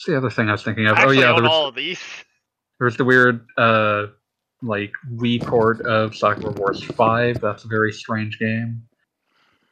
[0.00, 0.96] what's the other thing I was thinking of?
[0.96, 2.00] I oh yeah, there was all of these.
[2.78, 4.06] there was the weird uh
[4.62, 7.40] like Wii port of Sakura Wars Five.
[7.42, 8.82] That's a very strange game.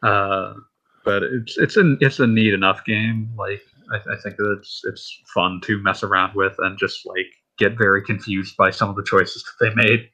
[0.02, 0.55] Uh,
[1.02, 3.30] but it's it's an it's a neat enough game.
[3.38, 7.26] Like I, I think that it's it's fun to mess around with and just like
[7.56, 10.10] get very confused by some of the choices that they made.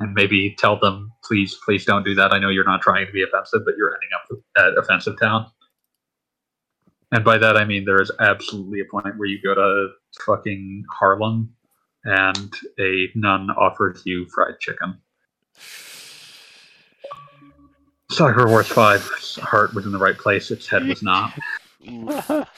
[0.00, 2.32] And maybe tell them, please, please don't do that.
[2.32, 5.46] I know you're not trying to be offensive, but you're ending up at offensive town.
[7.10, 9.88] And by that I mean there is absolutely a point where you go to
[10.26, 11.54] fucking Harlem
[12.04, 14.98] and a nun offers you fried chicken.
[18.10, 21.32] Sakura Wars 5's heart was in the right place, its head was not.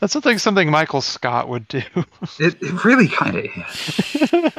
[0.00, 1.82] That's something something Michael Scott would do.
[2.38, 4.52] It, it really kind of is.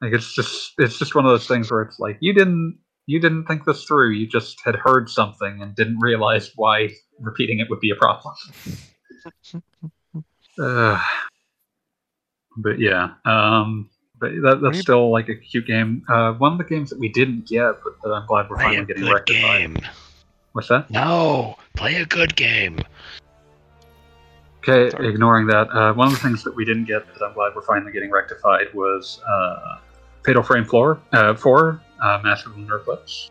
[0.00, 2.78] Like it's just it's just one of those things where it's like you didn't
[3.08, 4.10] you didn't think this through.
[4.10, 8.34] You just had heard something and didn't realize why repeating it would be a problem.
[10.62, 11.02] uh,
[12.58, 13.88] but yeah, um,
[14.20, 16.04] but that, that's still like a cute game.
[16.06, 18.64] Uh, one of the games that we didn't get, but that I'm glad we're Play
[18.64, 19.74] finally a getting good rectified.
[19.74, 19.76] game.
[20.52, 20.90] What's that?
[20.90, 22.78] No, play a good game.
[24.58, 25.08] Okay, Sorry.
[25.08, 27.62] ignoring that, uh, one of the things that we didn't get that I'm glad we're
[27.62, 29.78] finally getting rectified was uh,
[30.26, 33.30] Fatal Frame Floor uh, 4, uh, Master of Eclipse.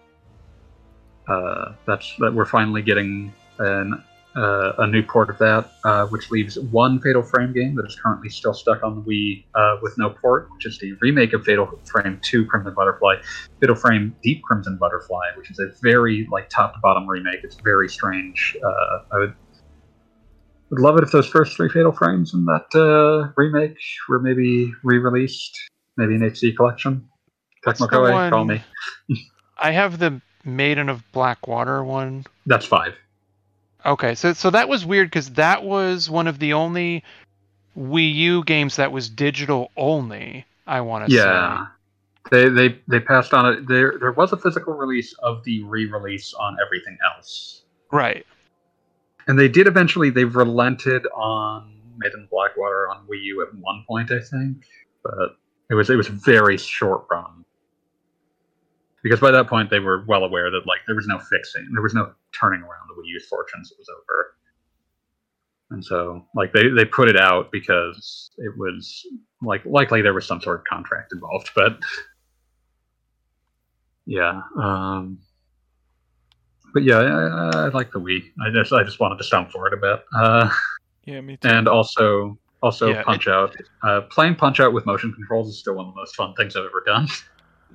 [1.27, 4.01] Uh, that's that we're finally getting an,
[4.35, 7.99] uh, a new port of that, uh, which leaves one Fatal Frame game that is
[8.01, 11.43] currently still stuck on the Wii uh, with no port, which is the remake of
[11.43, 13.15] Fatal Frame 2 Crimson Butterfly,
[13.59, 17.39] Fatal Frame Deep Crimson Butterfly, which is a very like top to bottom remake.
[17.43, 18.55] It's very strange.
[18.63, 19.35] Uh, I would
[20.69, 23.77] would love it if those first three Fatal Frames in that uh, remake
[24.09, 25.57] were maybe re-released,
[25.95, 27.07] maybe an HD collection.
[27.75, 28.47] The Tecmo Koei, call one-
[29.09, 29.25] me.
[29.59, 32.25] I have the Maiden of Blackwater one.
[32.45, 32.95] That's five.
[33.85, 37.03] Okay, so so that was weird because that was one of the only
[37.77, 40.45] Wii U games that was digital only.
[40.65, 41.17] I want to say.
[41.23, 41.67] Yeah.
[42.29, 43.67] They, they they passed on it.
[43.67, 47.61] There there was a physical release of the re-release on everything else.
[47.91, 48.25] Right.
[49.27, 50.09] and they did eventually.
[50.09, 54.65] They relented on Maiden of Blackwater on Wii U at one point, I think,
[55.03, 55.37] but
[55.69, 57.45] it was it was very short run
[59.07, 61.81] because by that point they were well aware that like there was no fixing, there
[61.81, 63.71] was no turning around the Wii U's fortunes.
[63.71, 64.35] It was over,
[65.71, 69.05] and so like they they put it out because it was
[69.41, 71.77] like likely there was some sort of contract involved, but
[74.05, 74.41] yeah.
[74.61, 75.19] Um,
[76.73, 78.23] but yeah, I, I like the Wii.
[78.45, 80.03] I just I just wanted to stump for it a bit.
[80.15, 80.49] Uh,
[81.05, 81.47] Yeah, me too.
[81.47, 83.55] and also also Yeah, Punch Out.
[83.83, 86.55] Uh, playing Punch Out with motion controls is still one of the most fun things
[86.55, 87.07] I've ever done.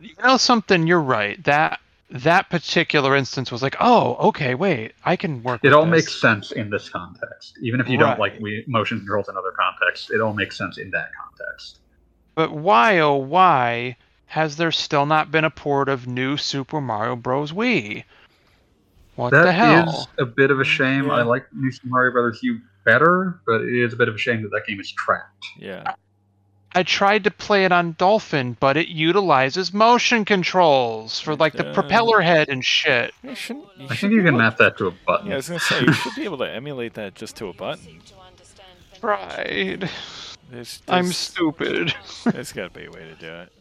[0.01, 0.87] You know something?
[0.87, 1.43] You're right.
[1.45, 5.61] That that particular instance was like, oh, okay, wait, I can work.
[5.63, 5.91] It with all this.
[5.91, 9.53] makes sense in this context, even if you don't like we motion controls in other
[9.53, 10.11] contexts.
[10.11, 11.79] It all makes sense in that context.
[12.35, 13.97] But why, oh, why
[14.27, 17.53] has there still not been a port of new Super Mario Bros.
[17.53, 18.05] Wii?
[19.17, 20.11] What That the is hell?
[20.19, 21.07] a bit of a mm, shame.
[21.07, 21.13] Yeah.
[21.13, 24.19] I like New Super Mario Brothers U better, but it is a bit of a
[24.19, 25.45] shame that that game is trapped.
[25.59, 25.95] yeah.
[26.75, 31.69] I tried to play it on Dolphin, but it utilizes motion controls for like the
[31.69, 33.13] Uh, propeller head and shit.
[33.23, 33.67] You shouldn't.
[33.79, 35.27] You I should think you can map that to a button.
[35.29, 37.53] Yeah, I was gonna say you should be able to emulate that just to a
[37.53, 38.01] button.
[39.03, 39.83] Right.
[40.51, 41.95] There's, I'm stupid.
[42.25, 43.53] there's got to be a way to do it.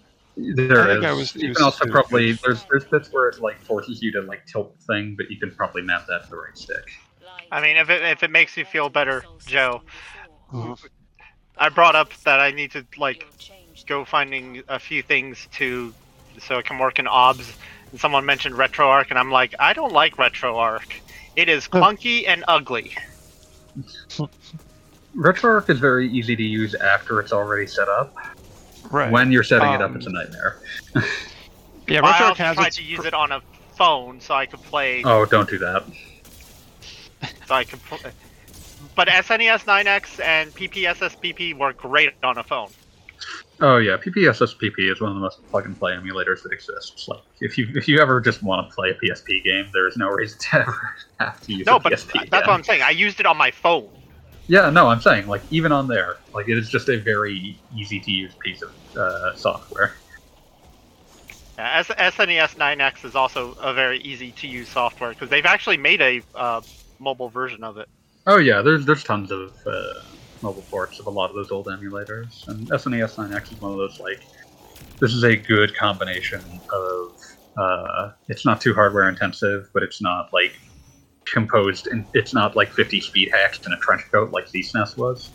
[0.67, 1.03] There I is.
[1.03, 1.91] I was you too can also stupid.
[1.91, 5.29] probably there's there's bits where it like forces you to like tilt the thing, but
[5.29, 6.83] you can probably map that to the right stick.
[7.51, 9.81] I mean, if it if it makes you feel better, Joe.
[11.57, 13.27] I brought up that I need to like
[13.87, 15.93] go finding a few things to
[16.39, 17.53] so it can work in OBS.
[17.91, 21.01] And someone mentioned RetroArch, and I'm like, I don't like RetroArch.
[21.35, 22.95] It is clunky and ugly.
[25.15, 28.15] RetroArch is very easy to use after it's already set up.
[28.89, 29.11] Right.
[29.11, 30.59] When you're setting it up, Um, it's a nightmare.
[31.87, 33.41] yeah, I RetroArch also has tried to use it on a
[33.75, 35.03] phone so I could play.
[35.03, 35.83] Oh, don't do that.
[37.47, 37.83] So I could.
[37.83, 37.99] Pl-
[38.95, 42.73] but SNES 9X and PPSSPP work great on a phone.
[43.61, 47.07] Oh yeah, PPSSPP is one of the most plug and play emulators that exists.
[47.07, 49.97] Like if you if you ever just want to play a PSP game, there is
[49.97, 50.81] no reason to ever
[51.19, 52.27] have to use No, but PSP.
[52.31, 52.47] that's again.
[52.47, 52.81] what I'm saying.
[52.81, 53.91] I used it on my phone.
[54.47, 57.99] Yeah, no, I'm saying like even on there, like it is just a very easy
[58.01, 58.69] to use piece of
[58.99, 59.95] uh, software.
[61.57, 66.01] Yeah, SNES 9X is also a very easy to use software because they've actually made
[66.01, 66.61] a uh,
[66.99, 67.87] mobile version of it.
[68.27, 70.01] Oh yeah, there's there's tons of uh,
[70.41, 73.77] mobile ports of a lot of those old emulators, and SNES 9X is one of
[73.77, 74.21] those like
[74.99, 76.41] this is a good combination
[76.71, 77.19] of
[77.57, 80.53] uh, it's not too hardware intensive, but it's not like
[81.25, 85.31] composed and it's not like 50 speed hacks in a trench coat like ZSNES was.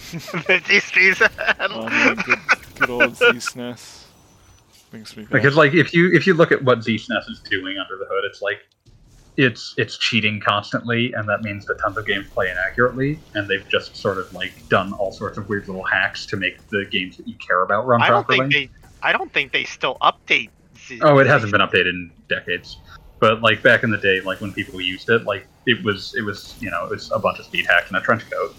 [0.00, 1.22] 50 speeds.
[1.62, 2.38] Oh, man, good,
[2.78, 4.04] good old ZSNES.
[4.90, 5.32] Brings me back.
[5.32, 8.24] Because like if you if you look at what ZSNES is doing under the hood,
[8.24, 8.58] it's like
[9.40, 13.66] it's it's cheating constantly, and that means that tons of games play inaccurately, and they've
[13.68, 17.16] just sort of like done all sorts of weird little hacks to make the games
[17.16, 18.50] that you care about run I don't properly.
[18.50, 18.88] think they.
[19.02, 20.50] I don't think they still update.
[20.76, 22.78] Z- Oh, it hasn't been updated in decades.
[23.18, 26.22] But like back in the day, like when people used it, like it was it
[26.22, 28.54] was you know it was a bunch of speed hacks and a trench coat.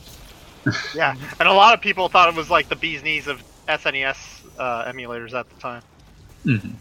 [0.96, 4.42] Yeah, and a lot of people thought it was like the bee's knees of SNES
[4.60, 5.82] uh, emulators at the time.
[6.46, 6.74] Mhm.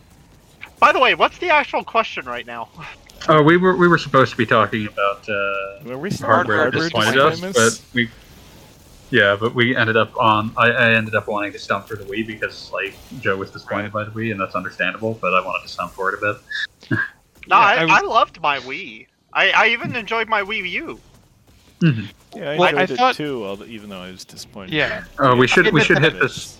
[0.78, 2.68] By the way, what's the actual question right now?
[3.28, 6.58] Oh, we were we were supposed to be talking about uh, Were we still hardware
[6.58, 8.08] hardware disappointed us, but we
[9.10, 12.04] yeah, but we ended up on I, I ended up wanting to stump for the
[12.04, 15.14] Wii because like Joe was disappointed by the Wii, and that's understandable.
[15.20, 16.98] But I wanted to stump for it a bit.
[17.48, 19.06] No, Yeah, I, I I, loved my Wii.
[19.32, 21.00] I, I even enjoyed my Wii U.
[21.82, 21.90] Yeah,
[22.52, 24.72] I Well, enjoyed I it thought- too, although, even though I was disappointed.
[24.74, 25.04] Yeah.
[25.18, 26.36] Oh, we should we should hit this.
[26.36, 26.56] is.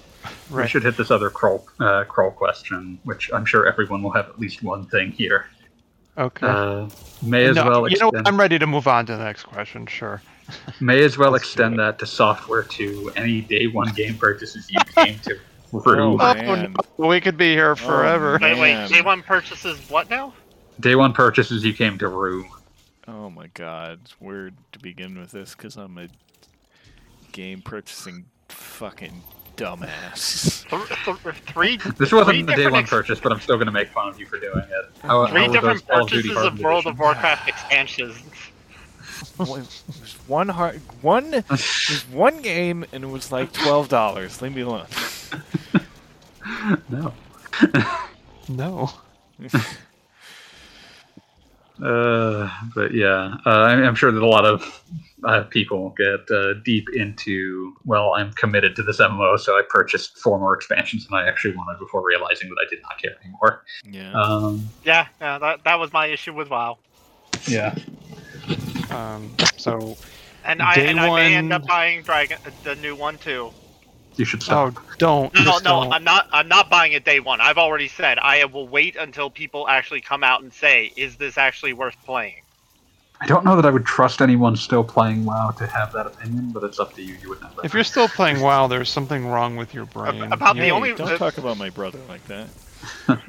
[0.51, 4.29] We should hit this other crawl uh, crawl question, which I'm sure everyone will have
[4.29, 5.47] at least one thing here.
[6.19, 6.47] Okay.
[6.47, 6.89] Uh,
[7.23, 8.27] may as No, well you know, what?
[8.27, 9.87] I'm ready to move on to the next question.
[9.87, 10.21] Sure.
[10.81, 15.19] may as well extend that to software to any day one game purchases you came
[15.21, 15.37] to
[15.73, 16.19] Oh, Rue.
[16.21, 17.07] Oh, no.
[17.07, 18.39] We could be here forever.
[18.41, 18.59] man.
[18.59, 20.35] Wait, wait, day one purchases what now?
[20.81, 22.45] Day one purchases you came to Rue.
[23.07, 26.09] Oh my god, it's weird to begin with this because I'm a
[27.31, 29.23] game purchasing fucking
[29.61, 30.67] dumbass.
[30.69, 33.73] Th- th- three This wasn't the day one ex- purchase, but I'm still going to
[33.73, 34.91] make fun of you for doing it.
[35.03, 38.17] How, three how different those Call of Duty purchases of World of Warcraft expansions.
[39.37, 39.67] One-
[39.99, 41.31] There's one hard one.
[41.31, 44.41] There's one game, and it was like twelve dollars.
[44.41, 44.87] Leave me alone.
[46.89, 47.13] no.
[48.49, 48.91] No.
[51.83, 54.83] Uh, but yeah, uh, I'm, I'm sure that a lot of
[55.25, 57.75] uh, people get uh, deep into.
[57.85, 61.57] Well, I'm committed to this MMO, so I purchased four more expansions than I actually
[61.57, 63.65] wanted before realizing that I did not care anymore.
[63.85, 64.13] Yeah.
[64.13, 66.79] Um, Yeah, yeah, that, that was my issue with WoW.
[67.47, 67.75] yeah.
[68.91, 69.97] Um, so
[70.45, 73.53] And I, Day and I may end up buying Dragon, the new one too.
[74.17, 74.75] You should stop.
[74.77, 75.33] Oh, don't.
[75.35, 75.93] No, no, don't.
[75.93, 76.27] I'm not.
[76.33, 77.41] I'm not buying it day one.
[77.41, 81.39] I've already said I will wait until people actually come out and say, "Is this
[81.39, 82.43] actually worth playing?"
[83.23, 86.53] I don't know that I would trust anyone still playing WoW to have that opinion,
[86.53, 87.15] but it's up to you.
[87.23, 87.55] You would never.
[87.63, 90.33] If you're still playing WoW, there's something wrong with your brain.
[90.33, 92.49] About the Hey, only- don't the- talk about my brother like that.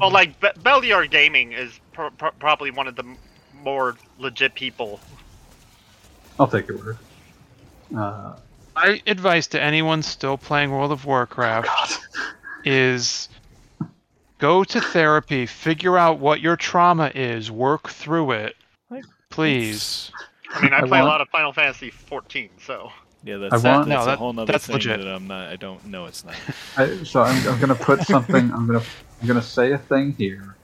[0.00, 3.16] Well, like Be- Bellular Gaming is pr- pr- probably one of the m-
[3.54, 5.00] more legit people.
[6.38, 6.98] I'll take your word.
[7.96, 8.34] Uh,
[8.80, 12.26] My advice to anyone still playing World of Warcraft oh, God.
[12.64, 13.28] is
[14.38, 18.56] go to therapy, figure out what your trauma is, work through it.
[19.30, 20.12] Please.
[20.54, 22.92] I mean, I, I play a lot of Final Fantasy 14, so
[23.24, 25.00] Yeah, I that's, want- that, that's No, a whole nother thing legit.
[25.00, 25.48] that I'm not.
[25.48, 26.06] I don't know.
[26.06, 26.36] It's not.
[26.76, 28.52] I, so I'm, I'm gonna put something.
[28.52, 28.82] I'm gonna
[29.20, 30.54] I'm gonna say a thing here,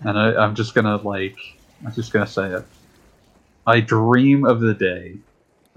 [0.00, 1.38] and I, I'm just gonna like
[1.86, 2.64] I'm just gonna say it.
[3.66, 5.16] I dream of the day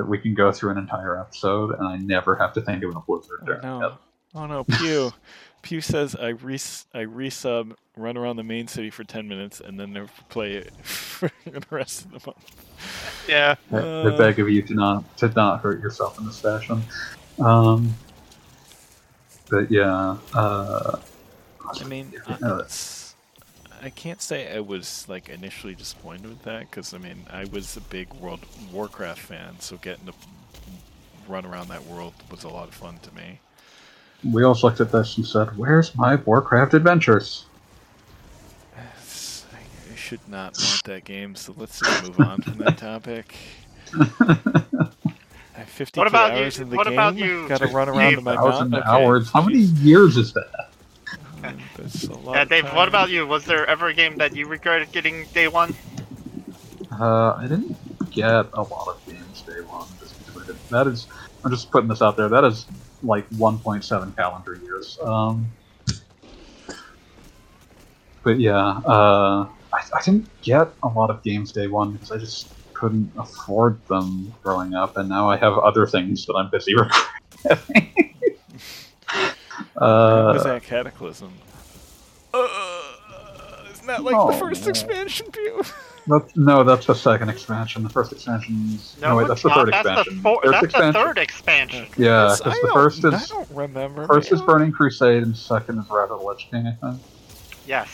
[0.04, 2.96] that we can go through an entire episode, and I never have to think of
[2.96, 3.40] a blizzard.
[3.42, 3.64] Oh during it.
[3.64, 3.98] no!
[4.36, 4.64] Oh no!
[4.66, 5.12] Pew.
[5.62, 9.80] Pew says I res I resub, run around the main city for ten minutes, and
[9.80, 13.26] then never play it for the rest of the month.
[13.30, 13.56] Yeah.
[13.72, 14.18] I, I Uh.
[14.18, 16.82] beg of you to not to not hurt yourself in this fashion.
[17.40, 17.94] Um,
[19.50, 21.00] but yeah, uh,
[21.82, 22.38] I mean, Yeah.
[23.84, 27.76] I, can't say I was like initially disappointed with that because I mean I was
[27.78, 28.40] a big World
[28.72, 30.14] Warcraft fan, so getting to
[31.28, 33.40] run around that world was a lot of fun to me.
[34.24, 37.46] we all looked at this and said, "Where's my Warcraft adventures?"
[38.76, 43.36] I, I should not want that game, so let's just move on from that topic.
[43.96, 46.94] I have 50 What about you- in the what game.
[46.94, 48.90] about you, Gotta run around in my Thousand mountain.
[48.90, 49.32] hours.
[49.32, 50.70] How many years is that?
[51.44, 52.66] Okay, that's a lot yeah, of Dave.
[52.74, 53.28] What about you?
[53.28, 55.76] Was there ever a game that you regretted getting day one?
[57.00, 57.76] Uh, I didn't
[58.12, 59.88] get a lot of games day one.
[60.00, 61.08] Just because I didn't- that is,
[61.44, 62.30] I'm just putting this out there.
[62.30, 62.66] That is
[63.02, 64.98] like 1.7 calendar years.
[65.04, 65.48] Um,
[68.24, 72.18] but yeah, uh, I, I didn't get a lot of games day one because I
[72.18, 76.74] just couldn't afford them growing up, and now I have other things that I'm busy
[77.46, 77.90] regretting.
[79.74, 79.82] What
[80.36, 81.34] was uh, that Cataclysm?
[82.34, 82.88] Uh,
[83.72, 84.32] isn't that like Oh.
[84.32, 85.62] the first expansion view?
[86.08, 87.84] that's, no, that's the second expansion.
[87.84, 89.58] The first expansion's no, wait, that's the not.
[89.58, 90.16] third that's expansion.
[90.18, 90.94] The four, Third that's expansion.
[90.94, 91.88] the third expansion.
[91.98, 94.08] Yeah, because I the don't- first I is don't remember.
[94.08, 94.42] First is.
[94.42, 97.02] Burning Crusade, and second is Wrath of the Lich King, I think.
[97.68, 97.90] Yes.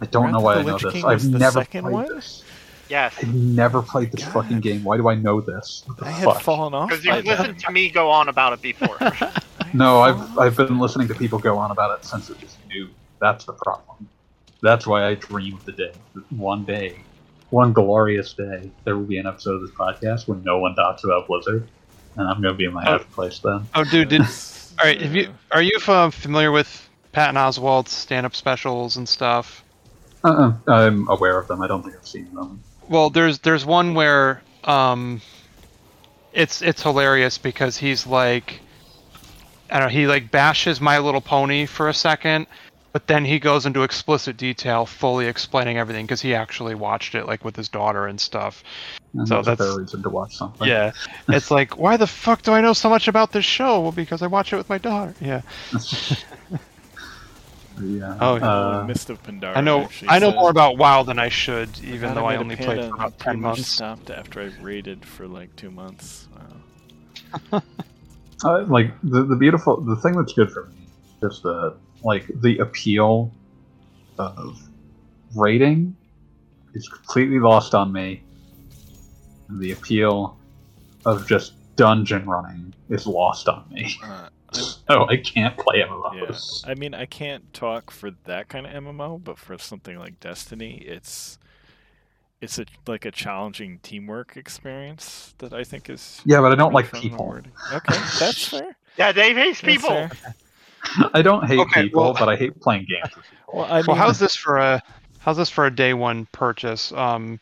[0.00, 0.92] I don't Wrath know why I know Lich this.
[0.92, 2.06] King I've never played one?
[2.14, 2.44] this.
[2.88, 3.14] Yes.
[3.18, 4.32] I've never played this God.
[4.44, 4.84] fucking game.
[4.84, 5.82] Why do I know this?
[5.86, 6.90] What the I had fallen off.
[6.90, 7.38] Because you've that.
[7.38, 8.98] listened to me go on about it before.
[9.72, 12.88] No, I've I've been listening to people go on about it since it was new.
[13.20, 14.08] That's the problem.
[14.62, 15.92] That's why I dream of the day.
[16.30, 16.96] One day,
[17.50, 21.04] one glorious day, there will be an episode of this podcast when no one talks
[21.04, 21.66] about Blizzard,
[22.16, 22.92] and I'm gonna be in my Oh.
[22.92, 23.66] happy place then.
[23.74, 24.26] Oh, dude, did all
[24.84, 25.00] right?
[25.00, 29.64] Have you are you uh, familiar with Patton Oswalt's stand-up specials and stuff?
[30.24, 30.52] Uh-uh.
[30.68, 31.60] I'm aware of them.
[31.62, 32.62] I don't think I've seen them.
[32.88, 35.20] Well, there's there's one where um,
[36.32, 38.60] it's it's hilarious because he's like,
[39.72, 42.46] I don't know, he like bashes My Little Pony for a second,
[42.92, 47.26] but then he goes into explicit detail, fully explaining everything because he actually watched it
[47.26, 48.62] like with his daughter and stuff.
[49.14, 50.68] And So that's, a fair reason to watch something.
[50.68, 50.92] Yeah,
[51.28, 53.80] it's like, why the fuck do I know so much about this show?
[53.80, 55.14] Well, because I watch it with my daughter.
[55.20, 55.40] Yeah,
[57.80, 58.18] yeah.
[58.20, 58.44] Oh, yeah.
[58.80, 59.56] Uh, Mist of Pandaria.
[59.56, 62.36] I know I know said- more about WoW than I should, even God, though I
[62.36, 63.68] only played for about pretty ten much months.
[63.68, 66.28] Stopped after I raided for like two months.
[67.50, 67.62] Wow.
[68.44, 70.86] Uh, like the the beautiful the thing that's good for me
[71.22, 73.32] is the like the appeal
[74.18, 74.58] of
[75.36, 75.96] raiding
[76.74, 78.22] is completely lost on me.
[79.48, 80.36] And the appeal
[81.04, 83.96] of just dungeon running is lost on me.
[84.04, 86.62] Uh, So I can't play MMOs.
[86.62, 90.20] yeah, I mean, I can't talk for that kind of MMO, but for something like
[90.20, 91.38] Destiny, it's
[92.42, 96.20] it's a like a challenging teamwork experience that I think is.
[96.26, 97.18] Yeah, but I don't like fun people.
[97.20, 97.52] rewarding.
[97.72, 98.76] Okay, that's fair.
[98.98, 100.08] yeah, Dave hates That's people.
[100.08, 100.34] fair.
[101.14, 103.54] I don't hate Okay, people, well- but I hate playing games with people.
[103.60, 104.82] Well, I mean, well, how's this for a
[105.20, 106.90] how's this for a day one purchase?
[106.92, 107.38] Um,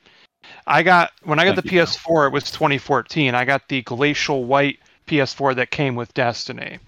[0.67, 1.63] I got when I got the.
[1.63, 3.35] PS4, it was 2014.
[3.35, 6.79] I got the glacial white PS4 that came with Destiny,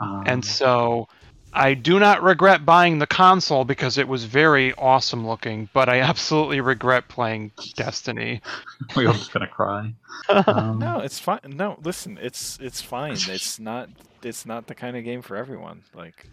[0.00, 1.08] Um, and so
[1.54, 5.68] I do not regret buying the console because it was very awesome looking.
[5.72, 8.40] But I absolutely regret playing Destiny.
[8.96, 9.94] we're all just gonna cry.
[10.28, 11.40] Um, No, it's fine.
[11.44, 13.12] No, listen, it's it's fine.
[13.12, 13.90] It's not
[14.22, 15.82] it's not the kind of game for everyone.
[15.92, 16.28] Like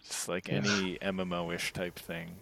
[0.00, 2.36] it's like any MMO-ish type thing.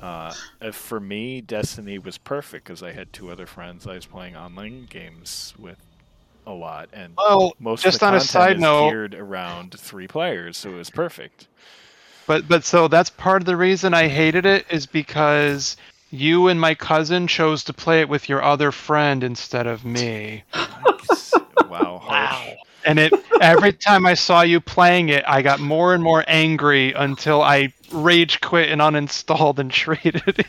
[0.00, 0.32] Uh,
[0.62, 4.34] uh, for me, Destiny was perfect because I had two other friends I was playing
[4.34, 5.78] online games with
[6.46, 9.78] a lot, and Well, most just of the on a side is note- geared around
[9.78, 11.46] three players, so it was perfect.
[12.26, 15.76] But but so that's part of the reason I hated it is because
[16.10, 20.44] you and my cousin chose to play it with your other friend instead of me.
[20.54, 21.32] Nice.
[21.68, 22.02] wow.
[22.08, 22.52] Wow.
[22.86, 26.92] And it every time I saw you playing it, I got more and more angry
[26.92, 30.46] until I rage quit and uninstalled and traded it.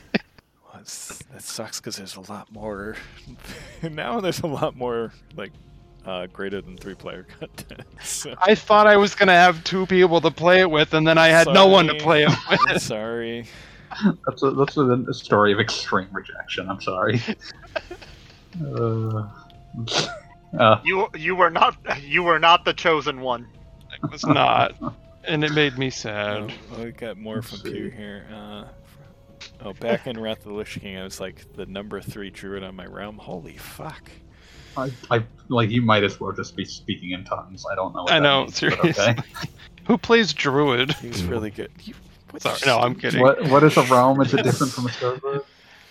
[0.63, 2.95] Well, that sucks because there's a lot more.
[3.83, 5.51] now there's a lot more like
[6.05, 7.81] uh, greater than three player content.
[8.03, 11.17] So, I thought I was gonna have two people to play it with, and then
[11.17, 12.31] I had no one to play it
[12.69, 12.81] with.
[12.81, 13.45] sorry.
[14.25, 16.69] That's a, that's a, a story of extreme rejection.
[16.69, 17.21] I'm sorry.
[18.65, 19.27] uh,
[20.57, 23.47] uh, You you were not you were not the chosen one.
[24.03, 24.73] It was not,
[25.25, 26.51] and it made me sad.
[26.73, 27.71] Oh, we got more from see.
[27.71, 28.25] Pew here.
[28.33, 28.63] Uh,
[29.65, 32.63] oh, back in Wrath of the Lich King, I was like the number three druid
[32.63, 33.17] on my realm.
[33.17, 34.09] Holy fuck!
[34.77, 37.65] I, I like you might as well just be speaking in tongues.
[37.71, 38.03] I don't know.
[38.03, 38.89] What I know, means, seriously.
[38.89, 39.15] Okay.
[39.85, 40.93] Who plays Druid?
[40.93, 41.71] He's really good.
[41.83, 41.93] You,
[42.31, 43.21] what Sorry, no, I'm kidding.
[43.21, 44.21] What what is a realm?
[44.21, 45.43] Is it different from a server?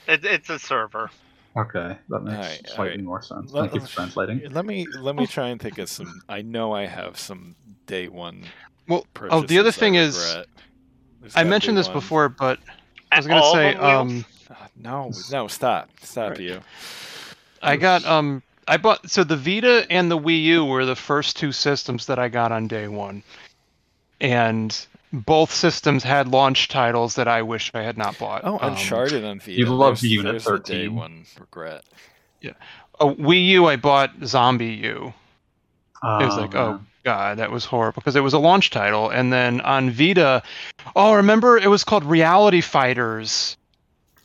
[0.08, 1.10] It, it's a server.
[1.56, 3.00] Okay, that makes Alright, slightly alright.
[3.04, 3.52] more sense.
[3.52, 4.42] Let- Thank you for translating.
[4.50, 6.22] Let me let me try and think of some.
[6.28, 8.44] I know I have some day one.
[8.88, 10.36] Well, oh, the other purchases I thing is,
[11.36, 11.96] I mentioned this one.
[11.96, 12.58] before, but
[13.12, 16.40] I was gonna say, um, Uh, no, no, stop, stop Right.
[16.40, 16.60] you.
[17.62, 21.36] I got um, I bought so the Vita and the Wii U were the first
[21.36, 23.22] two systems that I got on day one,
[24.20, 28.42] and both systems had launch titles that I wish I had not bought.
[28.44, 29.52] Oh, Um, Uncharted on Vita.
[29.52, 31.82] you love There's- Unit there's the day one regret.
[32.40, 32.52] Yeah,
[33.00, 35.12] oh, Wii U, I bought Zombie U.
[36.02, 39.32] It was like, oh god, that was horrible because it was a launch title, and
[39.32, 40.42] then on Vita,
[40.94, 43.56] oh, remember it was called Reality Fighters.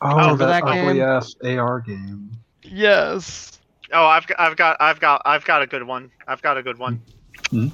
[0.00, 0.86] oh, remember that, that game?
[0.88, 2.30] ugly ass AR game.
[2.62, 3.55] Yes.
[3.92, 6.10] Oh, I've got, I've got, I've got, I've got a good one.
[6.26, 7.00] I've got a good one.
[7.50, 7.68] Hmm?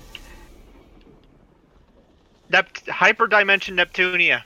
[2.51, 4.43] Nept- Hyperdimension Neptunia.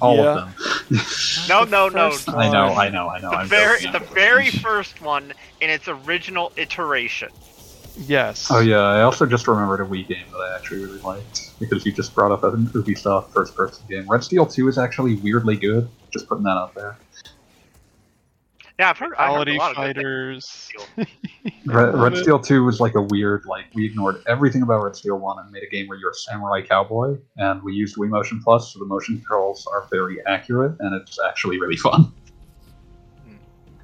[0.00, 0.22] All Yeah.
[0.22, 1.00] of them.
[1.48, 2.10] No, The no, no.
[2.10, 2.66] first I know.
[2.74, 3.30] I know, I know.
[3.30, 3.92] The I'm very, joking.
[3.92, 7.30] the very first one in its original iteration.
[7.96, 8.48] Yes.
[8.50, 11.84] Oh yeah, I also just remembered a Wii game that I actually really liked because
[11.84, 14.06] you just brought up an Ubisoft first-person game.
[14.08, 15.88] Red Steel 2 is actually weirdly good.
[16.10, 16.96] Just putting that out there.
[18.80, 20.70] Yeah, I've heard, I've heard a Reality lot of Fighters.
[21.66, 22.16] Red, Red.
[22.16, 25.52] Steel 2 was like a weird, like we ignored everything about Red Steel 1 and
[25.52, 28.78] made a game where you're a samurai cowboy, and we used Wii Motion Plus, so
[28.78, 32.10] the motion controls are very accurate, and it's actually really fun.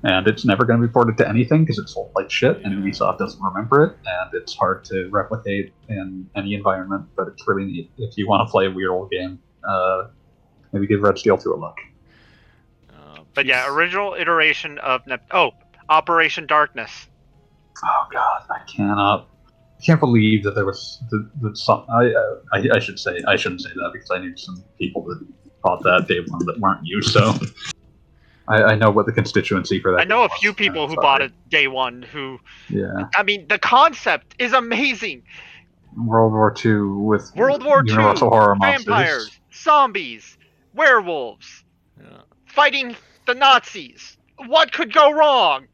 [0.02, 2.72] And it's never going to be ported to anything because it's sold like shit, and
[2.72, 2.90] Yeah.
[2.90, 7.04] Ubisoft doesn't remember it, and it's hard to replicate in any environment.
[7.16, 9.40] But it's really neat if you want to play a weird old game.
[9.62, 10.04] Uh,
[10.72, 11.76] maybe give Red Steel 2 a look.
[13.36, 15.52] But yeah, original iteration of Nep- oh,
[15.90, 17.06] Operation Darkness.
[17.84, 19.28] Oh god, I cannot.
[19.78, 21.84] I can't believe that there was the, the some.
[21.90, 25.04] I, uh, I I should say I shouldn't say that because I knew some people
[25.04, 25.24] that
[25.62, 27.02] bought that day one that weren't you.
[27.02, 27.34] So
[28.48, 30.00] I, I know what the constituency for that.
[30.00, 30.56] I know a few was.
[30.56, 31.04] people who sorry.
[31.04, 32.38] bought it day one who,
[32.70, 32.86] Yeah,
[33.16, 35.24] I mean, the concept is amazing.
[35.94, 38.84] World War II with World War II, Universal horror monsters.
[38.86, 40.38] Vampires, zombies,
[40.74, 41.64] werewolves,
[42.00, 42.18] yeah.
[42.46, 42.96] fighting
[43.26, 44.16] the Nazis.
[44.46, 45.66] What could go wrong?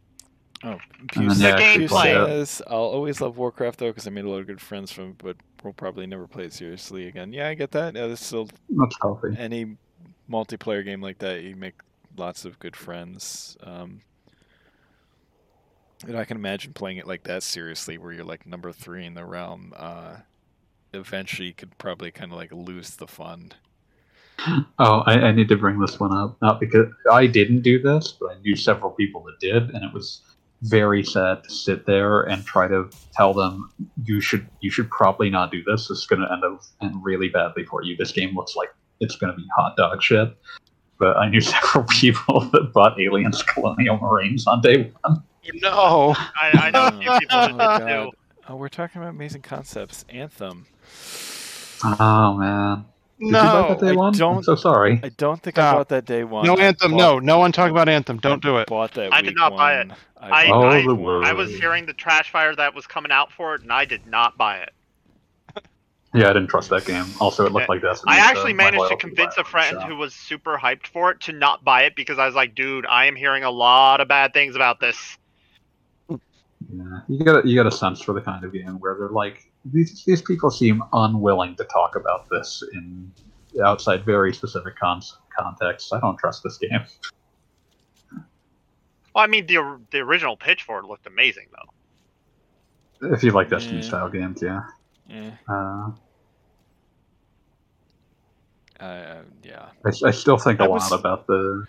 [0.64, 2.26] Oh, And Pew then, yeah, gameplay.
[2.26, 5.10] says, I'll always love Warcraft though because I made a lot of good friends from
[5.10, 7.32] it, but we'll probably never play it seriously again.
[7.32, 7.94] Yeah, I get that.
[7.96, 9.34] Yeah, this still That's healthy.
[9.36, 9.76] any
[10.30, 11.74] multiplayer game like that, you make
[12.16, 13.56] lots of good friends.
[13.64, 14.02] Um,
[16.06, 19.14] and I can imagine playing it like that seriously, where you're like number three in
[19.14, 19.72] the realm.
[19.76, 20.16] Uh,
[20.92, 23.52] eventually, you could probably kind of like lose the fun.
[24.78, 26.36] Oh, I, I need to bring this one up.
[26.43, 29.93] Not because I didn't do this, but I knew several people that did, and it
[29.93, 30.23] was
[30.62, 33.70] very sad to sit there and try to tell them
[34.05, 35.89] you should you should probably not do this.
[35.89, 37.97] This is going to end up end really badly for you.
[37.97, 40.36] This game looks like it's going to be hot dog shit.
[40.98, 45.23] But I knew several people that bought Aliens Colonial Marines on day one.
[45.55, 45.70] No.
[45.74, 48.10] Oh I, I know a few people oh, who did too.
[48.48, 50.05] Oh, we're talking about amazing concepts.
[50.09, 50.66] Anthem.
[51.82, 52.91] Oh man, did you buy
[53.30, 53.68] No.
[53.68, 54.08] that day I one?
[54.14, 55.00] I'm don't- so sorry.
[55.02, 55.62] I don't think No.
[55.62, 56.44] I bought that day one.
[56.46, 56.90] No Anthem.
[56.92, 57.18] bought- No.
[57.18, 58.18] No one talk about Anthem.
[58.18, 58.66] Don't do it.
[58.68, 59.12] Bought that.
[59.12, 59.88] I did week not buy it.
[59.88, 59.96] one.
[60.20, 61.02] I- bought Oh, the one.
[61.02, 61.24] word.
[61.24, 64.06] I was hearing the trash fire that was coming out for it, and I did
[64.06, 64.70] not buy it.
[66.14, 67.06] Yeah, I didn't trust that game.
[67.20, 68.02] Also, it looked like this.
[68.06, 69.88] I actually my managed to convince a friend shot.
[69.88, 72.84] who was super hyped for it to not buy it because I was like, dude,
[72.84, 75.16] I am hearing a lot of bad things about this.
[76.70, 79.09] Yeah, you get a, you get a sense for the kind of game where they're
[79.09, 83.10] like these these people seem unwilling to talk about this in
[83.64, 85.01] outside very specific con-
[85.39, 85.93] contexts.
[85.93, 86.80] I don't trust this game.
[89.14, 93.12] Well, I mean, the the original pitch for it looked amazing though.
[93.14, 93.86] If you like Destiny Yeah.
[93.86, 94.60] style games, yeah.
[95.10, 95.90] Eh, Uh,
[98.80, 99.66] uh, yeah.
[99.84, 101.66] I, I still think a I lot was- about the.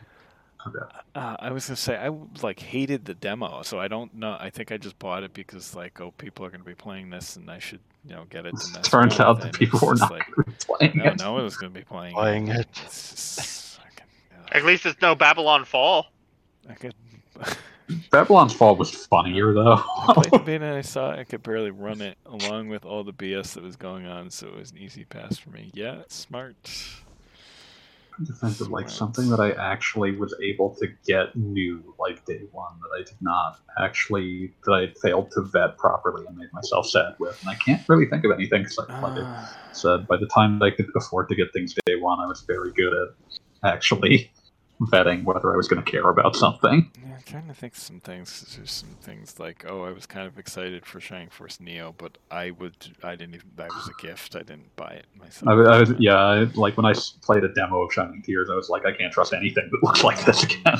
[1.16, 2.10] Uh, I was gonna say I
[2.42, 4.38] like hated the demo, so I don't know.
[4.40, 7.36] I think I just bought it because like, oh, people are gonna be playing this,
[7.36, 8.56] and I should, you know, get it.
[8.58, 10.26] To mess Turns out with that people were not like,
[10.60, 11.20] playing no, it.
[11.20, 12.14] no one was gonna be playing.
[12.14, 12.68] Playing it.
[12.86, 14.06] It's just fucking,
[14.52, 16.08] At least it's no Babylon Fall.
[16.70, 16.96] I could.
[18.12, 19.74] Babylon's Fall was funnier though.
[20.08, 21.20] I played the beta and I saw it.
[21.20, 24.48] I could barely run it along with all the BS that was going on, so
[24.48, 25.70] it was an easy pass for me.
[25.74, 26.30] Yeah, it's
[28.16, 28.28] smart.
[28.28, 32.42] to think of like something that I actually was able to get new like day
[32.52, 36.88] one that I did not actually that I failed to vet properly and made myself
[36.88, 40.08] sad with, and I can't really think of anything because like, like I Uh, said,
[40.08, 42.94] by the time I could afford to get things day one, I was very good
[42.94, 43.10] at
[43.74, 44.32] actually
[44.82, 46.92] vetting whether I was going to care about something.
[47.00, 48.54] yeah, I'm trying to think some things.
[48.58, 52.18] There's some things like, oh, I was kind of excited for Shining Force Neo, but
[52.32, 53.48] I would, I didn't even.
[53.56, 54.36] That was a gift.
[54.36, 55.48] I didn't buy it myself.
[55.48, 58.22] I, was- I was yeah, I, like when I s- played a demo of Shining
[58.24, 60.62] Tears, I was like, I can't trust anything that looks like this again.
[60.66, 60.78] I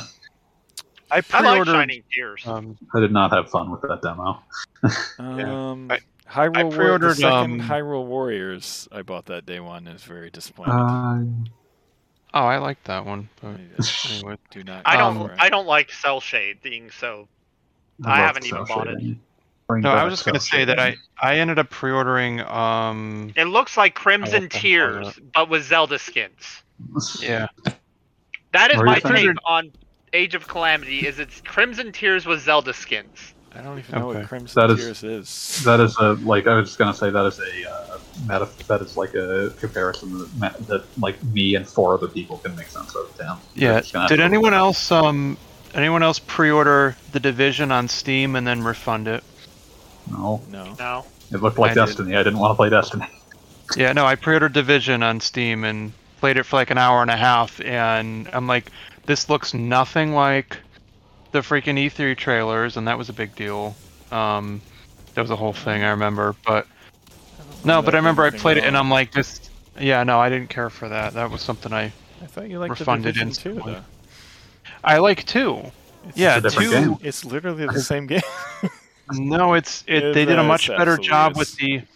[1.10, 1.66] I like pre-ordered.
[1.72, 2.46] Shining Tears.
[2.46, 4.42] um, I did not have fun with that demo.
[5.18, 8.88] Um, I- Hyrule I War- the pre-ordered, second um, Hyrule Warriors.
[8.90, 9.86] I bought that day one.
[9.86, 10.72] and was very disappointed.
[10.72, 11.20] Uh,
[12.34, 13.28] oh, I like that one.
[13.40, 14.82] But I anyway, do not.
[14.84, 15.16] I don't.
[15.16, 17.28] um, I don't like cell Shade shading, so
[18.04, 19.16] I love haven't even cel bought it.
[19.66, 20.96] Bring no, I was just gonna cel say that I.
[21.22, 22.40] I ended up pre-ordering.
[22.40, 24.48] Um, it looks like Crimson.
[24.48, 26.62] Tears, but with Zelda skins.
[27.20, 27.46] yeah,
[28.52, 29.72] That is my you take on
[30.12, 31.06] Age of Calamity.
[31.06, 33.33] Is it's Crimson Tears with Zelda skins.
[33.56, 34.18] I don't even know Okay.
[34.20, 35.62] what Crimson That is- Tears is.
[35.64, 38.80] That is a like I was just gonna say that is a uh, meta, that
[38.80, 42.94] is like a comparison that, that like me and four other people can make sense
[42.94, 43.12] of.
[43.18, 43.38] Damn.
[43.54, 43.80] Yeah.
[43.80, 45.36] just gonna have Did to- anyone else um
[45.74, 49.22] anyone else pre-order the Division on Steam and then refund it?
[50.10, 50.74] No, No.
[50.78, 51.04] No.
[51.32, 51.86] it looked like I did.
[51.86, 52.14] Destiny.
[52.16, 53.06] I didn't want to play Destiny.
[53.78, 57.10] Yeah, no, I pre-ordered Division on Steam and played it for like an hour and
[57.10, 58.66] a half, and I'm like,
[59.06, 60.58] this looks nothing like
[61.34, 63.74] the freaking E3 trailers, and that was a big deal.
[64.12, 64.62] Um,
[65.14, 66.64] that was a whole thing I remember, but
[67.64, 70.48] no, but I remember I played it, and I'm like, just yeah, no, I didn't
[70.48, 71.12] care for that.
[71.14, 71.92] That was something I
[72.22, 73.82] I thought you liked refunded the Division too, though.
[74.84, 75.60] I like two.
[76.08, 76.70] It's Yeah, two.
[76.70, 76.96] game.
[77.02, 78.22] It's literally the same game.
[79.10, 80.02] No, it's it.
[80.02, 81.88] It- They did a much better job absolutely with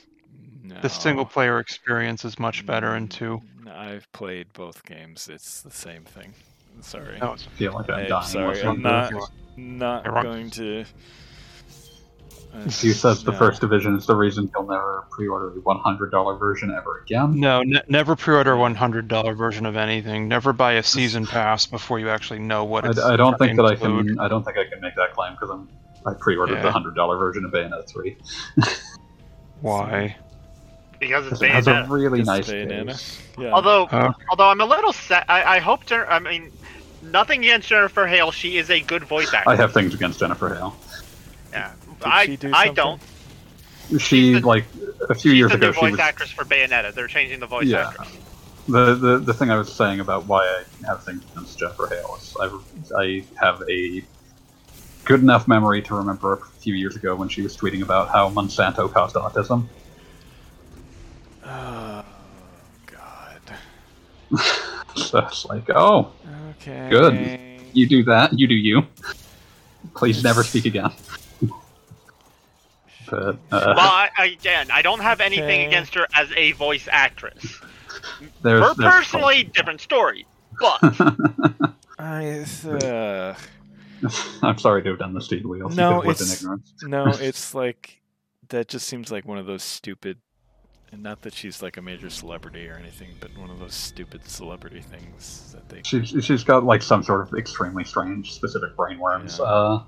[0.63, 0.81] the no.
[0.83, 3.41] the single player experience is much better in two.
[3.67, 5.27] I've played both games.
[5.27, 6.35] It's the same thing.
[6.81, 7.19] Sorry.
[7.21, 8.27] No, it's I feel like I'm Hey, dying.
[8.27, 9.25] sorry, I'm not- this.
[9.57, 10.25] Not You're wrong.
[10.25, 10.81] going to.
[12.55, 13.39] uh, You says the no.
[13.39, 17.39] first division is the reason he'll never pre-order the $100 version ever again.
[17.41, 20.29] No, ne- never pre-order one hundred dollar version of anything.
[20.29, 22.99] Never buy a season pass before you actually know what it's.
[23.01, 24.19] I, I don't think that I can.
[24.21, 25.69] I don't think I can make that claim because I'm.
[26.07, 28.17] I pre-ordered the hundred dollar version of Bayonetta three.
[29.61, 30.17] Why?
[31.01, 31.45] Because it's Bayonetta.
[31.49, 32.87] It has a really It's nice Bayonetta.
[32.87, 33.23] case.
[33.39, 33.51] Yeah.
[33.53, 33.89] Although,
[34.31, 35.25] although I'm a little sad.
[35.29, 35.85] I, I hope.
[35.87, 36.51] Jer- I mean,
[37.03, 38.31] nothing against Jennifer Hale.
[38.33, 39.51] She is a good voice actor.
[39.51, 40.77] I have things against Jennifer Hale.
[41.53, 41.73] Yeah.
[42.01, 43.01] Did I she do I don't.
[43.91, 44.65] She She's the- like
[45.09, 45.67] a few She's years the ago.
[45.69, 46.93] new She voice was actress for Bayonetta.
[46.95, 47.89] They're changing the voice Yeah.
[47.89, 48.09] actress.
[48.69, 52.19] the, the the thing I was saying about why I have things against Jennifer Hale
[52.21, 54.03] is I I have a
[55.05, 58.29] good enough memory to remember a few years ago when she was tweeting about how
[58.29, 59.67] Monsanto caused autism.
[61.47, 62.05] Oh
[62.87, 63.41] God.
[64.99, 66.13] So it's like, oh,
[66.61, 66.89] Okay.
[66.91, 67.41] Good.
[67.73, 68.83] you do that, you do you.
[69.95, 70.91] Please never speak again.
[73.11, 75.65] But uh, well, I, I, again, I don't have anything Okay.
[75.67, 77.59] against her as a voice actress.
[78.43, 80.27] there's, Her there's- personally, different story.
[80.61, 80.79] But
[81.99, 83.35] I, uh,
[84.43, 85.75] I'm sorry to have done this to you, Wheels.
[85.75, 88.03] No, you could have lived in it's- no, it's like
[88.51, 88.69] that.
[88.69, 90.19] Just seems like one of those stupid.
[90.91, 94.25] And not that she's like a major celebrity or anything, but one of those stupid
[94.29, 95.83] celebrity things that they.
[95.85, 99.39] She's, she's got like some sort of extremely strange specific brainworms.
[99.39, 99.45] Yeah.
[99.45, 99.83] Uh,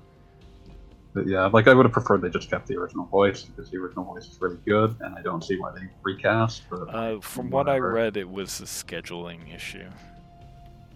[1.13, 3.77] but yeah, like I would have preferred they just kept the original voice because the
[3.77, 6.63] original voice is really good, and I don't see why they recast.
[6.69, 9.89] But Uh, from what I read, it was a scheduling issue.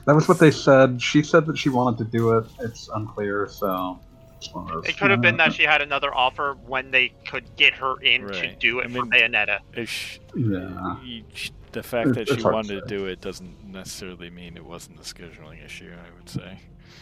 [0.06, 1.02] that was what they said.
[1.02, 2.46] She said that she wanted to do it.
[2.60, 4.00] It's unclear, so
[4.46, 7.56] it's one it could have been uh, that she had another offer when they could
[7.56, 9.60] get her in to do it I for mean- Bayonetta.
[9.76, 10.98] Ish, Yeah.
[11.04, 14.56] each- the fact that It's she hard to wanted to do it doesn't necessarily mean
[14.56, 15.92] it wasn't a scheduling issue.
[15.94, 16.60] I would say.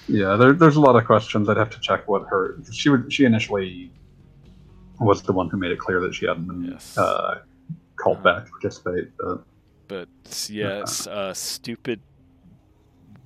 [0.08, 1.48] Yeah, there, there's a lot of questions.
[1.48, 2.58] I'd have to check what her.
[2.72, 3.14] She would.
[3.14, 3.92] She initially
[5.00, 6.98] was the one who made it clear that she hadn't been Yes.
[6.98, 7.42] uh,
[7.98, 9.10] called back to participate.
[9.18, 9.44] But
[9.88, 12.00] But s- yes, uh, stupid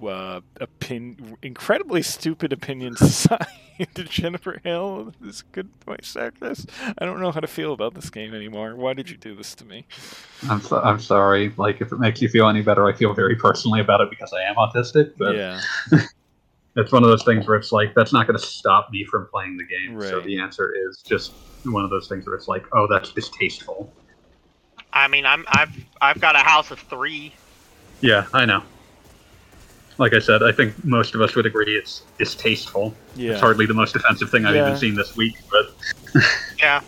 [0.04, 3.48] uh, opin- incredibly stupid opinions aside,
[3.94, 6.66] to Jennifer Hale is a good voice actress.
[6.98, 8.76] I don't know how to feel about this game anymore.
[8.76, 9.86] Why did you do this to me?
[10.50, 11.54] I'm so, I'm sorry.
[11.58, 14.34] Like, if it makes you feel any better, I feel very personally about it because
[14.34, 15.14] I am autistic.
[15.18, 15.60] But yeah,
[16.76, 19.28] it's one of those things where it's like that's not going to stop me from
[19.28, 20.02] playing the game.
[20.02, 21.34] So the answer is just
[21.66, 23.92] one of those things where it's like, oh, that's distasteful.
[24.94, 27.34] I mean, I'm I've I've got a house of three.
[28.02, 28.64] Yeah, I know.
[29.98, 32.94] Like I said, I think most of us would agree it's distasteful.
[33.16, 33.32] yeah.
[33.32, 34.68] It's hardly the most offensive thing I've Yeah.
[34.68, 36.22] even seen this week, but,
[36.60, 36.82] Yeah.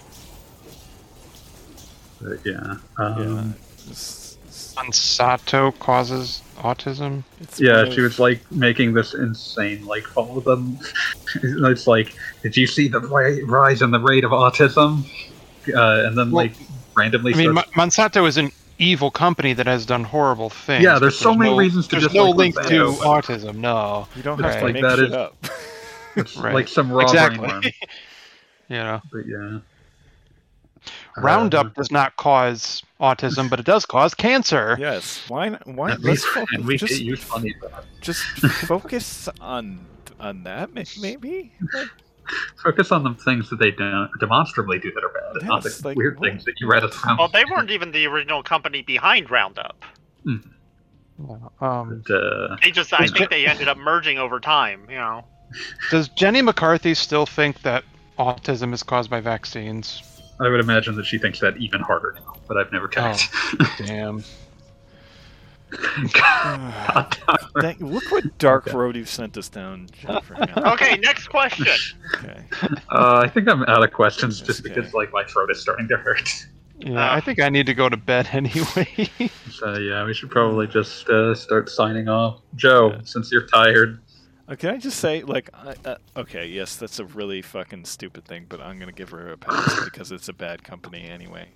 [2.21, 2.75] but yeah.
[2.99, 3.05] yeah.
[3.05, 3.55] Um,
[3.87, 7.23] It's, it's, Monsanto causes autism.
[7.41, 10.77] it's Yeah, one she was like making this insane like follow them.
[11.43, 12.13] it's like,
[12.43, 15.03] did you see the ri- rise in the rate of autism?
[15.73, 16.53] Uh, and then Well, like
[16.95, 17.33] randomly.
[17.33, 20.83] I mean, starts- Mo- Monsanto is an evil company that has done horrible things.
[20.83, 23.55] Yeah, there's so many no- reasons to There's just, no like, link to Monsanto, autism.
[23.55, 25.35] No, You don't It's have to like make that shit is- up.
[26.15, 26.53] it's right.
[26.53, 27.47] like some raw Exactly.
[27.47, 27.63] brainworm.
[28.69, 29.59] you know, But yeah.
[31.17, 34.77] Roundup Uh, does not cause autism, but it does cause cancer.
[34.79, 35.21] yes.
[35.27, 35.49] Why?
[35.65, 35.91] Why?
[35.91, 37.53] at Let's least, focus, and we just, funny
[38.01, 38.23] just
[38.65, 39.85] focus on
[40.19, 40.69] on that.
[40.73, 41.51] Maybe.
[41.73, 41.87] Like,
[42.63, 45.81] Focus on the things that they de- demonstrably do that are bad, and not the
[45.83, 47.17] like, weird what- things that you read it from.
[47.17, 49.83] Well, they weren't even the original company behind Roundup.
[50.27, 50.43] Um,
[52.07, 54.85] But, uh, They just I think they ended up merging over time.
[54.89, 55.25] You know.
[55.91, 57.83] does Jenny McCarthy still think that
[58.17, 60.01] autism is caused by vaccines?
[60.39, 63.27] I would imagine that she thinks that even harder now, but I've never checked.
[63.77, 64.23] Damn.
[66.13, 67.61] God, damn.
[67.61, 68.77] dang, look what dark Okay.
[68.77, 70.35] road you've sent us down, Jennifer.
[70.73, 71.67] Okay, next question.
[72.15, 72.41] okay.
[72.89, 74.73] Uh, I think I'm out of questions just Okay.
[74.73, 76.47] because like my throat is starting to hurt.
[76.79, 79.09] Yeah, I think I need to go to bed anyway.
[79.51, 82.41] So yeah, we should probably just uh, start signing off.
[82.55, 83.01] Joe, Yeah.
[83.03, 83.99] since you're tired,
[84.47, 88.25] Uh, Can I just say, like, I- uh, okay, yes, that's a really fucking stupid
[88.25, 91.49] thing, but I'm gonna give her a pass because it's a bad company anyway.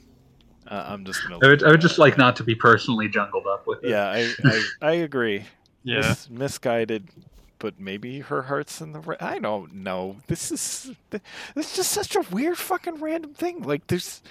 [0.68, 1.40] Uh, I'm just gonna.
[1.44, 3.90] I would, I would just like not to be personally jungled up with it.
[3.90, 5.45] Yeah, I, I, I agree.
[5.84, 5.98] yeah.
[5.98, 7.07] Mis- misguided,
[7.60, 9.22] but maybe her heart's in the right.
[9.22, 10.18] I don't know.
[10.27, 11.22] This is this
[11.72, 13.64] is just such a weird fucking random thing.
[13.64, 14.22] Like there's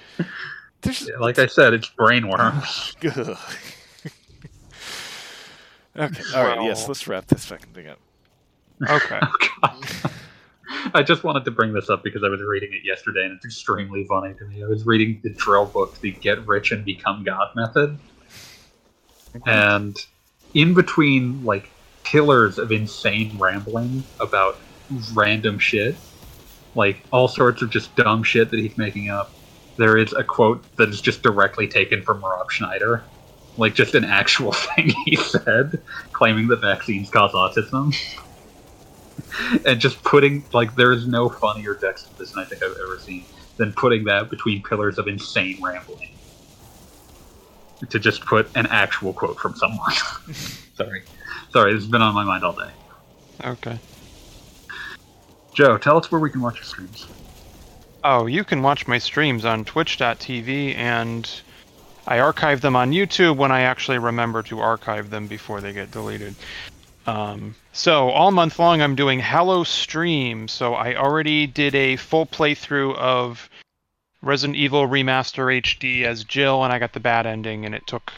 [0.80, 2.94] there's Yeah, Like I said, it's brainworms.
[3.28, 3.38] Ugh.
[5.96, 6.62] okay, all right.
[6.62, 7.98] Yes, let's wrap this fucking thing up.
[8.88, 9.20] Okay.
[9.64, 9.86] Oh, God.
[10.94, 13.44] I just wanted to bring this up because I was reading it yesterday and it's
[13.44, 14.62] extremely funny to me.
[14.62, 17.98] I was reading the drill book, the Get Rich and Become God method.
[19.46, 19.96] And
[20.54, 21.70] in between, like,
[22.04, 24.58] pillars of insane rambling about
[25.14, 25.96] random shit,
[26.74, 29.30] like all sorts of just dumb shit that he's making up,
[29.76, 33.02] there is a quote that is just directly taken from Rob Schneider.
[33.56, 35.82] Like, just an actual thing he said,
[36.12, 37.94] claiming that vaccines cause autism
[39.66, 42.76] and just putting like there is no funnier text to this than I think I've
[42.82, 43.24] ever seen
[43.56, 46.10] than putting that between pillars of insane rambling.
[47.90, 49.92] To just put an actual quote from someone.
[50.74, 51.02] Sorry.
[51.50, 52.70] Sorry, this has been on my mind all day.
[53.44, 53.78] Okay.
[55.52, 57.06] Joe, tell us where we can watch your streams.
[58.04, 61.28] Oh, you can watch my streams on twitch.tv and
[62.06, 65.90] I archive them on YouTube when I actually remember to archive them before they get
[65.90, 66.34] deleted.
[67.06, 70.48] Um, so all month long I'm doing Hallow Stream.
[70.48, 73.48] So I already did a full playthrough of
[74.22, 78.12] Resident Evil Remaster HD as Jill and I got the bad ending and it took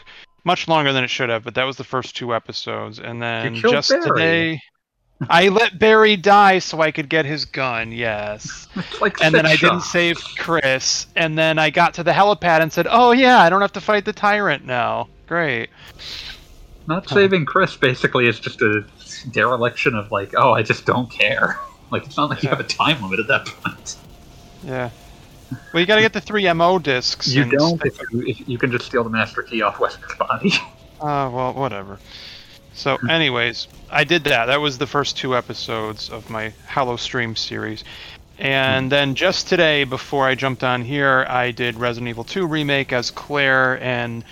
[0.45, 2.99] much longer than it should have, but that was the first two episodes.
[2.99, 4.03] And then just Barry.
[4.03, 4.61] today
[5.31, 8.69] I let Barry die so I could get his gun, yes
[9.01, 12.73] like and then I didn't save Chris, and then I got to the helipad and
[12.73, 15.09] said, "Oh yeah, I don't have to fight the tyrant now.
[15.27, 15.71] Great."
[16.87, 18.85] Not saving Chris basically is just a
[19.31, 21.59] dereliction of like, oh, I just don't care.
[21.91, 23.97] Like it's not like you have a time limit at that point.
[24.65, 24.91] Yeah.
[25.73, 27.29] Well, you got to get the three MO discs.
[27.29, 30.55] You don't if you, if you can just steal the master key off Wesker's body.
[31.01, 32.01] Uh, well, whatever.
[32.73, 34.47] So, anyways, I did that.
[34.47, 37.85] That was the first two episodes of my Hallow Stream series.
[38.39, 42.93] And then just today, before I jumped on here, I did Resident Evil 2 Remake
[42.93, 44.25] as Claire, and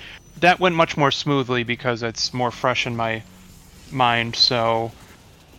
[0.42, 3.22] that went much more smoothly because it's more fresh in my
[3.90, 4.36] mind.
[4.36, 4.92] So,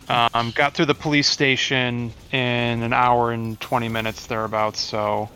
[0.07, 4.79] um, got through the police station in an hour and 20 minutes thereabouts.
[4.79, 5.29] So,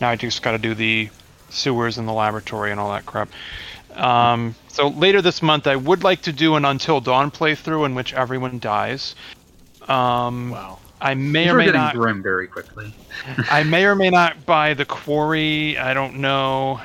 [0.00, 1.10] now I just got to do the
[1.50, 3.28] sewers and the laboratory and all that crap.
[3.94, 7.94] Um, so later this month, I would like to do an Until Dawn playthrough in
[7.94, 9.14] which everyone dies.
[9.86, 10.78] Um, Wow.
[11.00, 11.94] I may These or may getting not.
[11.94, 12.94] grim very quickly.
[13.50, 15.76] I may or may not buy the quarry.
[15.76, 16.80] I don't know.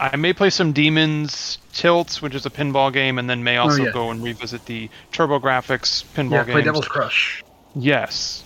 [0.00, 3.82] I may play some Demon's Tilts, which is a pinball game, and then may also
[3.82, 3.92] Oh, yeah.
[3.92, 6.30] go and revisit the TurboGrafx pinball game.
[6.32, 6.50] Yeah, games.
[6.52, 7.44] play Devil's Crush.
[7.76, 8.42] Yes.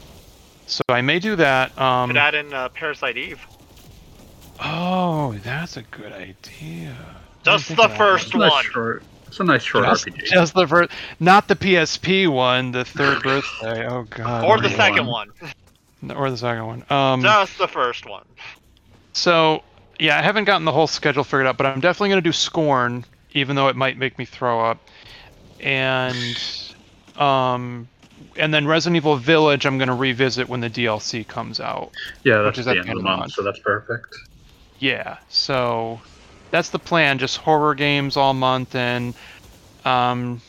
[0.67, 1.79] So I may do that.
[1.81, 3.41] Um, Could add in uh, Parasite Eve.
[4.61, 6.97] oh, that's a good idea.
[7.41, 8.65] I Just the of that first It's a nice one.
[8.65, 9.03] short.
[9.29, 10.25] It's a nice short Just, RPG.
[10.27, 13.87] just the first, not the PSP one, the third birthday.
[13.87, 14.45] Oh god.
[14.45, 15.31] Or the second one.
[16.01, 16.11] one.
[16.17, 16.85] Or the second one.
[16.91, 17.23] Um.
[17.23, 18.25] Just the first one.
[19.13, 19.63] So,
[19.99, 22.33] yeah, I haven't gotten the whole schedule figured out, but I'm definitely going to do
[22.33, 24.81] Scorn, even though it might make me throw up.
[25.61, 26.43] And,
[27.17, 27.91] um,
[28.37, 31.93] and then Resident Evil Village, I'm going to revisit when the DLC comes out.
[32.25, 34.15] Yeah, Which that's is the at end of the month, so that's perfect.
[34.79, 36.03] Yeah, so
[36.51, 37.19] that's the plan.
[37.19, 39.15] Just horror games all month and,
[39.85, 40.43] um,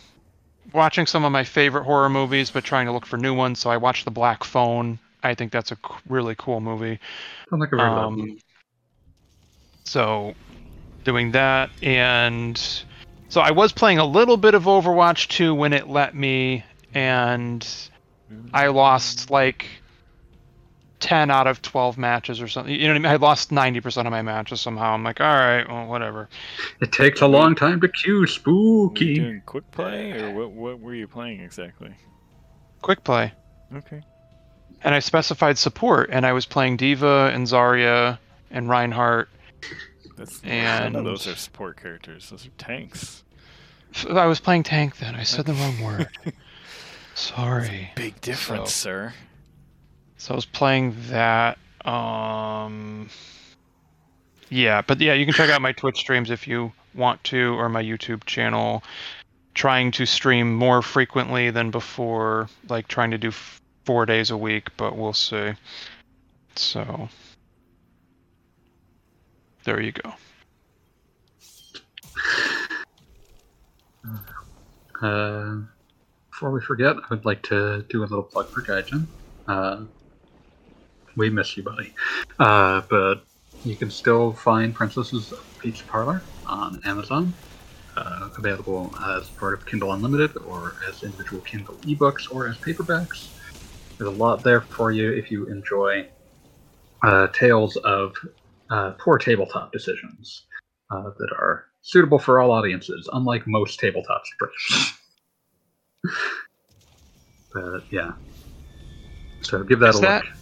[0.73, 3.59] watching some of my favorite horror movies, but trying to look for new ones.
[3.59, 4.99] So I watched The Black Phone.
[5.23, 5.77] I think that's a
[6.07, 6.99] really cool movie.
[7.49, 8.41] Sounds like a very Um, lovely.
[9.83, 10.33] So
[11.03, 12.57] doing that and
[13.29, 17.65] so I was playing a little bit of Overwatch 2 when it let me and
[18.53, 19.65] I lost like
[20.99, 22.73] 10 out of 12 matches or something.
[22.73, 23.11] You know what I mean?
[23.11, 24.93] I lost 90% of my matches somehow.
[24.93, 26.29] I'm like, all right, well, whatever.
[26.81, 28.15] It takes a long time to queue.
[28.15, 29.15] Were you Spooky.
[29.15, 30.51] doing quick play, or what?
[30.51, 31.91] What were you playing exactly?
[32.81, 33.33] Quick play.
[33.75, 34.01] Okay.
[34.83, 38.17] And I specified support and I was playing D.Va and Zarya
[38.49, 39.29] and Reinhardt.
[40.17, 42.29] That's And- none of those are support characters.
[42.29, 43.23] Those are tanks.
[44.09, 45.15] I was playing tank then.
[45.15, 46.09] I said the wrong word.
[47.15, 47.91] Sorry.
[47.95, 49.13] Big difference, So- sir.
[50.17, 51.57] So I was playing that.
[51.85, 53.09] Um,
[54.49, 57.69] yeah, but yeah, you can check out my Twitch streams if you want to, or
[57.69, 58.83] my YouTube channel.
[59.53, 64.37] Trying to stream more frequently than before, like trying to do f- four days a
[64.37, 65.51] week, but we'll see.
[66.55, 67.07] So
[69.69, 70.13] there you go.
[74.99, 75.57] Uh,
[76.31, 79.05] before we forget, I would like to do a little plug for Gaijin.
[79.47, 79.83] Uh,
[81.15, 81.93] we miss you, buddy.
[82.39, 83.25] Uh, but
[83.63, 87.31] you can still find Princesses Pizza Parlor on Amazon,
[87.95, 93.27] uh, available as part of Kindle Unlimited or as individual Kindle ebooks or as paperbacks.
[93.99, 96.07] There's a lot there for you if you enjoy
[97.03, 98.15] uh, tales of
[98.69, 100.45] uh, poor tabletop decisions
[100.91, 104.93] uh, that are suitable for all audiences, unlike most tabletop scripts.
[107.53, 108.11] but yeah.
[109.41, 110.33] So give that Is a that- look.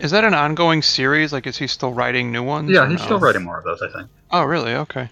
[0.00, 1.32] Is that an ongoing series?
[1.32, 2.70] Like, is he still writing new ones?
[2.70, 3.04] Yeah, he's no?
[3.04, 4.08] still writing more of those, I think.
[4.30, 4.72] Oh, really?
[4.74, 5.08] Okay.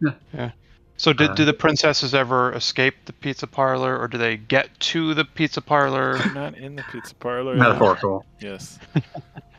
[0.00, 0.12] Yeah.
[0.32, 0.50] Yeah.
[0.96, 4.68] So, did, Uh, do the princesses ever escape the pizza parlor, or do they get
[4.80, 6.18] to the pizza parlor?
[6.32, 7.56] Not in the pizza parlor.
[7.56, 8.24] Metaphorical.
[8.40, 8.78] Yes.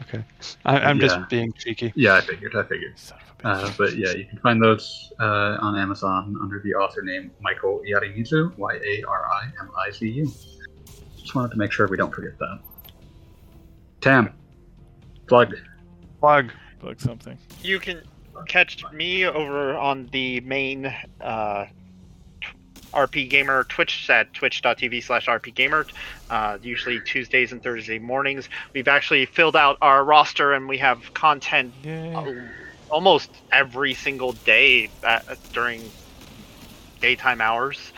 [0.00, 0.24] Okay.
[0.64, 1.06] I, I'm Yeah.
[1.08, 1.92] just being cheeky.
[1.94, 2.98] Yeah, I figured, I figured.
[2.98, 3.68] Son of a bitch.
[3.68, 7.82] Uh, but yeah, you can find those uh, on Amazon under the author name Michael
[7.86, 10.32] Yarimizu, Y A R I M I Z U.
[11.16, 12.60] Just wanted to make sure we don't forget that.
[14.00, 14.32] Tam,
[15.26, 15.54] plug.
[16.20, 16.50] Plug.
[16.80, 17.38] Plug something.
[17.62, 18.02] You can
[18.48, 21.66] catch me over on the main uh,
[22.92, 25.86] RP Gamer Twitch at twitch.tv slash RP Gamer,
[26.30, 28.48] uh, usually Tuesdays and Thursday mornings.
[28.72, 32.14] We've actually filled out our roster and we have content Yay.
[32.14, 32.32] uh,
[32.90, 35.82] almost every single day at, during
[37.00, 37.92] daytime hours.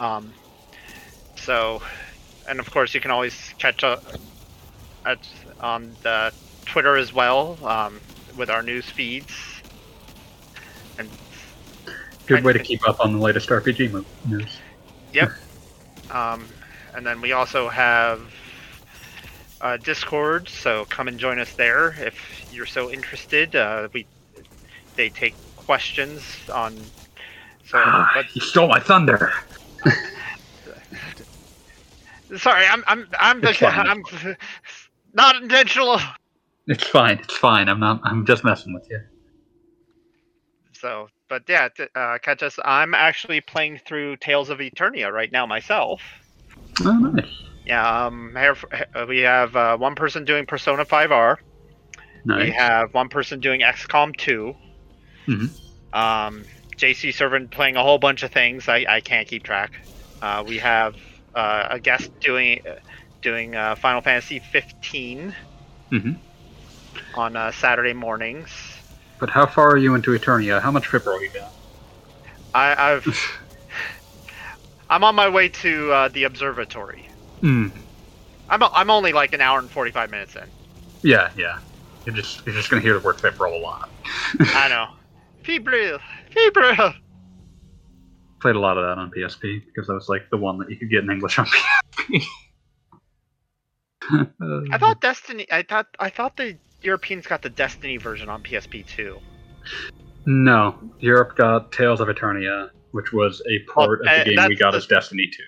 [0.00, 0.32] Um,
[1.36, 1.82] so,
[2.48, 4.02] and of course, you can always catch up
[5.04, 5.18] at,
[5.60, 6.32] on the
[6.64, 8.00] Twitter as well um,
[8.36, 9.57] with our news feeds.
[12.28, 14.60] Good way to keep up on the latest RPG news.
[16.10, 16.48] Um,
[16.94, 18.20] and then we also have
[19.60, 22.14] uh, Discord, so come and join us there if
[22.50, 23.54] you're so interested.
[23.56, 24.06] Uh, we
[24.96, 26.22] they take questions
[26.52, 26.76] on.
[27.66, 29.32] So, Ah, but you stole my thunder.
[32.36, 33.86] sorry, I'm I'm I'm It's fine.
[33.86, 34.02] I'm
[35.14, 36.00] not intentional.
[36.66, 37.18] It's fine.
[37.18, 37.68] It's fine.
[37.68, 38.00] I'm not.
[38.04, 39.00] I'm just messing with you.
[40.72, 42.58] So, but yeah, t- uh, catch us.
[42.64, 46.02] I'm actually playing through Tales of Eternia right now myself.
[46.84, 47.26] Oh, nice.
[47.66, 51.36] Yeah, um, uh, we have uh, one person doing Persona 5R.
[52.24, 52.44] Nice.
[52.44, 54.56] We have one person doing XCOM 2.
[55.26, 55.98] Mm-hmm.
[55.98, 56.44] Um,
[56.76, 58.68] JC Servant playing a whole bunch of things.
[58.68, 59.72] I, I can't keep track.
[60.22, 60.96] Uh, we have
[61.34, 62.62] uh, a guest doing
[63.20, 65.34] doing uh, Final Fantasy 15
[65.90, 66.12] mm-hmm.
[67.18, 68.77] on uh, Saturday mornings.
[69.20, 70.62] But how far are you into Eternia?
[70.62, 71.52] How much Fipro you got?
[72.54, 73.06] I, I've
[74.90, 77.08] I'm on my way to uh, the observatory.
[77.40, 77.68] Hmm.
[78.48, 80.44] I'm I'm only like an hour and 45 minutes in.
[81.02, 81.58] Yeah, yeah.
[82.04, 83.90] You're just you're just gonna hear the word Fipro a lot.
[84.40, 84.86] I know.
[85.44, 86.00] Febril!
[86.34, 86.94] Febril!
[88.40, 90.76] Played a lot of that on PSP because that was like the one that you
[90.76, 92.24] could get in English on PSP.
[94.72, 95.46] I thought Destiny.
[95.50, 99.18] I thought I thought the Europeans got the Destiny version on PSP too.
[100.26, 104.48] No, Europe got Tales of Eternia, which was a part Well, of uh, the game
[104.48, 105.42] we got the- as Destiny 2,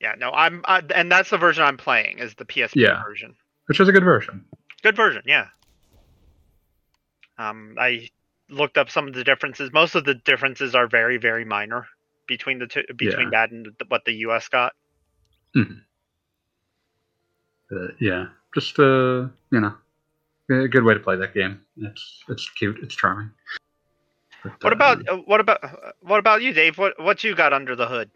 [0.00, 3.02] Yeah, no, I'm, uh, and that's the version I'm playing is the PSP Yeah.
[3.02, 3.34] version.
[3.66, 4.44] which is a good version.
[4.82, 5.46] Good version, yeah.
[7.38, 8.08] Um, I
[8.50, 9.72] looked up some of the differences.
[9.72, 11.88] Most of the differences are very, very minor
[12.28, 14.74] between the two, between that and what the US got.
[17.70, 19.74] But yeah, just uh, you know,
[20.50, 21.60] a good way to play that game.
[21.76, 23.30] It's it's cute, it's charming.
[24.42, 25.60] But, What uh, about uh, what about
[26.00, 26.78] what about you, Dave?
[26.78, 28.10] What what you got under the hood?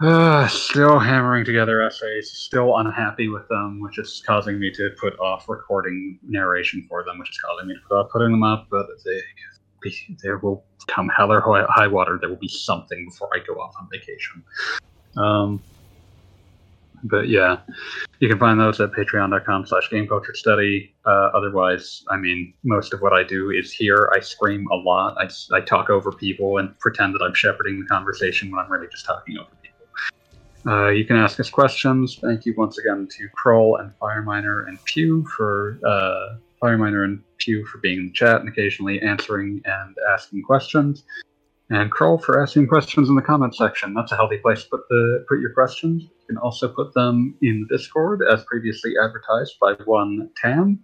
[0.00, 5.16] Uh, still hammering together essays, still unhappy with them, which is causing me to put
[5.20, 8.66] off recording narration for them, which is causing me to put off putting them up.
[8.70, 9.20] But they,
[10.22, 12.18] there will come hell or high high water.
[12.20, 14.42] There will be something before I go off on vacation.
[15.16, 15.62] Um,
[17.04, 17.58] but yeah,
[18.20, 20.94] you can find those at patreon.com slash game culture study.
[21.04, 24.10] Uh, otherwise, I mean, most of what I do is here.
[24.14, 25.16] I scream a lot.
[25.18, 28.88] I, I talk over people and pretend that I'm shepherding the conversation when I'm really
[28.88, 29.72] just talking over people.
[30.64, 32.18] Uh, you can ask us questions.
[32.22, 37.66] Thank you once again to Kroll and Fireminer and Pew for uh, Fireminer and Pew
[37.66, 41.02] for being in the chat and occasionally answering and asking questions.
[41.72, 43.94] And Kroll for asking questions in the comment section.
[43.94, 46.02] That's a healthy place to put the put your questions.
[46.02, 50.80] You can also put them in the Discord as previously advertised by one Tam.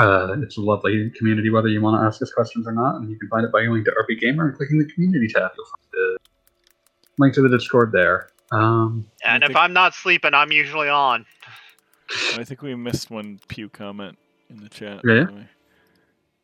[0.00, 3.10] Uh, it's a lovely community whether you want to ask us questions or not, and
[3.10, 5.50] you can find it by going to RPGamer and clicking the community tab.
[5.56, 6.18] You'll find the
[7.18, 8.30] link to the Discord there.
[8.50, 11.26] Um, And if think- I'm not sleeping, I'm usually on.
[12.34, 14.16] I think we missed one Pew comment
[14.48, 15.02] in the chat.
[15.04, 15.24] Yeah?
[15.24, 15.48] by the way.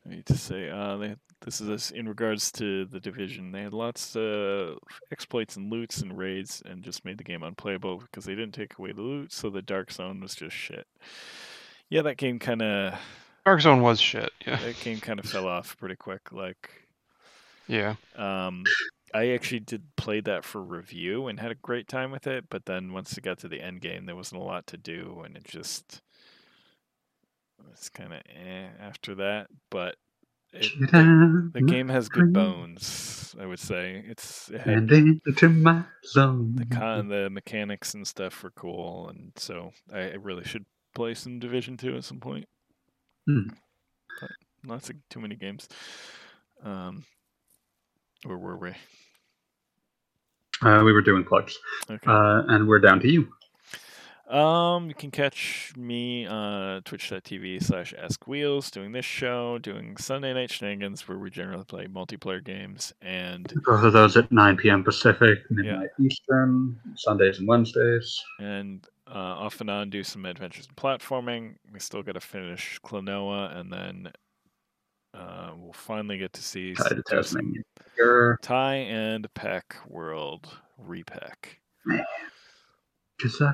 [0.04, 3.50] I need to say, uh, they, this is in regards to the division.
[3.52, 4.78] They had lots of
[5.10, 8.78] exploits and loots and raids, and just made the game unplayable because they didn't take
[8.78, 9.32] away the loot.
[9.32, 10.86] So the Dark Zone was just shit.
[11.88, 12.94] Yeah, that game kind of
[13.44, 14.30] Dark Zone was shit.
[14.46, 14.56] Yeah.
[14.56, 16.30] that game kind of fell off pretty quick.
[16.30, 16.70] Like,
[17.66, 17.94] Yeah.
[18.16, 18.64] um,
[19.14, 22.66] I actually did play that for review and had a great time with it, but
[22.66, 25.36] then once it got to the end game, there wasn't a lot to do, and
[25.36, 26.00] it just
[27.68, 29.48] was kind of eh after that.
[29.70, 29.96] But
[30.52, 34.04] it, the, the game has good bones, I would say.
[34.06, 36.56] It's it had and into my zone.
[36.56, 40.64] the con, the mechanics and stuff were cool, and so I, I really should
[40.94, 42.46] play some Division Two at some point.
[43.26, 43.48] Hmm.
[44.20, 44.30] But
[44.66, 45.68] lots of too many games.
[46.64, 47.04] Um,
[48.24, 48.72] where were we?
[50.62, 51.56] Uh, we were doing plugs,
[51.90, 52.04] Okay.
[52.06, 53.28] uh, and we're down to you.
[54.30, 60.52] Um, you can catch me on twitch.tv slash askwheels doing this show, doing Sunday Night
[60.52, 64.84] Shenanigans, where we generally play multiplayer games, and Both of those at 9 p.m.
[64.84, 68.22] Pacific, midnight Eastern, Sundays and Wednesdays.
[68.38, 71.56] and uh, off and on do some adventures in platforming.
[71.72, 74.12] We still got to finish Klonoa, and then
[75.12, 77.52] uh, we'll finally get to see Tied to some.
[78.42, 80.48] Tie and Pack World
[80.78, 81.58] repack.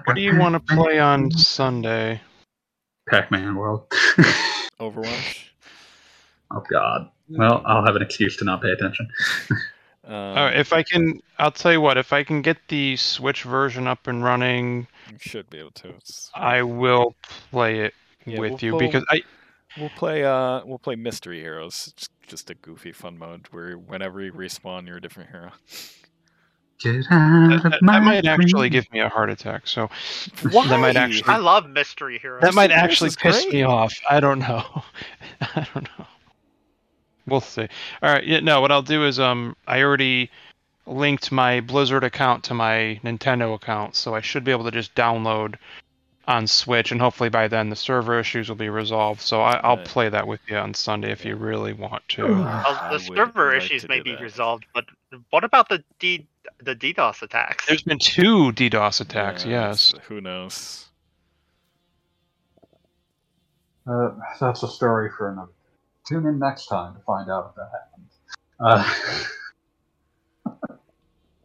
[0.04, 2.20] What do you want to play on Sunday?
[3.08, 3.88] Pac-Man World.
[4.80, 5.48] Overwatch.
[6.50, 7.10] oh God.
[7.28, 9.08] Well, I'll have an excuse to not pay attention.
[10.08, 11.98] Um, All right, if I can, I'll tell you what.
[11.98, 15.88] If I can get the Switch version up and running, you should be able to.
[15.88, 17.16] It's, I will
[17.50, 17.94] play it
[18.24, 19.22] Yeah, with we'll you pull- because I
[19.76, 21.92] We'll play uh we'll play Mystery Heroes.
[21.92, 25.50] It's just a goofy fun mode where whenever you respawn you're a different hero.
[26.78, 29.66] Get out that, of that my might actually give me a heart attack.
[29.66, 29.88] So
[30.50, 30.66] Why?
[30.68, 32.42] That might actually- I love mystery heroes.
[32.42, 33.52] that might actually piss great.
[33.54, 33.94] me off.
[34.10, 34.82] I don't know.
[35.40, 36.06] I don't know.
[37.26, 37.66] We'll see.
[38.02, 38.24] All right.
[38.24, 38.40] Yeah.
[38.40, 38.60] No.
[38.60, 40.30] What I'll do is um I already
[40.86, 44.94] linked my Blizzard account to my Nintendo account, so I should be able to just
[44.94, 45.56] download
[46.28, 49.20] on Switch, and hopefully by then the server issues will be resolved.
[49.20, 49.84] So I, I'll Right.
[49.86, 52.24] play that with you on Sunday if you really want to.
[52.26, 54.20] Well, the would server issues to may be that.
[54.20, 54.84] resolved, but
[55.30, 56.26] what about the D
[56.62, 57.66] the DDoS attacks?
[57.66, 59.44] There's been two DDoS attacks.
[59.44, 59.94] Yeah, yes.
[60.08, 60.86] Who knows?
[63.88, 64.10] Uh,
[64.40, 65.52] that's a story for another.
[66.08, 68.12] Tune in next time to find out if that happens.
[68.58, 68.84] Uh,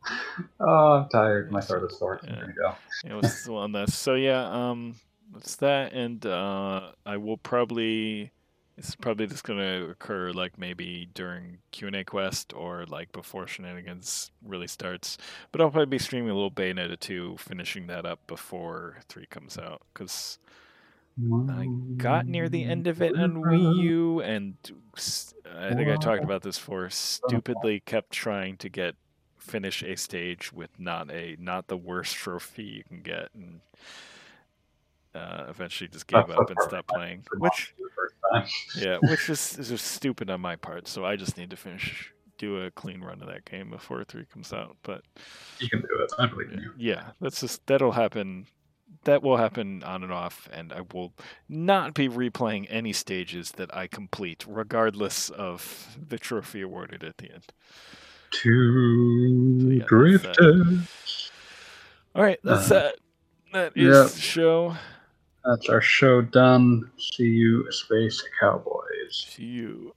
[0.59, 1.51] oh, I'm tired.
[1.51, 2.19] My throat is sore.
[2.23, 2.41] I'm Yeah.
[2.41, 2.75] gonna go.
[3.03, 3.95] It was still on this.
[3.95, 4.95] So yeah, um
[5.33, 8.31] that's that and uh I will probably
[8.81, 13.45] it's probably just gonna occur like maybe during Q and A quest or like before
[13.45, 15.19] shenanigans really starts.
[15.51, 19.59] But I'll probably be streaming a little Bayonetta 2, finishing that up before three comes
[19.59, 19.83] out.
[19.93, 20.39] Cause
[21.47, 21.67] I
[21.97, 24.55] got near the end of it on Wii U, and
[25.55, 26.89] I think I talked about this before.
[26.89, 28.95] Stupidly kept trying to get
[29.37, 33.59] finish a stage with not a not the worst trophy you can get, and
[35.13, 37.25] uh, eventually just gave up and stopped playing.
[37.37, 37.75] Which
[38.31, 38.47] time.
[38.77, 40.87] yeah, which is, is just stupid on my part.
[40.87, 44.25] So I just need to finish do a clean run of that game before three
[44.25, 44.75] comes out.
[44.83, 45.03] But
[45.59, 46.11] You can do it.
[46.17, 46.71] I believe you.
[46.77, 48.47] yeah, that's just that'll happen.
[49.05, 51.13] That will happen on and off, and I will
[51.47, 57.31] not be replaying any stages that I complete, regardless of the trophy awarded at the
[57.31, 57.45] end.
[58.31, 61.31] Two So, yeah, drifters.
[62.15, 62.95] All right, that's Uh, that.
[63.53, 64.03] That is yeah.
[64.03, 64.75] the show.
[65.45, 66.91] That's our show done.
[66.97, 69.25] See you, Space Cowboys.
[69.27, 69.93] See you